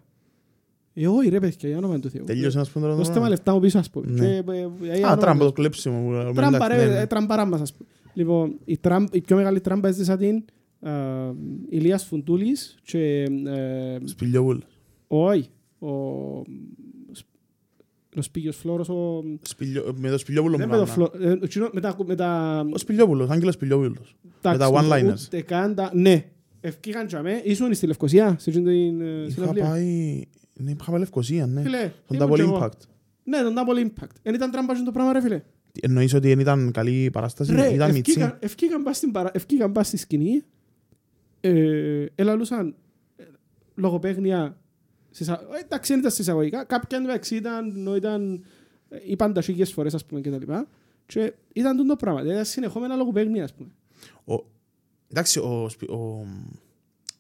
ε, 0.94 1.08
όχι 1.08 1.30
ρε 1.30 1.40
παιδιά, 1.40 1.70
για 1.70 1.78
όνομα 1.78 2.00
του 2.00 2.10
Θεού. 2.10 2.24
Τελείωσε 2.24 2.60
ας 2.60 2.70
πούμε 2.70 2.86
τώρα 2.86 2.98
το 2.98 3.04
Δώστε 3.04 3.20
με 3.20 3.20
πράγμα. 3.20 3.36
λεφτά 3.36 3.54
μου 3.54 3.60
πίσω, 3.60 3.80
ας 3.80 3.90
πούμε. 3.90 4.06
Ναι. 4.12 4.26
Και, 4.26 4.52
ε, 4.52 4.60
ε, 4.92 4.96
για 4.98 5.08
Α, 5.08 5.12
όνομα 5.12 5.18
τράμπα 5.18 5.40
του 5.40 5.46
το 5.46 5.52
κλέψιμο. 5.52 6.04
που 6.06 6.12
λέμε, 6.12 6.34
Τράμπα 6.34 6.56
εντάξει, 6.56 6.78
ρε, 6.78 6.86
ναι, 6.88 6.94
ναι. 6.94 7.00
ε, 7.00 7.06
τραμπαρά 7.06 7.46
μας 7.46 7.62
ας 7.62 7.74
πούμε. 7.74 7.90
Λοιπόν, 8.14 8.60
η, 8.66 8.78
τραμπ, 8.78 9.08
η 9.12 9.22
πιο 9.22 9.36
μεγάλη 9.36 9.60
τράμπα 9.62 9.88
έζησα 9.88 10.18
την 10.18 10.44
ε, 10.82 10.92
Ηλίας 11.70 12.04
Φουντούλης 12.06 12.76
και 12.84 13.22
ε, 13.46 13.98
Σπηλιόπουλος. 14.04 14.64
όχι, 15.08 15.50
ο, 18.16 18.20
ο 18.20 18.22
Σπίγιος 18.22 18.56
Φλόρος, 18.56 18.90
ο, 18.90 19.24
Σπηλιό- 19.42 19.96
Με 20.00 20.10
το 20.10 20.18
Σπηλιόπουλο 20.18 20.58
δεν 20.58 20.70
με 20.70 20.78
το 20.78 20.82
μιλάμε. 20.82 21.10
Φλό, 21.12 21.28
ε, 21.28 21.32
ο 21.32 21.40
εκείνο- 21.44 21.70
με 21.74 21.82
τα, 21.82 21.96
με 22.06 22.16
τα, 22.16 22.60
Ο 22.74 22.78
Σπηλιόπουλος, 22.78 23.30
Άγγελος 23.30 23.54
Σπηλιόπουλος. 23.54 24.16
τα, 24.42 24.58
τα 24.58 24.70
one-liners. 24.74 25.26
Ούτε 25.26 25.42
καν 25.42 25.76
τα, 25.76 25.92
ναι, 25.94 26.26
ευκήγαν 26.62 27.08
και 27.08 27.16
αμέ, 27.16 27.42
ήσουν 27.44 27.74
στη 27.74 27.88
Λευκοσία, 27.88 28.36
σε 28.40 28.50
εκείνη 28.50 28.66
την 28.66 29.02
ε, 29.02 29.22
Είχα 29.22 29.30
συναυλία. 29.32 29.64
πάει... 29.64 30.22
Ναι, 30.54 30.72
είχα 30.72 30.92
πάει 30.92 31.00
Λευκοσία, 31.00 31.48
ναι. 31.48 31.62
Φίλε, 31.62 31.92
Τον 32.08 32.18
ήμουν 32.18 32.30
Double 32.32 32.36
και 32.36 32.42
εγώ. 32.42 32.58
Impact. 32.60 32.80
Ναι, 33.24 33.38
τον 33.42 33.54
Double 33.56 33.86
Impact. 33.86 34.16
Εν 34.22 34.34
ήταν 34.34 34.52
τράμπα 34.52 34.84
το 34.84 34.92
πράγμα 34.92 35.14
ρε 35.14 35.22
φίλε. 35.22 35.42
Εννοείς 35.82 36.14
ότι 36.14 36.28
δεν 36.28 36.40
ήταν 36.40 36.72
καλή 36.72 37.10
παράσταση, 37.12 37.52
Ρε, 37.56 37.68
ήταν 37.74 37.92
μητσή. 37.92 38.12
ευκήκαν- 38.12 38.44
ευκήκαν 38.44 38.84
πας 38.84 38.98
στην 38.98 39.12
παρα- 39.12 39.32
ευκήκαν 39.34 39.72
πας 39.72 39.88
στη 39.88 39.98
σκηνή, 39.98 40.44
ε, 41.42 42.06
ελαλούσαν 42.16 42.76
ε, 43.16 43.24
λογοπαίγνια, 43.76 44.38
συσσα- 44.38 44.54
ε, 44.56 44.65
εντάξει 45.64 45.92
δεν 45.92 46.00
ήταν 46.00 46.12
συσσαγωγικά, 46.12 46.64
κάποια 46.64 46.98
εντάξει 46.98 47.36
ήταν, 47.36 47.70
ενώ 47.76 47.96
ήταν, 47.96 48.44
ε, 48.90 48.98
είπαν 49.06 49.34
τα 49.34 49.42
χίλιες 49.42 49.72
φορές 49.74 49.94
ας 49.94 50.06
πούμε 50.06 50.22
και 50.22 50.30
τα 50.32 50.38
λοιπά, 50.38 50.68
και 51.06 51.34
ήταν 51.54 51.78
τούτο 51.78 51.96
πράγμα, 51.96 52.20
δηλαδή 52.20 52.38
ήταν 52.40 52.52
συνεχόμενα 52.52 52.96
λογοπαίγνια 52.96 53.44
ας 53.44 53.54
πούμε. 53.54 53.70
Ο- 54.26 54.46
Εντάξει, 55.12 55.40
ο, 55.40 55.70
Σπι- 55.70 55.90
ο, 55.90 56.26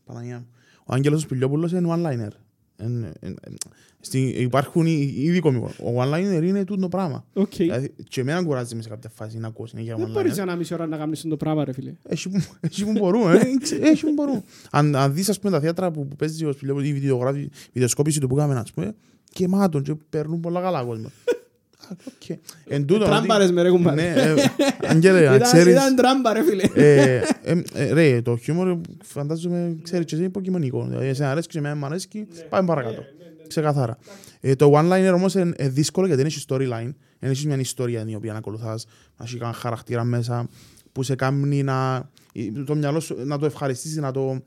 Παναγιά 0.05 0.37
μου, 0.39 0.47
ο 0.85 0.93
Άγγελος 0.93 1.21
Σπηλιόπουλος 1.21 1.71
είναι 1.71 1.93
one-liner. 1.95 2.31
Εν- 2.77 3.03
εν- 3.19 3.35
εν- 3.41 3.55
στη- 3.99 4.27
υπάρχουν 4.27 4.85
οι- 4.85 5.13
ήδη 5.17 5.39
κομικό. 5.39 5.71
Ο 5.83 6.01
one-liner 6.01 6.41
είναι 6.43 6.63
τούτο 6.63 6.89
πράγμα. 6.89 7.25
Οκ. 7.33 7.53
Δηλαδή, 7.55 7.93
και 8.09 8.21
εμένα 8.21 8.43
κουράζει 8.43 8.75
με 8.75 8.81
σε 8.81 8.89
κάποια 8.89 9.09
φάση 9.09 9.37
να 9.37 9.47
ακούω 9.47 9.65
συνέχεια 9.65 9.95
Δεν 9.95 10.09
μπορείς 10.11 10.33
one-liner. 10.33 10.37
ένα 10.41 10.55
μισή 10.55 10.73
ώρα 10.73 10.87
να 10.87 10.97
κάνεις 10.97 11.21
το 11.21 11.37
πράγμα 11.37 11.65
ρε 11.65 11.73
φίλε. 11.73 11.93
Έχει 12.07 12.29
που- 12.29 12.43
Έχει 12.59 12.83
που 12.85 12.91
μπορούμε, 12.91 13.33
ε, 13.35 13.39
ξε- 13.61 13.83
έχει 13.83 14.05
που 14.05 14.13
μπορούμε. 14.13 14.43
Αν, 14.71 14.95
αν 14.95 15.13
δεις 15.13 15.29
ας 15.29 15.39
πούμε 15.39 15.51
τα 15.51 15.59
θέατρα 15.59 15.91
που, 15.91 16.07
που 16.07 16.15
παίζει 16.15 16.45
ο 16.45 16.51
Σπηλιόπουλος, 16.51 16.89
η 16.89 16.93
βιντεογράφη- 16.93 17.51
βιντεοσκόπηση 17.73 18.19
του 18.19 18.27
που 18.27 18.35
κάνουμε 18.35 18.59
ας 18.59 18.71
πούμε, 18.71 18.95
γεμάτον 19.35 19.83
και 19.83 19.95
παίρνουν 20.09 20.39
πολλά 20.39 20.61
καλά 20.61 20.83
κόσμος. 20.83 21.11
Τράμπαρες 22.99 23.51
με 23.51 23.61
ρε 23.61 23.69
κουμπάρε. 23.69 24.01
Ναι, 24.01 24.21
ε, 24.21 24.33
Αγγέλε, 24.87 25.19
να 25.19 25.35
Ήταν- 25.35 25.41
ξέρεις, 25.41 25.73
Ήταν 25.73 25.95
τράμπα 25.95 26.33
ρε 26.33 26.43
φίλε. 26.43 26.63
ε, 26.73 27.21
ε, 27.43 27.61
ε, 27.73 27.93
ρε, 27.93 28.21
το 28.21 28.37
χιούμορ 28.37 28.77
φαντάζομαι, 29.03 29.75
ξέρεις, 29.81 30.05
και 30.05 30.11
εσύ 30.11 30.15
είναι 30.15 30.25
υποκειμονικό. 30.25 30.85
Δηλαδή, 30.89 31.07
εσένα 31.07 31.31
αρέσει 31.31 31.47
και 31.47 31.57
εμένα 31.57 31.75
μου 31.75 31.85
αρέσει, 31.85 32.07
πάμε 32.49 32.67
παρακάτω. 32.67 33.03
Ξεκαθάρα. 33.47 33.97
Ε, 34.39 34.55
το 34.55 34.71
one-liner 34.75 35.11
όμως 35.13 35.33
είναι 35.33 35.53
ε, 35.57 35.69
δύσκολο 35.69 36.07
γιατί 36.07 36.21
δεν 36.21 36.31
έχεις 36.31 36.45
storyline. 36.49 36.93
Δεν 37.19 37.29
έχεις 37.31 37.45
μια 37.45 37.57
ιστορία 37.57 38.05
την 38.05 38.15
οποία 38.15 38.31
να 38.31 38.37
ακολουθάς, 38.37 38.85
να 39.17 39.25
έχει 39.25 39.37
κανένα 39.37 39.57
χαρακτήρα 39.57 40.03
μέσα 40.03 40.49
που 40.91 41.03
σε 41.03 41.15
κάνει 41.15 41.63
να, 41.63 42.09
ε, 42.33 42.63
το 42.65 42.75
μυαλό 42.75 42.99
σου 42.99 43.15
να 43.25 43.39
το 43.39 43.45
ευχαριστήσεις, 43.45 43.97
να 43.97 44.11
το, 44.11 44.41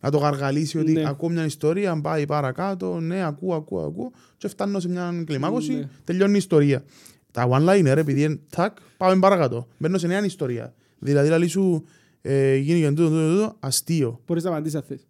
να 0.00 0.10
το 0.10 0.18
γαργαλίσει 0.18 0.78
ότι 0.78 0.92
Ναι. 0.92 1.08
ακούω 1.08 1.28
μια 1.28 1.44
ιστορία, 1.44 2.00
πάει 2.00 2.26
παρακάτω, 2.26 3.00
ναι, 3.00 3.24
ακούω, 3.24 3.54
ακούω, 3.54 3.80
ακούω 3.84 4.10
και 4.36 4.48
φτάνω 4.48 4.80
σε 4.80 4.88
μια 4.88 5.22
κλιμάκωση, 5.26 5.72
Ναι. 5.72 5.88
τελειώνει 6.04 6.34
η 6.34 6.36
ιστορία. 6.36 6.84
Τα 7.30 7.48
one-liner, 7.50 7.94
επειδή 7.96 8.22
είναι 8.22 8.38
τάκ, 8.50 8.76
πάμε 8.96 9.18
παρακάτω. 9.18 9.68
Μπαίνω 9.78 9.98
σε 9.98 10.06
νέα 10.06 10.24
ιστορία. 10.24 10.74
Δηλαδή, 10.98 11.28
λέει 11.28 11.46
σου, 11.48 11.84
ε, 12.22 12.56
γίνει 12.56 12.80
και 12.80 12.88
τούτο, 12.88 13.08
τούτο, 13.08 13.30
τούτο, 13.34 13.56
αστείο. 13.60 14.20
Μπορείς 14.26 14.42
να 14.44 14.50
απαντήσεις 14.50 14.78
αν 14.78 14.82
θες. 14.88 15.06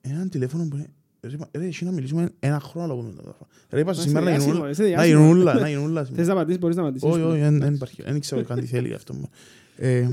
Ένα 0.00 0.28
τηλέφωνο 0.28 0.68
που 0.68 0.76
είναι... 0.76 0.86
Ρε, 1.20 1.30
είπα, 1.34 1.48
ρε, 1.52 1.66
εσύ 1.66 1.84
να 1.84 1.90
μιλήσουμε 1.90 2.30
ένα 2.40 2.60
χρόνο 2.60 2.86
να 2.86 2.94
πούμε 2.94 3.12
το 3.22 3.34
Ρε, 3.70 3.80
είπα 3.80 3.90
Είσαι 3.90 4.00
σήμερα 4.00 4.24
να 4.24 4.30
διάσημο, 4.30 4.52
γίνουν 4.54 4.70
είσαι 4.70 4.82
να 4.82 4.88
διάσημο. 4.88 5.18
γίνουν 5.20 5.38
όλα, 5.40 5.54
να 5.54 5.68
γίνουν 5.68 5.84
όλα. 5.84 6.04
σήμερα. 6.04 6.16
Θες 6.22 6.26
να 6.26 6.32
απαντήσεις, 6.32 6.60
μπορείς 6.60 6.76
να 6.76 6.82
απαντήσεις. 6.82 7.08
Όχι, 7.08 7.20
όχι, 7.22 7.38
δεν 7.40 7.74
υπάρχει. 7.74 8.02
Δεν 8.02 8.20
ξέρω 8.20 8.42
καν 8.44 8.60
τι 8.60 8.66
θέλει 8.66 8.94
αυτό. 8.94 9.14
μου. 9.14 9.30
Ε, 9.76 10.08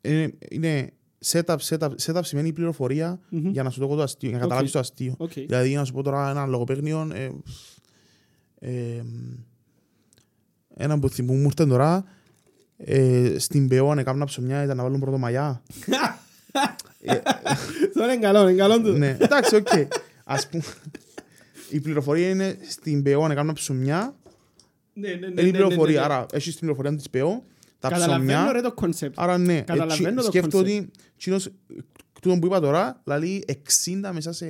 ε, 0.00 0.28
Είναι 0.50 0.90
setup, 1.24 1.56
setup, 1.68 1.90
setup 2.04 2.20
σημαίνει 2.24 2.52
πληροφορία 2.52 3.20
Μμμ. 3.28 3.48
για 3.50 3.62
να 3.62 3.70
σου 3.70 3.80
το 3.80 3.86
πω 3.88 3.94
το 3.96 4.02
αστείο, 4.02 4.28
για 4.28 4.38
να 4.38 4.44
Οκ. 4.44 4.48
καταλάβεις 4.48 4.72
το 4.72 4.78
αστείο. 4.78 5.14
Οκ. 5.18 5.32
Δηλαδή, 5.32 5.74
να 5.74 5.84
σου 5.84 5.92
πω 5.92 6.02
τώρα 6.02 6.30
ένα 6.30 6.46
λογοπαίγνιο, 6.46 7.10
ε, 7.14 7.30
ε, 8.58 9.02
ένα 10.76 10.98
που 10.98 11.08
θυμ- 11.08 11.28
που 11.28 11.34
μου 11.34 11.44
ήρθε 11.44 11.66
τώρα, 11.66 12.04
ε, 12.76 13.34
στην 13.38 13.68
ΠΕΟ 13.68 13.98
έκανα 13.98 14.24
ψωμιά, 14.24 14.62
ήταν 14.62 14.76
να 14.76 14.82
βάλουν 14.82 15.00
πρωτομαγιά. 15.00 15.62
Τώρα 17.94 18.12
είναι 18.12 18.22
καλό, 18.22 18.48
είναι 18.48 18.58
καλό 18.58 18.76
τούτο. 18.80 18.92
ναι, 18.98 19.16
εντάξει, 19.20 19.56
οκ. 19.56 19.68
Ας 20.24 20.48
πούμε, 20.48 20.62
η 21.70 21.80
πληροφορία 21.80 22.28
είναι 22.28 22.58
στην 22.68 23.02
ΠΕΟ 23.02 23.30
έκανα 23.30 23.52
ψωμιά, 23.52 24.14
Ναι, 24.92 25.08
ναι, 25.08 25.14
ναι, 25.14 25.26
είναι 25.26 25.34
ναι, 25.34 25.40
η 25.42 25.44
ναι, 25.44 25.50
πληροφορία, 25.50 25.98
ναι. 25.98 26.04
άρα 26.04 26.26
έχεις 26.32 26.50
την 26.50 26.60
πληροφορία 26.60 26.96
της 26.96 27.10
ΠΕΟ, 27.10 27.42
τα 27.88 27.94
Καταλαβαίνω 27.94 28.30
ψωμιά, 28.32 28.52
ρε 28.52 28.60
το 28.60 28.72
concept. 28.72 29.20
άρα 29.20 29.38
ναι, 29.38 29.60
Καταλαβαίνω 29.60 30.08
έτσι, 30.08 30.14
το 30.14 30.22
σκέφτομαι 30.22 30.62
concept. 30.62 30.66
ότι 30.66 30.90
εκείνος, 31.16 31.48
τούτο 32.20 32.36
που 32.38 32.46
είπα 32.46 32.60
τώρα, 32.60 33.00
δηλαδή 33.04 33.44
60 33.46 34.10
μέσα 34.12 34.32
σε, 34.32 34.46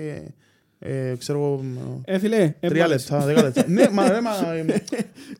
ε, 0.79 1.15
ξέρω 1.19 1.39
εγώ, 1.39 1.65
Ε, 2.05 2.19
φίλε, 2.19 2.37
ε, 2.61 2.69
Τρία 2.69 2.87
μπορείς. 2.87 3.09
λεπτά, 3.11 3.27
δέκα 3.27 3.43
λεπτά. 3.43 3.65
Ναι, 3.69 3.89
μα 3.93 4.09
ρε, 4.09 4.21
μα... 4.21 4.31
ε, 4.55 4.83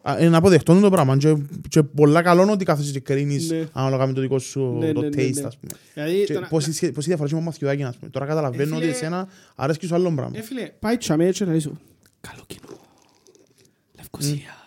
α, 0.03 0.17
Είναι 0.25 0.37
αποδεκτό 0.37 0.81
το 0.81 0.91
πράγμα 0.91 1.17
και, 1.17 1.37
και 1.69 1.83
πολλά 1.83 2.23
καλό 2.23 2.43
είναι 2.43 2.51
ότι 2.53 2.65
κάθεσαι 2.65 2.93
και 2.93 3.01
κρίνεις 3.01 3.51
Ναι. 3.51 3.65
ανάλογα 3.73 4.07
με 4.07 4.13
το 4.13 4.21
δικό 4.21 4.39
σου 4.39 4.77
Ναι, 4.81 4.93
το 4.93 5.01
ναι, 5.01 5.09
ναι, 5.09 5.23
taste, 5.23 5.33
ναι. 5.35 5.47
ας 5.47 5.57
πούμε. 5.59 5.73
Δηλαδή, 5.95 6.25
Και 6.25 6.33
τώρα- 6.35 6.47
πώς 6.49 6.67
είσαι 6.67 6.87
πώς 6.87 7.07
είναι 7.07 7.15
διαφορά 7.15 7.29
και 7.29 7.35
με 7.35 7.41
μαθιουδάκι, 7.41 7.83
ας 7.83 7.97
πούμε. 7.97 8.11
Τώρα 8.11 8.27
καταλαβαίνω 8.27 8.75
Ε, 8.75 8.77
ότι 8.77 8.81
φίλε- 8.85 8.95
εσένα 8.97 9.29
αρέσκει 9.55 9.87
σου 9.87 9.95
άλλο 9.95 10.13
πράγμα. 10.15 10.39
Ε, 10.39 10.43
φίλε, 10.43 10.71
πάει 10.79 10.97
τσαμέ 10.97 11.31
και 11.31 11.45
να 11.45 11.61
σου 11.61 11.79
καλό 12.21 12.43
κοινό. 12.47 12.79
Λευκοσία. 13.97 14.63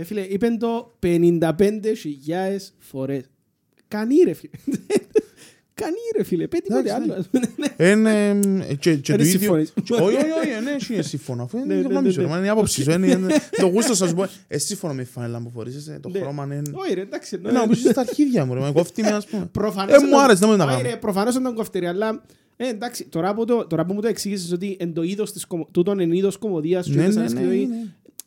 Ε, 0.00 0.04
φίλε, 0.04 0.20
είπεν 0.20 0.58
το 0.58 0.98
55.000 1.02 2.72
φορές. 2.78 3.22
Κανεί 3.88 4.14
ρε 4.24 4.32
φίλε. 4.32 4.50
Κανεί 5.74 5.96
ρε 6.16 6.22
φίλε. 6.22 6.46
Πέ 6.48 6.56
τίποτε 6.56 6.80
Εντάξει, 6.90 7.10
άλλο. 7.76 7.92
Είναι, 7.92 8.28
ε, 8.68 8.74
και, 8.74 8.94
και 8.94 9.12
Δεν 9.12 9.16
το 9.16 9.24
ίδιο... 9.24 9.38
συμφωνείς. 9.38 9.72
και- 9.84 9.94
Όχι, 9.94 10.02
όχι, 10.02 10.16
όχι, 10.16 10.64
ναι, 10.64 10.70
εσύ 10.70 10.92
είναι 10.94 11.02
σύμφωνο. 11.02 11.42
Αφού 11.42 11.56
Ναι, 11.56 11.62
είναι 11.64 11.74
ναι, 11.74 11.80
η 11.80 11.82
γνώμη 11.82 12.06
ναι, 12.06 12.12
σου, 12.12 12.18
ναι. 12.20 12.24
ρε, 12.26 12.30
μα 12.30 12.36
είναι 12.36 12.46
η 12.46 12.48
άποψη 12.48 12.82
σου. 12.82 12.90
είναι- 12.90 13.06
είναι- 13.06 13.34
Το 13.60 13.66
γούστο 13.66 13.94
σας 13.94 14.14
πω, 14.14 14.26
εσύ 14.48 14.66
σύμφωνο 14.66 14.94
με 14.94 15.02
τη 15.02 15.10
φανέλα 15.10 15.40
που 15.42 15.50
φορείς, 15.54 15.86
ε, 15.86 15.98
το 16.02 16.08
Ναι. 16.08 16.18
χρώμα 16.18 16.44
είναι... 16.44 16.62
Όχι 16.72 16.94
ρε, 16.94 17.00
εντάξει. 17.00 17.40
Ε, 17.46 17.50
Να 17.50 17.60
μου 17.60 17.68
πεις 17.68 17.78
στα 17.80 18.00
αρχίδια 18.00 18.44
μου, 18.44 18.54
ρε, 18.54 18.60
μα 18.60 18.70
κόφτει 18.72 19.02
με, 19.02 19.08
ας 19.08 19.26
πούμε. 19.26 19.46
Προφανώς 19.52 19.92
Ε, 19.92 19.96
ήταν- 19.96 20.08
μου 20.12 20.20
άρεσε, 20.20 20.38
δεν 20.38 20.48
μου 20.50 20.56
τα 20.56 20.64
Όχι, 20.64 20.76
κάνω. 20.76 20.88
ρε, 20.88 20.96
Προφανώς 20.96 21.34
ήταν 21.36 21.54
κοφτερή, 21.54 21.86
αλλά 21.86 22.22
ε, 22.56 22.68
εντάξει, 22.68 23.04
τώρα 23.04 23.34
που, 23.34 23.44
το, 23.44 23.66
τώρα 23.66 23.84
που 23.84 23.92
μου 23.92 24.00
το 24.00 24.08
εξήγησες 24.08 24.52
ότι 24.52 24.76
εν 24.80 24.92
το 24.92 25.02
είδος 25.02 25.32
της, 25.32 25.46
κομ- 25.46 25.70
τούτον 25.70 26.00
εν 26.00 26.12
είδος 26.12 26.36
κωμωδίας 26.36 26.86
σου, 26.86 26.94
Ναι, 26.94 27.02
είδες 27.02 27.14
ναι, 27.16 27.20
ένα 27.24 27.32
ναι, 27.32 27.40
σκηνή, 27.40 27.66
ναι. 27.66 27.76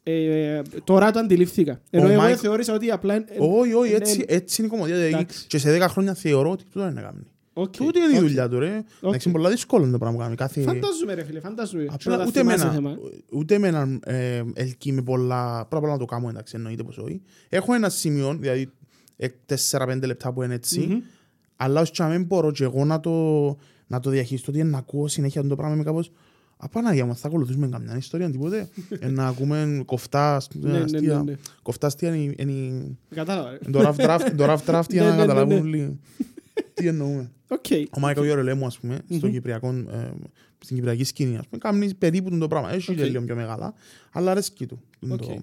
Ε, 0.03 0.61
τώρα 0.83 1.11
το 1.11 1.19
αντιληφθήκα. 1.19 1.81
Ενώ 1.89 2.05
Ο 2.05 2.09
εγώ 2.09 2.21
Μάικ- 2.21 2.37
θεώρησα 2.41 2.73
ότι 2.73 2.91
απλά... 2.91 3.13
ε, 3.15 3.23
Όχι, 3.39 3.73
όχι, 3.73 3.91
ε, 3.91 3.95
έτσι, 3.95 4.25
ε, 4.27 4.35
έτσι 4.35 4.61
είναι 4.61 4.67
η 4.67 4.71
κωμωδία. 4.75 4.95
δηλαδή, 4.95 5.13
Εντάξει. 5.13 5.47
Και 5.47 5.57
σε 5.57 5.77
10 5.77 5.85
χρόνια 5.89 6.13
θεωρώ 6.13 6.49
ότι 6.51 6.63
τούτο 6.63 6.79
είναι 6.85 6.91
να 6.93 7.01
κάνει. 7.01 7.19
οκ, 7.53 7.75
Τούτη 7.77 7.99
είναι 7.99 8.13
η 8.13 8.17
οκ. 8.17 8.21
δουλειά 8.23 8.49
του, 8.49 8.59
ρε. 8.59 8.83
Εντάξει, 9.03 9.29
είναι 9.29 9.37
πολλά 9.37 9.49
δύσκολο 9.49 9.89
το 9.91 9.97
πράγμα 9.97 10.17
που 10.17 10.23
κάνει. 10.23 10.35
Κάθε... 10.35 10.61
Φαντάζομαι 10.61 11.13
ρε 11.13 11.23
φίλε, 11.23 11.39
φαντάζομαι. 11.39 11.83
Και 11.83 11.89
να 11.89 11.93
Απλά 11.95 12.17
τα 12.17 12.23
ούτε 12.27 12.39
θυμάσαι 12.39 12.65
εμένα, 12.67 12.73
θέμα. 12.73 12.97
ούτε 13.31 13.55
εμένα 13.55 13.99
ε, 14.05 14.43
ελκύει 14.53 14.91
με 14.95 15.01
πολλά, 15.01 15.51
πρώτα 15.65 15.77
απ' 15.77 15.83
όλα 15.83 15.91
να 15.91 15.99
το 15.99 16.05
κάνω, 16.05 16.29
εντάξει, 16.29 16.53
εννοείται 16.55 16.83
πως 16.83 16.97
όχι. 16.97 17.21
Έχω 17.49 17.73
ένα 17.73 17.89
σημείο, 17.89 18.37
δηλαδή 18.39 18.69
4-5 19.71 19.99
λεπτά 20.05 20.33
που 20.33 20.43
είναι 20.43 20.53
έτσι, 20.53 20.79
Μμμ. 20.79 20.99
αλλά 21.55 21.81
ως 21.81 21.91
και 21.91 22.03
αν 22.03 22.09
δεν 22.09 22.23
μπορώ 22.23 22.51
και 22.51 22.63
εγώ 22.63 22.85
να 22.85 22.99
το, 22.99 23.11
να 23.87 23.99
το 23.99 24.09
διαχειριστώ, 24.09 24.51
ότι 24.51 24.63
να 24.63 24.77
ακούω 24.77 25.07
συνέχεια 25.07 25.47
το 25.47 25.55
πράγμα 25.55 25.75
με 25.75 25.83
κάπως 25.83 26.11
α 26.57 26.63
Παναγία 26.63 27.05
μας, 27.05 27.19
θα 27.19 27.27
ακολουθήσουμε 27.27 27.67
καμιά 27.67 27.97
ιστορία, 27.97 28.29
τίποτε. 28.31 28.69
Ε, 28.99 29.07
να 29.07 29.27
ακούμε 29.27 29.83
κοφτά, 29.85 30.41
Ναι, 30.53 30.71
ναι, 30.71 30.77
ναι, 30.77 30.83
αστεία. 30.83 31.23
ναι. 31.23 31.33
Κοφτά 31.61 31.87
αστεία 31.87 32.15
είναι, 32.15 32.33
είναι, 32.37 32.51
είναι 32.51 32.97
Κατάλαβα. 33.15 33.49
ρε. 33.51 33.57
το 33.71 33.79
rough 33.81 33.95
draft, 34.05 34.31
το 34.37 34.43
rough 34.53 34.65
draft 34.65 34.89
για 34.89 35.01
Ναι, 35.03 35.07
να 35.09 35.15
ναι, 35.15 35.21
ναι, 35.21 35.27
καταλάβουν 35.27 35.53
ναι. 35.55 35.59
όλοι 35.61 35.99
τι 36.73 36.87
εννοούμε. 36.87 37.31
Οκ. 37.47 37.65
Ο 37.95 37.99
Μάικλ 37.99 38.23
Γιωρελέμου, 38.23 38.65
ας 38.65 38.79
πούμε, 38.79 38.99
στο 39.15 39.29
Κυπριακό, 39.29 39.69
ε, 39.69 40.11
στην 40.59 40.75
Κυπριακή 40.75 41.03
σκηνή, 41.03 41.37
ας 41.37 41.47
πούμε, 41.47 41.57
κάνει 41.61 41.93
περίπου 41.93 42.37
το 42.37 42.47
πράγμα. 42.47 42.71
Έχει 42.73 42.91
Οκ. 42.91 42.97
και 42.97 43.03
λίγο 43.05 43.23
πιο 43.23 43.35
μεγάλα, 43.35 43.73
αλλά 44.11 44.31
αρέσκει 44.31 44.65
του. 44.65 44.81
Είναι 44.99 45.13
Οκ. 45.13 45.21
το- 45.21 45.41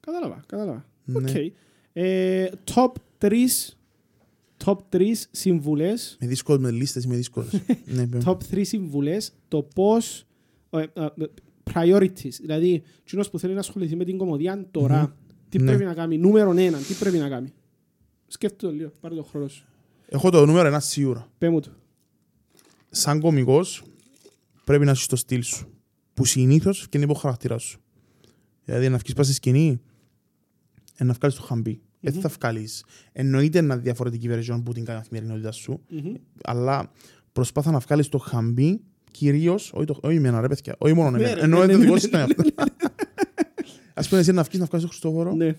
Κατάλαβα, 0.00 0.42
κατάλαβα. 0.46 0.84
Ναι. 1.04 1.30
Οκ. 1.30 1.36
Ε, 1.92 2.48
Top 2.74 2.92
3 3.18 3.34
top 4.64 4.76
3 4.92 5.12
συμβουλές 5.30 6.16
Με 6.20 6.26
δύσκολο, 6.26 6.60
με 6.60 6.70
λίστες, 6.70 7.06
με 7.06 7.16
δύσκολο. 7.16 7.46
ναι, 7.94 8.06
παι. 8.06 8.18
top 8.24 8.36
3 8.50 8.60
συμβουλές 8.64 9.32
το 9.48 9.62
πώς 9.62 10.26
ε, 10.70 10.82
ε, 10.92 11.06
priorities, 11.72 12.30
δηλαδή 12.40 12.82
κοινός 13.04 13.30
που 13.30 13.38
θέλει 13.38 13.52
να 13.54 13.60
ασχοληθεί 13.60 13.96
με 13.96 14.04
την 14.04 14.18
κωμωδία 14.18 14.68
τώρα, 14.70 15.16
τι 15.48 15.58
Ναι. 15.58 15.64
πρέπει 15.64 15.84
να 15.84 15.94
κάνει, 15.94 16.18
νούμερο 16.18 16.50
ένα, 16.56 16.78
τι 16.78 16.94
πρέπει 16.94 17.18
να 17.18 17.28
κάνει. 17.28 17.52
Σκέφτομαι 18.26 18.72
το 18.72 18.78
λίγο, 18.78 18.92
πάρε 19.00 19.14
το 19.14 19.22
χρόνο 19.22 19.48
σου. 19.48 19.64
Έχω 20.08 20.30
το 20.30 20.46
νούμερο 20.46 20.68
ένα 20.68 20.80
σίγουρα. 20.80 21.30
Πέ 21.38 21.48
μου 21.48 21.60
το. 21.60 21.70
Σαν 22.90 23.20
κωμικός 23.20 23.82
πρέπει 24.64 24.84
να 24.84 24.90
έχεις 24.90 25.06
το 25.06 25.16
στυλ 25.16 25.42
σου. 25.42 25.68
Που 26.14 26.24
συνήθως 26.24 26.88
και 26.88 26.96
είναι 26.96 27.06
υπό 27.06 27.14
χαρακτήρα 27.14 27.58
σου. 27.58 27.80
Δηλαδή 28.64 28.88
να 28.88 28.96
βγεις 28.96 29.14
πας 29.14 29.26
στη 29.26 29.34
σκηνή, 29.34 29.80
ε, 30.96 31.04
να 31.04 31.12
βγάλεις 31.12 31.36
το 31.36 31.42
χαμπί. 31.42 31.80
Έτσι 32.00 32.20
θα 32.20 32.30
βγάλεις. 32.38 32.84
Εννοείται 33.12 33.58
ένα 33.58 33.76
διαφορετική 33.76 34.28
version 34.32 34.62
που 34.64 34.72
την 34.72 34.84
καθημερινότητα 34.84 35.52
σου, 35.52 35.80
Μμμ. 35.88 36.14
αλλά 36.42 36.90
προσπάθα 37.32 37.70
να 37.70 37.78
βγάλεις 37.78 38.08
το 38.08 38.18
χαμπί 38.18 38.80
κυρίως, 39.10 39.70
όχι, 39.74 39.84
το, 39.84 39.98
όχι 40.02 40.16
εμένα 40.16 40.40
ρε 40.40 40.48
παιδιά, 40.48 40.74
όχι 40.78 40.94
μόνο 40.94 41.10
Ναι, 41.10 41.16
εμένα, 41.16 41.34
ρε, 41.34 41.40
ενώ 41.40 41.56
ναι, 41.58 41.62
είναι 41.64 41.72
το 41.72 41.78
ναι, 41.78 41.82
δικό 41.84 41.94
ναι, 41.94 42.00
σου 42.00 42.08
τον 42.10 42.20
εαυτό. 42.20 42.42
Ας 43.94 44.08
πούμε 44.08 44.20
εσύ 44.20 44.32
να 44.32 44.42
βγεις 44.42 44.58
να 44.58 44.64
βγάλεις 44.64 44.80
τον 44.86 44.88
Χριστόφορο, 44.88 45.32
Ναι. 45.34 45.56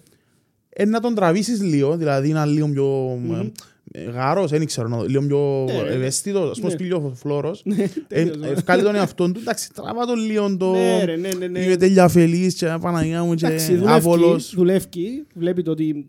ε, 0.70 0.86
να 0.86 1.00
τον 1.00 1.16
τραβήσεις 1.16 1.62
λίγο, 1.62 1.98
δηλαδή 1.98 2.32
να 2.32 2.46
λίγο 2.46 2.68
πιο 2.68 2.86
Μμμ. 3.24 3.50
ε, 3.92 4.04
γάρος, 4.04 4.52
δεν 4.52 4.66
ξέρω, 4.66 4.88
να- 4.88 5.04
λίγο 5.04 5.22
πιο 5.26 5.66
Ναι, 5.74 5.82
ρε. 5.84 5.94
ευαίσθητος, 5.94 6.50
ας 6.50 6.60
πούμε 6.60 6.74
Ναι. 6.74 6.84
λίγο 6.84 7.14
φλόρος. 7.16 7.62
Ναι, 7.66 7.84
Ε, 7.84 7.88
τέλειος, 8.08 8.52
ε, 8.52 8.54
Βγάλει 8.54 8.84
τον 8.84 8.96
εαυτόν 8.96 9.34
του, 9.34 9.40
εντάξει, 9.40 9.74
τραβά 9.74 10.06
τον 10.06 10.20
λίγο 10.20 10.58
το... 10.58 10.72
Ναι, 10.72 11.04
ρε, 11.06 11.16
ναι, 11.16 11.30
ναι, 11.38 11.48
ναι. 11.48 11.60
Είμαι 11.60 11.76
τέλεια 11.76 12.04
αφελής 12.04 12.56
και 12.56 12.78
Παναγιά 12.82 13.24
μου 13.24 13.32
Εντάξει, 13.32 13.68
και 13.68 13.76
δουλεύει, 13.76 13.94
άβολος. 13.94 14.54
δουλεύει, 14.56 15.26
βλέπει 15.36 15.64
το 15.64 15.72
ότι 15.72 16.06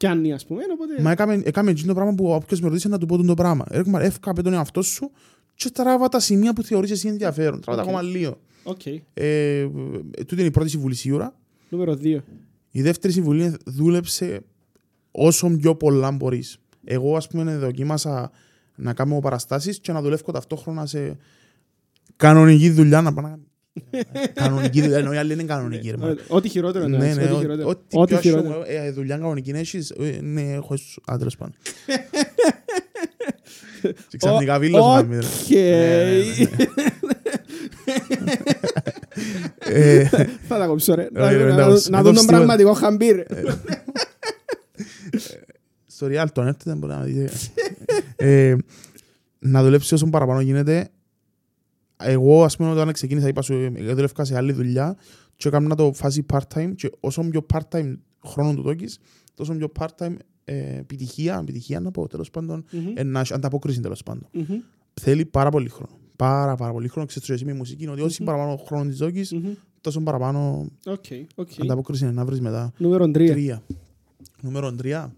πιάνει, 0.00 0.32
ας 0.32 0.46
πούμε, 0.46 0.62
οπότε... 0.72 1.02
Μα 1.02 1.10
έκαμε, 1.10 1.42
έκαμε 1.44 1.70
εκείνο 1.70 1.86
το 1.86 1.94
πράγμα 1.94 2.14
που 2.14 2.32
όποιος 2.32 2.60
με 2.60 2.68
ρωτήσει 2.68 2.88
να 2.88 2.98
του 2.98 3.06
πω 3.06 3.16
τον 3.16 3.26
το 3.26 3.34
πράγμα. 3.34 3.64
Έρχομαι, 3.70 4.04
εύκαπε 4.04 4.42
τον 4.42 4.52
εαυτό 4.52 4.82
σου 4.82 5.10
και 5.54 5.70
τράβα 5.70 6.08
τα 6.08 6.20
σημεία 6.20 6.52
που 6.52 6.62
θεωρείς 6.62 6.90
εσύ 6.90 7.08
ενδιαφέρον. 7.08 7.60
Τράβα 7.60 7.82
τα 7.82 7.82
Οκ. 7.82 7.88
ακόμα 7.88 8.10
λίγο. 8.10 8.38
Οκ. 8.62 8.86
Ε, 8.86 9.00
ε, 9.14 9.68
τούτη 10.16 10.34
είναι 10.34 10.44
η 10.44 10.50
πρώτη 10.50 10.68
συμβουλή 10.68 10.94
σίγουρα. 10.94 11.34
Νούμερο 11.68 11.98
2. 12.02 12.18
Η 12.70 12.82
δεύτερη 12.82 13.12
συμβουλή 13.12 13.44
είναι 13.44 13.56
δούλεψε 13.64 14.40
όσο 15.10 15.48
πιο 15.48 15.74
πολλά 15.74 16.10
μπορείς. 16.10 16.58
Εγώ, 16.84 17.16
ας 17.16 17.28
πούμε, 17.28 17.56
δοκίμασα 17.56 18.30
να 18.74 18.92
κάνω 18.94 19.18
παραστάσεις 19.18 19.80
και 19.80 19.92
να 19.92 20.02
δουλεύω 20.02 20.32
ταυτόχρονα 20.32 20.86
σε 20.86 21.16
κανονική 22.16 22.70
δουλειά. 22.70 23.02
Να 23.02 23.12
πάω 23.12 23.24
να... 23.24 23.38
κανονική 24.34 24.80
δουλειά, 24.82 24.98
ενώ 24.98 25.12
οι 25.12 25.16
άλλοι 25.16 25.32
είναι 25.32 25.42
κανονικοί. 25.42 25.90
ρε, 25.90 25.96
μα. 25.96 26.16
Ό,τι 26.28 26.48
χειρότερο 26.48 26.88
Ναι, 26.88 26.96
είναι. 26.96 27.14
ναι, 27.14 27.22
Ό,τι 27.24 27.32
ό- 27.34 27.38
χειρότερο. 27.40 27.68
ό,τι 27.68 27.82
Ό,τι 27.98 28.06
πιο 28.08 28.16
άσχημο, 28.16 28.36
χειρότερο. 28.40 28.64
ε, 28.66 28.86
ε, 28.86 28.90
δουλειά 28.90 29.16
κανονική 29.16 29.50
έχεις, 29.50 29.90
ε, 29.90 30.18
ναι, 30.22 30.40
έχω 30.52 30.74
άντρες 31.06 31.36
πάνω. 31.36 31.52
Και 34.08 34.16
ξαφνικά 34.16 34.58
βίλος 34.58 34.86
να 34.94 35.02
μην, 35.02 35.20
ρε. 35.20 35.26
Οκ. 35.26 35.48
Ναι, 35.50 36.18
ναι, 38.20 38.32
Ε, 39.72 40.04
Θα 40.48 40.58
τα 40.58 40.66
κόψω 40.66 40.94
ρε. 40.94 41.08
Όχι, 41.16 41.34
ρε, 41.34 41.44
Να- 41.44 41.54
εντάξει, 41.62 41.90
Να 41.90 41.96
με 41.96 42.02
δουν 42.02 42.12
το 42.14 42.18
τον 42.18 42.22
στίβο. 42.22 42.26
πραγματικό 42.26 42.72
χαμπίρ. 42.72 43.22
Στο 45.86 46.06
Real 46.10 46.26
τον 46.32 46.46
έρθετε, 46.46 46.74
μπορεί 46.74 46.92
να 46.92 47.00
δείτε. 47.02 47.30
Ε, 48.16 48.56
Να 49.38 49.62
δουλέψει 49.62 49.94
όσο 49.94 50.06
παραπάνω 50.06 50.40
γίνεται. 50.40 50.88
Εγώ, 52.02 52.44
ας 52.44 52.56
πούμε, 52.56 52.70
όταν 52.70 52.92
ξεκίνησα, 52.92 53.28
είπα 53.28 53.42
σου, 53.42 53.52
ε, 53.54 53.68
δούλευκα 53.94 54.24
σε 54.24 54.36
άλλη 54.36 54.52
δουλειά 54.52 54.96
και 55.36 55.48
έκανα 55.48 55.74
το 55.74 55.92
φάση 55.92 56.26
part-time 56.32 56.72
και 56.76 56.90
όσο 57.00 57.22
πιο 57.22 57.46
part-time 57.54 57.94
χρόνο 58.26 58.54
του 58.54 58.62
δώκεις, 58.62 58.98
τόσο 59.34 59.54
πιο 59.54 59.72
part-time 59.78 60.14
ε, 60.44 60.76
επιτυχία, 60.78 61.38
επιτυχία 61.42 61.80
να 61.80 61.90
πω, 61.90 62.06
τέλος 62.08 62.30
πάντων, 62.30 62.64
Μμμ. 62.72 62.92
ε, 62.94 63.02
να 63.02 63.20
έχει 63.20 63.32
ανταπόκριση 63.34 63.80
τέλος 63.80 64.02
πάντων. 64.02 64.26
Μμμ. 64.32 64.44
Θέλει 65.00 65.24
πάρα 65.24 65.50
πολύ 65.50 65.68
χρόνο. 65.68 65.98
Πάρα, 66.16 66.54
πάρα 66.54 66.72
πολύ 66.72 66.88
χρόνο. 66.88 67.06
Ξέρεις 67.06 67.28
εσύ 67.28 67.44
με 67.44 67.52
μουσική, 67.52 67.82
είναι 67.82 67.92
ότι 67.92 68.00
όσο 68.00 68.24
παραπάνω 68.24 68.56
χρόνο 68.56 68.84
της 68.84 68.96
δώκεις, 68.98 69.32
Μμμ. 69.32 69.52
τόσο 69.80 70.00
παραπάνω 70.00 70.66
Οκ, 70.86 71.04
οκ. 71.34 71.48
ανταπόκριση 71.62 72.04
είναι 72.04 72.12
να 72.12 72.24
βρεις 72.24 72.40
μετά. 72.40 72.72
Νούμερο 72.76 73.04
3. 73.04 73.12
Τρία. 73.12 73.62
Νούμερο 74.42 74.72
τρία. 74.74 75.14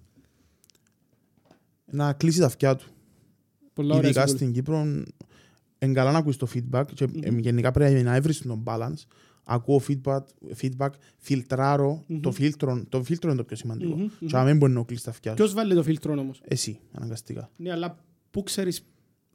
Να 1.90 2.12
κλείσεις 2.12 2.40
τα 2.40 2.46
αυτιά 2.46 2.76
του. 2.76 2.86
Πολλά 3.74 3.94
ωραία 3.96 4.08
Ειδικά 4.10 4.26
συμβουλή. 4.26 4.50
στην 4.52 4.62
Κύπρο, 4.62 5.02
είναι 5.86 5.94
καλά 5.94 6.12
να 6.12 6.18
ακούεις 6.18 6.36
το 6.36 6.46
feedback 6.54 6.84
και 6.94 7.06
Μμμ. 7.06 7.20
ε, 7.36 7.40
γενικά 7.40 7.70
πρέπει 7.70 8.02
να 8.02 8.14
έβρεις 8.14 8.38
τον 8.42 8.62
balance. 8.66 9.02
Ακούω 9.44 9.82
feedback, 9.88 10.20
feedback 10.60 10.88
φιλτράρω 11.18 12.04
Μμμ. 12.06 12.20
το 12.20 12.32
φίλτρο. 12.32 12.84
Το 12.88 13.02
φίλτρο 13.02 13.28
είναι 13.30 13.38
το 13.38 13.44
πιο 13.44 13.56
σημαντικό. 13.56 13.94
Μμμ, 13.94 14.02
μμμ. 14.02 14.26
Και 14.28 14.36
να 14.36 14.44
μην 14.44 14.56
μπορεί 14.56 14.72
να 14.72 14.82
κλείσει 14.82 15.04
τα 15.04 15.10
αυτιά 15.10 15.30
σου. 15.30 15.36
Ποιος 15.36 15.52
βάλει 15.54 15.74
το 15.74 15.82
φίλτρο 15.82 16.12
όμως; 16.18 16.40
Εσύ, 16.48 16.78
αναγκαστικά. 16.92 17.50
Ναι, 17.56 17.70
αλλά 17.72 17.96
πού 18.30 18.42
ξέρεις 18.42 18.78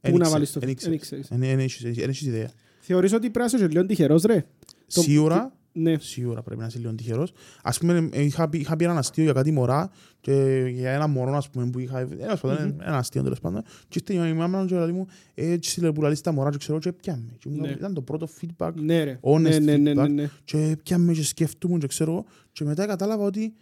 Εν 0.02 0.12
πού 0.12 0.18
να 0.18 0.28
ήξερες, 0.28 0.32
βάλεις 0.32 0.52
το 0.52 0.60
εν 0.62 0.68
φίλτρο; 0.68 0.92
ήξερες. 0.94 1.28
Δεν 1.28 1.38
ξέρεις. 1.38 1.50
Εν- 1.50 1.60
εν 1.60 1.66
έχεις- 1.66 2.04
εν 2.04 2.10
έχεις 2.10 2.28
ιδέα. 2.28 2.50
Θεωρείς 2.80 3.14
ότι 3.14 3.30
πρέπει 3.30 3.52
να 3.52 3.58
είσαι 3.58 3.68
λίγο 3.68 3.86
τυχερός 3.86 4.24
ρε; 4.24 4.46
Το- 4.94 5.02
Σίγουρα, 5.02 5.54
Ναι. 5.78 5.98
σίγουρα 6.00 6.42
πρέπει 6.42 6.62
να 6.62 6.68
είσαι 6.68 6.80
λίγο 6.80 6.94
τυχερός. 6.96 7.32
Ας 7.64 7.78
πούμε, 7.78 8.10
ε, 8.12 8.22
είχα, 8.24 8.50
πει- 8.50 8.60
είχα 8.60 8.76
πει 8.76 8.84
ένα 8.84 8.98
αστείο 8.98 9.24
για 9.24 9.34
κάτι 9.34 9.52
μωρά 9.52 9.90
και 10.22 10.66
για 10.74 10.92
ένα 10.92 11.08
μωρό, 11.08 11.36
ας 11.38 11.50
πούμε, 11.50 11.70
που 11.70 11.80
είχα... 11.80 12.00
Ένας 12.00 12.40
πάντων, 12.40 12.82
ένα 12.82 12.98
αστείο 12.98 13.24
τέλος 13.24 13.40
πάντων. 13.40 13.64
Και 13.88 14.02
ήρθε 14.10 14.28
η 14.28 14.34
μάμα 14.34 14.60
μου 14.62 14.66
και 14.66 14.76
λέει 14.76 14.92
μου, 14.92 15.08
έτσι 15.34 15.82
λέει 15.82 15.92
που 15.92 16.02
λαλείς 16.02 16.22
τα 16.22 16.32
μωρά 16.32 16.50
και 16.50 16.58
ξέρω 16.58 16.80
και 16.80 16.92
πιάμε. 16.92 17.36
Και 17.40 17.50
μου 17.50 17.62
Ναι. 17.62 17.70
ήταν 17.70 17.94
το 17.94 18.02
πρώτο 18.02 18.28
feedback 18.42 18.72
Ναι 18.76 19.04
ρε. 19.04 19.20
honest 19.22 19.40
Ναι, 19.42 19.60
ναι, 19.60 19.78
ναι, 19.78 19.94
ναι, 19.94 20.04
feedback. 20.04 20.10
ναι. 20.10 20.30
και 20.44 20.78
πιάμε 20.84 21.14
και 21.14 21.24
σκέφτομαι 21.24 21.78
και 21.78 21.88
ξέρω 21.88 22.26
και 22.52 22.64
μετά 22.64 22.86
κατάλαβα 22.86 23.24
ότι 23.24 23.54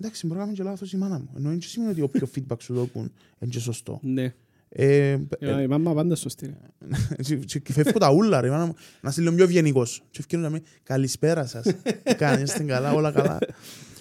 εντάξει 0.00 0.26
μπορεί 0.26 0.38
να 0.38 0.44
κάνει 0.44 0.56
και 0.56 0.62
λάθος 0.62 0.92
η 0.92 0.96
μάνα 0.96 1.18
μου. 1.18 1.28
Ενώ 1.36 1.48
δεν 1.48 1.60
σημαίνει 1.62 1.90
ότι 1.92 2.00
όποιο 2.00 2.28
feedback 2.34 2.56
σου 2.60 2.74
δώκουν 2.74 3.12
είναι 3.40 3.50
και 3.50 3.58
σωστό. 3.58 3.98
Ναι. 4.02 4.34
Ε, 4.74 5.10
ε, 5.10 5.18
Ε, 5.38 5.62
Η 5.62 5.66
μάμα 5.66 5.94
πάντα 5.94 6.14
σωστή. 6.14 6.54
και- 7.22 7.36
και- 7.36 7.58
και 7.58 7.72
φεύγω 7.72 7.98
τα 7.98 8.10
ούλα 8.12 8.40
ρε, 8.40 8.46
η 8.46 8.50
μάνα 8.50 8.66
μου, 8.66 8.74
να 9.00 9.08
είσαι 9.10 9.20
λίγο 9.20 9.34
πιο 9.34 9.44
ευγενικός. 9.44 10.02
Και 10.10 10.18
ευκαιρία 10.20 10.44
να 10.44 10.50
μην 10.52 10.62
καλησπέρα 10.82 11.46
σας. 11.46 11.64
Τι 12.02 12.14
κάνεις, 12.14 12.50
είστε 12.50 12.62
καλά, 12.62 12.92
όλα 12.92 13.10
καλά. 13.12 13.38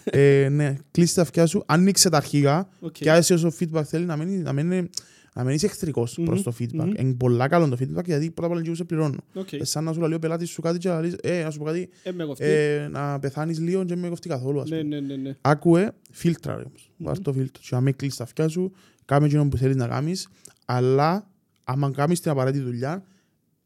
Ε, 0.03 0.47
ναι, 0.51 0.76
κλείσε 0.91 1.16
τα 1.15 1.22
αυτιά 1.22 1.45
σου, 1.45 1.63
ανοίξε 1.65 2.09
τα 2.09 2.17
αρχικά 2.17 2.69
Οκ. 2.80 2.91
και 2.91 3.11
άσε 3.11 3.34
όσο 3.34 3.51
feedback 3.59 3.84
θέλει 3.86 4.05
να 4.05 4.15
μην, 4.17 4.41
να 4.41 4.53
μην, 4.53 4.72
είναι- 4.72 4.89
να 5.36 5.43
μην 5.43 5.55
είσαι 5.55 5.65
εχθρικός 5.65 6.17
Μμμ, 6.17 6.26
προς 6.26 6.43
το 6.43 6.53
feedback. 6.59 6.74
μμμ. 6.86 6.91
Είναι 6.97 7.13
πολλά 7.13 7.47
καλό 7.47 7.69
το 7.69 7.78
feedback 7.80 8.03
γιατί 8.05 8.30
πρώτα 8.32 8.45
απ' 8.47 8.51
όλα 8.51 8.61
και 8.61 8.67
εγώ 8.67 8.76
σε 8.76 8.84
πληρώνω. 8.84 9.17
Οκ. 9.34 9.51
Ε, 9.53 9.63
Σαν 9.65 9.84
να 9.84 9.93
σου 9.93 9.99
λέει 9.99 10.13
ο 10.13 10.19
πελάτης 10.19 10.49
σου 10.49 10.61
κάτι 10.61 10.78
και 10.78 10.89
να 10.89 11.01
λες, 11.01 11.15
ε, 11.22 11.43
να 11.43 11.49
σου 11.51 11.57
πω 11.59 11.63
κάτι, 11.65 11.89
Ε, 12.03 12.11
με 12.11 12.24
κοφτεί. 12.26 12.43
ε, 12.45 12.88
να 12.91 13.19
πεθάνεις 13.19 13.59
λίγο 13.59 13.84
και 13.84 13.95
με 13.95 14.09
κοφτεί 14.09 14.30
καθόλου. 14.30 14.61
ας 14.61 14.69
Ναι, 14.69 14.78
πούμε. 14.82 14.99
ναι, 14.99 15.05
ναι, 15.07 15.15
ναι. 15.22 15.36
Άκουε, 15.41 15.91
φίλτραρε 16.12 16.64
όμως. 16.67 16.91
Βάρ' 16.97 17.19
το 17.22 17.34
φίλτρο. 17.34 17.61
Και 17.63 17.76
να 17.76 17.82
μην 17.82 17.95
κλείσεις 17.95 18.17
τα 18.17 18.24
αυτιά 18.24 18.47
σου, 18.47 18.72
κάμε 19.05 19.26
εκείνο 19.26 19.47
που 19.47 19.57
θέλεις 19.57 19.76
να 19.76 19.88
κάνεις, 19.88 20.28
αλλά 20.76 21.30
άμα 21.63 21.91
κάνεις 21.91 22.19
την 22.19 22.32
απαραίτητη 22.32 22.63
δουλειά, 22.63 23.03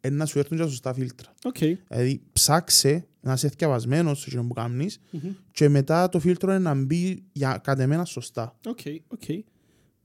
ε, 0.01 0.09
να 0.09 0.25
σου 0.25 0.39
έρθουν 0.39 0.57
και 0.57 0.63
τα 0.63 0.69
σωστά 0.69 0.93
φίλτρα. 0.93 1.33
Οκ. 1.43 1.57
Δηλαδή 1.87 2.21
ψάξε 2.33 3.07
να 3.21 3.33
είσαι 3.33 3.49
θκιαβασμένος 3.49 4.19
σε 4.19 4.25
εκείνο 4.27 4.43
που 4.47 4.53
κάνεις 4.53 4.99
Μμμ. 5.11 5.29
και 5.51 5.69
μετά 5.69 6.09
το 6.09 6.19
φίλτρο 6.19 6.51
είναι 6.51 6.59
να 6.59 6.73
μπει 6.75 7.23
για 7.31 7.59
κατ' 7.63 7.79
εμένα 7.79 8.05
σωστά. 8.05 8.55
Οκ, 8.67 8.79
οκ. 9.07 9.29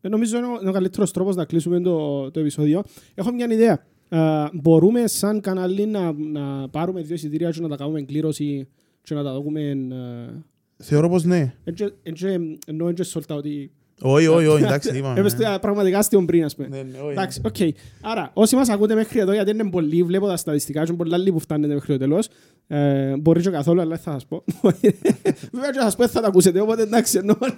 Ε, 0.01 0.09
Νομίζω 0.09 0.36
είναι 0.36 0.46
ο- 0.46 0.59
είναι 0.61 0.68
ο 0.70 0.72
καλύτερος 0.72 1.11
τρόπος 1.12 1.36
να 1.36 1.44
κλείσουμε 1.44 1.80
το, 1.80 2.30
το 2.30 2.40
επεισόδιο. 2.40 2.82
Έχω 3.14 3.32
μια 3.32 3.46
ιδέα. 3.53 3.84
Α, 4.09 4.48
μπορούμε 4.53 5.07
σαν 5.07 5.40
κανάλι 5.40 5.86
να, 5.86 6.12
να 6.12 6.68
πάρουμε 6.68 7.03
δύο 7.03 7.14
εισιτήρια 7.14 7.51
και 7.51 7.61
να 7.61 7.68
τα 7.68 7.76
κάνουμε 7.76 8.03
κλήρωση 8.03 8.68
και 9.03 9.14
να 9.14 9.22
τα 9.22 9.40
δούμε... 9.40 9.61
ε, 9.70 10.42
Θεωρώ 10.82 11.09
πως 11.09 11.24
ναι. 11.24 11.55
έτσι- 11.64 11.92
έτσι, 12.03 12.59
Εννοώ 12.66 12.88
έτσι 12.88 13.03
σόλτα 13.05 13.34
ότι... 13.34 13.72
Όχι, 14.03 14.26
όχι, 14.26 14.46
όχι, 14.46 14.64
εντάξει, 14.64 14.90
τι 14.92 14.98
είπαμε. 14.98 15.20
Έπαιζε 15.20 15.36
το 15.36 15.59
πραγματικά 15.61 16.03
στον 16.03 16.26
πριν, 16.26 16.44
ας 16.44 16.55
πούμε. 16.55 16.68
Ναι, 16.68 16.82
ναι, 16.82 16.98
όχι. 16.98 17.11
Εντάξει, 17.11 17.40
οκ. 17.44 17.57
Άρα, 18.01 18.30
όσοι 18.34 18.57
μας 18.57 18.68
ακούτε 18.68 18.94
μέχρι 18.94 19.20
εδώ, 19.20 19.32
γιατί 19.32 19.51
είναι 19.51 19.70
πολλοί, 19.70 20.03
βλέπω 20.03 20.26
τα 20.26 20.36
στατιστικά, 20.36 20.84
και 20.84 20.92
πολλά 20.92 21.18
λίγοι 21.18 21.32
που 21.32 21.40
φτάνετε 21.40 21.74
μέχρι 21.74 21.92
το 21.92 21.98
τέλος, 21.98 22.28
ε, 22.66 23.16
μπορεί 23.16 23.40
και 23.40 23.51
καθόλου, 23.51 23.80
αλλά 23.80 23.90
δεν 23.90 23.98
θα 23.98 24.12
σας 24.12 24.26
πω. 24.26 24.44
Βέβαια 25.53 25.70
και 25.70 25.78
θα 25.78 25.82
σας 25.82 25.96
πω, 25.96 26.03
δεν 26.03 26.12
θα 26.12 26.20
τα 26.20 26.26
ακούσετε, 26.26 26.61
οπότε 26.61 26.82
εντάξει, 26.82 27.18
εννοώ. 27.18 27.36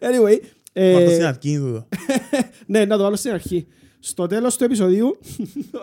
Anyway, 0.00 0.38
ε, 0.72 0.92
Μα 0.92 0.98
αυτό 0.98 1.10
στην 1.10 1.24
αρχή 1.24 1.50
είναι 1.50 1.58
τούτο. 1.58 1.88
ναι, 2.66 2.84
να 2.84 2.96
το 2.96 3.02
βάλω 3.02 3.16
στην 3.16 3.30
αρχή. 3.30 3.66
Στο 3.98 4.26
τέλος 4.26 4.56
του 4.56 4.64
επεισοδίου... 4.64 5.18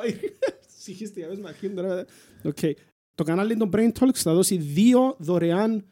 Όχι, 0.06 0.20
Συγχύστηκα, 0.84 1.28
πες 1.28 1.38
με 1.38 1.48
αρχή 1.48 1.68
μου 1.68 1.76
τώρα. 1.76 2.06
Οκ. 2.44 2.58
Το 3.16 3.24
κανάλι 3.24 3.58
των 3.58 3.70
Brain 3.74 3.92
Talks 4.00 4.16
θα 4.16 4.34
δώσει 4.34 4.58
δύο 4.58 5.16
δωρεάν 5.18 5.72
α, 5.74 5.84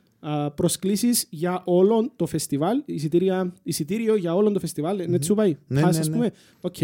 προσκλήσεις 0.55 1.27
για 1.29 1.61
όλο 1.65 2.11
το 2.15 2.25
φεστιβάλ. 2.25 2.81
Εισιτήρια, 2.85 3.53
εισιτήριο 3.63 4.15
για 4.15 4.35
όλο 4.35 4.51
το 4.51 4.59
φεστιβάλ. 4.59 4.99
Είναι 4.99 5.15
έτσι 5.15 5.27
σου 5.27 5.35
πάει. 5.35 5.57
Ναι, 5.67 5.81
Pass, 5.81 5.91
ναι, 5.91 5.99
ας 5.99 6.07
ναι. 6.07 6.13
πούμε. 6.15 6.31
Οκ. 6.61 6.75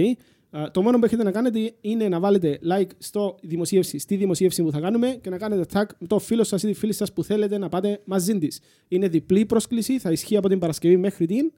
Α, 0.49 0.71
Το 0.71 0.81
μόνο 0.81 0.99
που 0.99 1.05
έχετε 1.05 1.23
να 1.23 1.31
κάνετε 1.31 1.73
είναι 1.81 2.07
να 2.07 2.19
βάλετε 2.19 2.59
like 2.69 2.89
στο 2.97 3.38
δημοσίευση, 3.41 3.97
στη 3.97 4.15
δημοσίευση 4.15 4.63
που 4.63 4.71
θα 4.71 4.79
κάνουμε 4.79 5.17
και 5.21 5.29
να 5.29 5.38
κάνετε 5.38 5.65
tag 5.73 5.85
το 6.07 6.19
φίλο 6.19 6.43
σας 6.43 6.63
ή 6.63 6.67
τη 6.67 6.73
φίλη 6.73 6.93
σας 6.93 7.13
που 7.13 7.23
θέλετε 7.23 7.57
να 7.57 7.69
πάτε 7.69 8.01
μαζί 8.05 8.38
της. 8.38 8.59
Είναι 8.88 9.07
διπλή 9.07 9.45
πρόσκληση, 9.45 9.99
θα 9.99 10.11
ισχύει 10.11 10.38
από 10.38 10.49
την 10.49 10.59
Παρασκευή 10.59 10.97
μέχρι 10.97 11.25
την, 11.25 11.51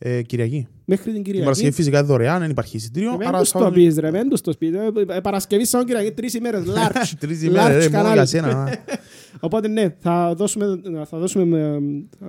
Ε, 0.00 0.22
Κυριακή. 0.22 0.66
μέχρι 0.84 1.04
την 1.04 1.12
Την 1.12 1.22
Κυριακή. 1.22 1.44
Παρασκευή 1.44 1.72
φυσικά 1.72 1.98
είναι 1.98 2.06
δωρεάν, 2.06 2.40
δεν 2.40 2.50
υπάρχει 2.50 2.76
εισιτήριο. 2.76 3.10
Ε, 3.10 3.14
άρα 3.20 3.30
Δεν 3.30 3.40
τους 3.40 3.50
θα- 3.50 3.58
το 3.58 3.70
πεις 3.70 3.98
ρε, 3.98 4.10
δεν 4.10 4.28
τους 4.28 4.40
το 4.40 4.52
πεις. 4.58 4.70
Ε, 4.74 4.92
ε, 5.16 5.20
Παρασκευή 5.20 5.64
σαν 5.66 5.84
Κυριακή, 5.84 6.12
τρεις 6.12 6.34
ημέρες, 6.34 6.62
large. 6.76 7.12
Τρεις 7.18 7.40
large 7.40 7.44
ημέρες, 7.46 7.68
ρε, 7.84 7.90
μόνο 7.90 7.90
κανάλι. 7.90 8.14
για 8.14 8.24
σένα. 8.26 8.48
α. 8.62 8.68
Οπότε 9.40 9.68
ναι, 9.68 9.94
θα 10.00 10.34
δώσουμε, 10.34 10.80
θα 11.10 11.18
δώσουμε, 11.18 11.58
ε, 11.60 11.78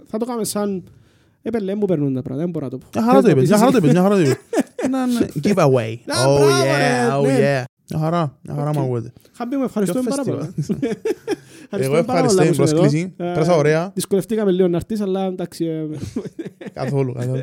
θα 0.05 0.17
το 0.17 0.25
κάνουμε 0.25 0.45
σαν 0.45 0.83
Ε, 1.41 1.49
πέλε, 1.49 1.75
μου 1.75 1.85
περνούν 1.85 2.13
τα 2.13 2.21
πράγματα, 2.21 2.45
δεν 2.45 2.51
μπορώ 2.53 2.65
να 2.65 2.71
το 2.71 2.77
πω. 2.77 2.87
Μια 2.99 3.03
χαρά 3.07 3.21
το 3.21 3.23
Πες 3.23 3.31
είπες, 3.31 3.49
το 3.49 3.55
μια 3.55 3.65
χαρά 3.65 3.71
το 3.71 3.81
πεις. 3.81 3.89
είπες, 3.89 4.01
μια 4.01 4.01
χαρά 4.01 4.15
το 4.15 4.21
είπες. 4.21 4.37
Να, 4.91 5.05
ναι, 5.07 5.25
giveaway. 5.43 5.97
Να, 6.05 6.15
Oh 6.15 6.37
μπράβο, 6.37 6.63
yeah, 6.63 6.77
ρε, 6.77 7.17
oh 7.19 7.23
ναι. 7.23 7.61
yeah. 7.61 7.63
Μια 7.91 7.99
χαρά, 7.99 8.37
μια 8.41 8.53
χαρά 8.55 8.69
Οκ. 8.69 8.75
μου 8.75 8.81
ακούγεται. 8.81 9.13
Χαμπή 9.37 9.55
μου, 9.55 9.63
ευχαριστούμε 9.63 10.01
Ποιο 10.01 10.09
πάρα 10.09 10.23
πολλά. 10.23 10.53
Festival? 11.71 11.81
Εγώ 11.81 11.95
Ευχαριστούμε 11.97 12.03
πάρα 12.03 12.19
ευχαριστώ 12.19 12.35
πολλά 12.35 12.47
την 12.49 12.55
που 12.57 12.63
είσαι 12.63 12.71
εδώ. 12.71 12.81
πρόσκληση. 12.81 13.13
Ε, 13.17 13.23
Πέρασα 13.23 13.55
ωραία. 13.55 13.91
Δυσκολευτήκαμε 13.95 14.51
λίγο 14.51 14.67
να 14.67 14.75
έρθεις, 14.75 15.01
αλλά 15.01 15.25
εντάξει. 15.25 15.65
ε, 15.65 15.85
Καθόλου, 16.73 17.13
καθόλου. 17.13 17.41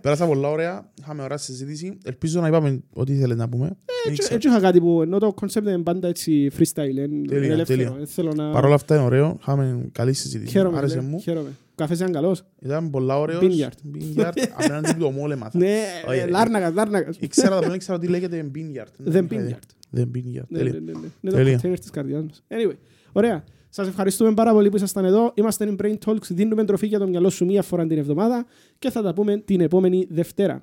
Πέρασα 0.00 0.26
πολλά 0.26 0.48
ωραία. 0.48 0.90
Είχαμε 1.00 1.22
ωραία 1.22 1.36
συζήτηση. 1.36 1.98
Ελπίζω 2.04 2.40
να 2.40 2.48
είπαμε 2.48 2.82
ό,τι 2.92 3.12
ήθελε 3.12 3.34
να 3.34 3.48
πούμε. 3.48 3.66
Δεν 3.66 3.76
έτσι- 4.06 4.18
ξέρω. 4.18 4.34
Έτσι 4.34 4.48
είχα 4.48 4.60
κάτι 4.60 4.80
που 4.80 5.02
ενώ 5.02 5.18
το 5.18 5.34
concept 5.40 5.62
είναι 5.62 5.78
πάντα 5.78 6.08
έτσι 6.08 6.50
freestyle, 6.58 6.86
είναι 6.88 7.26
Τέλεια, 7.28 7.52
ελεύθερο. 7.52 7.64
τέλεια. 7.64 7.92
Δεν 7.96 8.06
θέλω 8.06 8.32
να... 8.34 8.50
Παρ' 8.50 8.64
όλα 8.64 8.74
αυτά 8.74 8.94
είναι 8.94 9.04
ωραίο. 9.04 9.36
Είχαμε 9.40 9.88
καλή 9.92 10.12
συζήτηση. 10.12 10.50
Χαίρομαι, 10.52 10.78
Άρεσε 10.78 10.94
ρε, 10.94 11.00
μου. 11.00 11.18
χαίρομαι. 11.20 11.48
Ο 11.48 11.80
καφές 11.80 11.98
ήταν 12.00 12.12
καλός. 12.12 12.42
Ήταν 12.60 12.90
πολλά 12.90 13.18
ωραίος. 13.20 13.40
Vineyard. 13.42 13.96
Vineyard. 13.96 14.32
Απέναντι 14.58 14.90
από 14.90 15.00
το 15.00 15.10
μόλ 15.10 15.30
έμαθα. 15.30 15.58
Ναι, 15.58 15.76
Όχι, 16.08 16.18
ε, 16.18 16.24
ρε. 16.24 16.30
Λάρνακας, 16.30 16.72
Λάρνακας. 16.74 17.16
Ήξερα, 17.20 17.60
δεν 17.60 17.72
ήξερα 17.74 17.96
ότι 17.96 18.06
λέγεται 18.06 18.50
Vineyard. 18.54 19.12
The 19.12 19.18
Vineyard. 19.18 19.96
The 19.96 20.00
Vineyard. 20.00 20.44
Ναι, 20.48 20.58
Τέλεια. 20.58 20.72
ναι, 20.72 20.78
ναι, 20.78 20.92
ναι. 20.92 20.98
Είναι 21.20 21.30
το 21.30 21.30
Τέλεια. 21.30 21.60
container 21.62 21.78
της 21.80 21.90
καρδιάς 21.90 22.22
μας. 22.22 22.42
Anyway, 22.48 22.76
ωραία. 23.12 23.44
Σας 23.68 23.88
ευχαριστούμε 23.88 24.32
πάρα 24.34 24.52
πολύ 24.52 24.68
που 24.68 24.76
ήσασταν 24.76 25.04
εδώ. 25.04 25.32
Είμαστε 25.34 25.68
in 25.70 25.82
Brain 25.82 25.94
Talks. 26.06 26.26
Δίνουμε 26.28 26.64
τροφή 26.64 26.86
για 26.86 26.98
το 26.98 27.06
μυαλό 27.06 27.30
σου 27.30 27.44
μία 27.44 27.62
φορά 27.62 27.86
την 27.86 27.98
εβδομάδα 27.98 28.46
και 28.78 28.90
θα 28.90 29.02
τα 29.02 29.14
πούμε 29.14 29.36
την 29.36 29.60
επόμενη 29.60 30.06
Δευτέρα. 30.10 30.62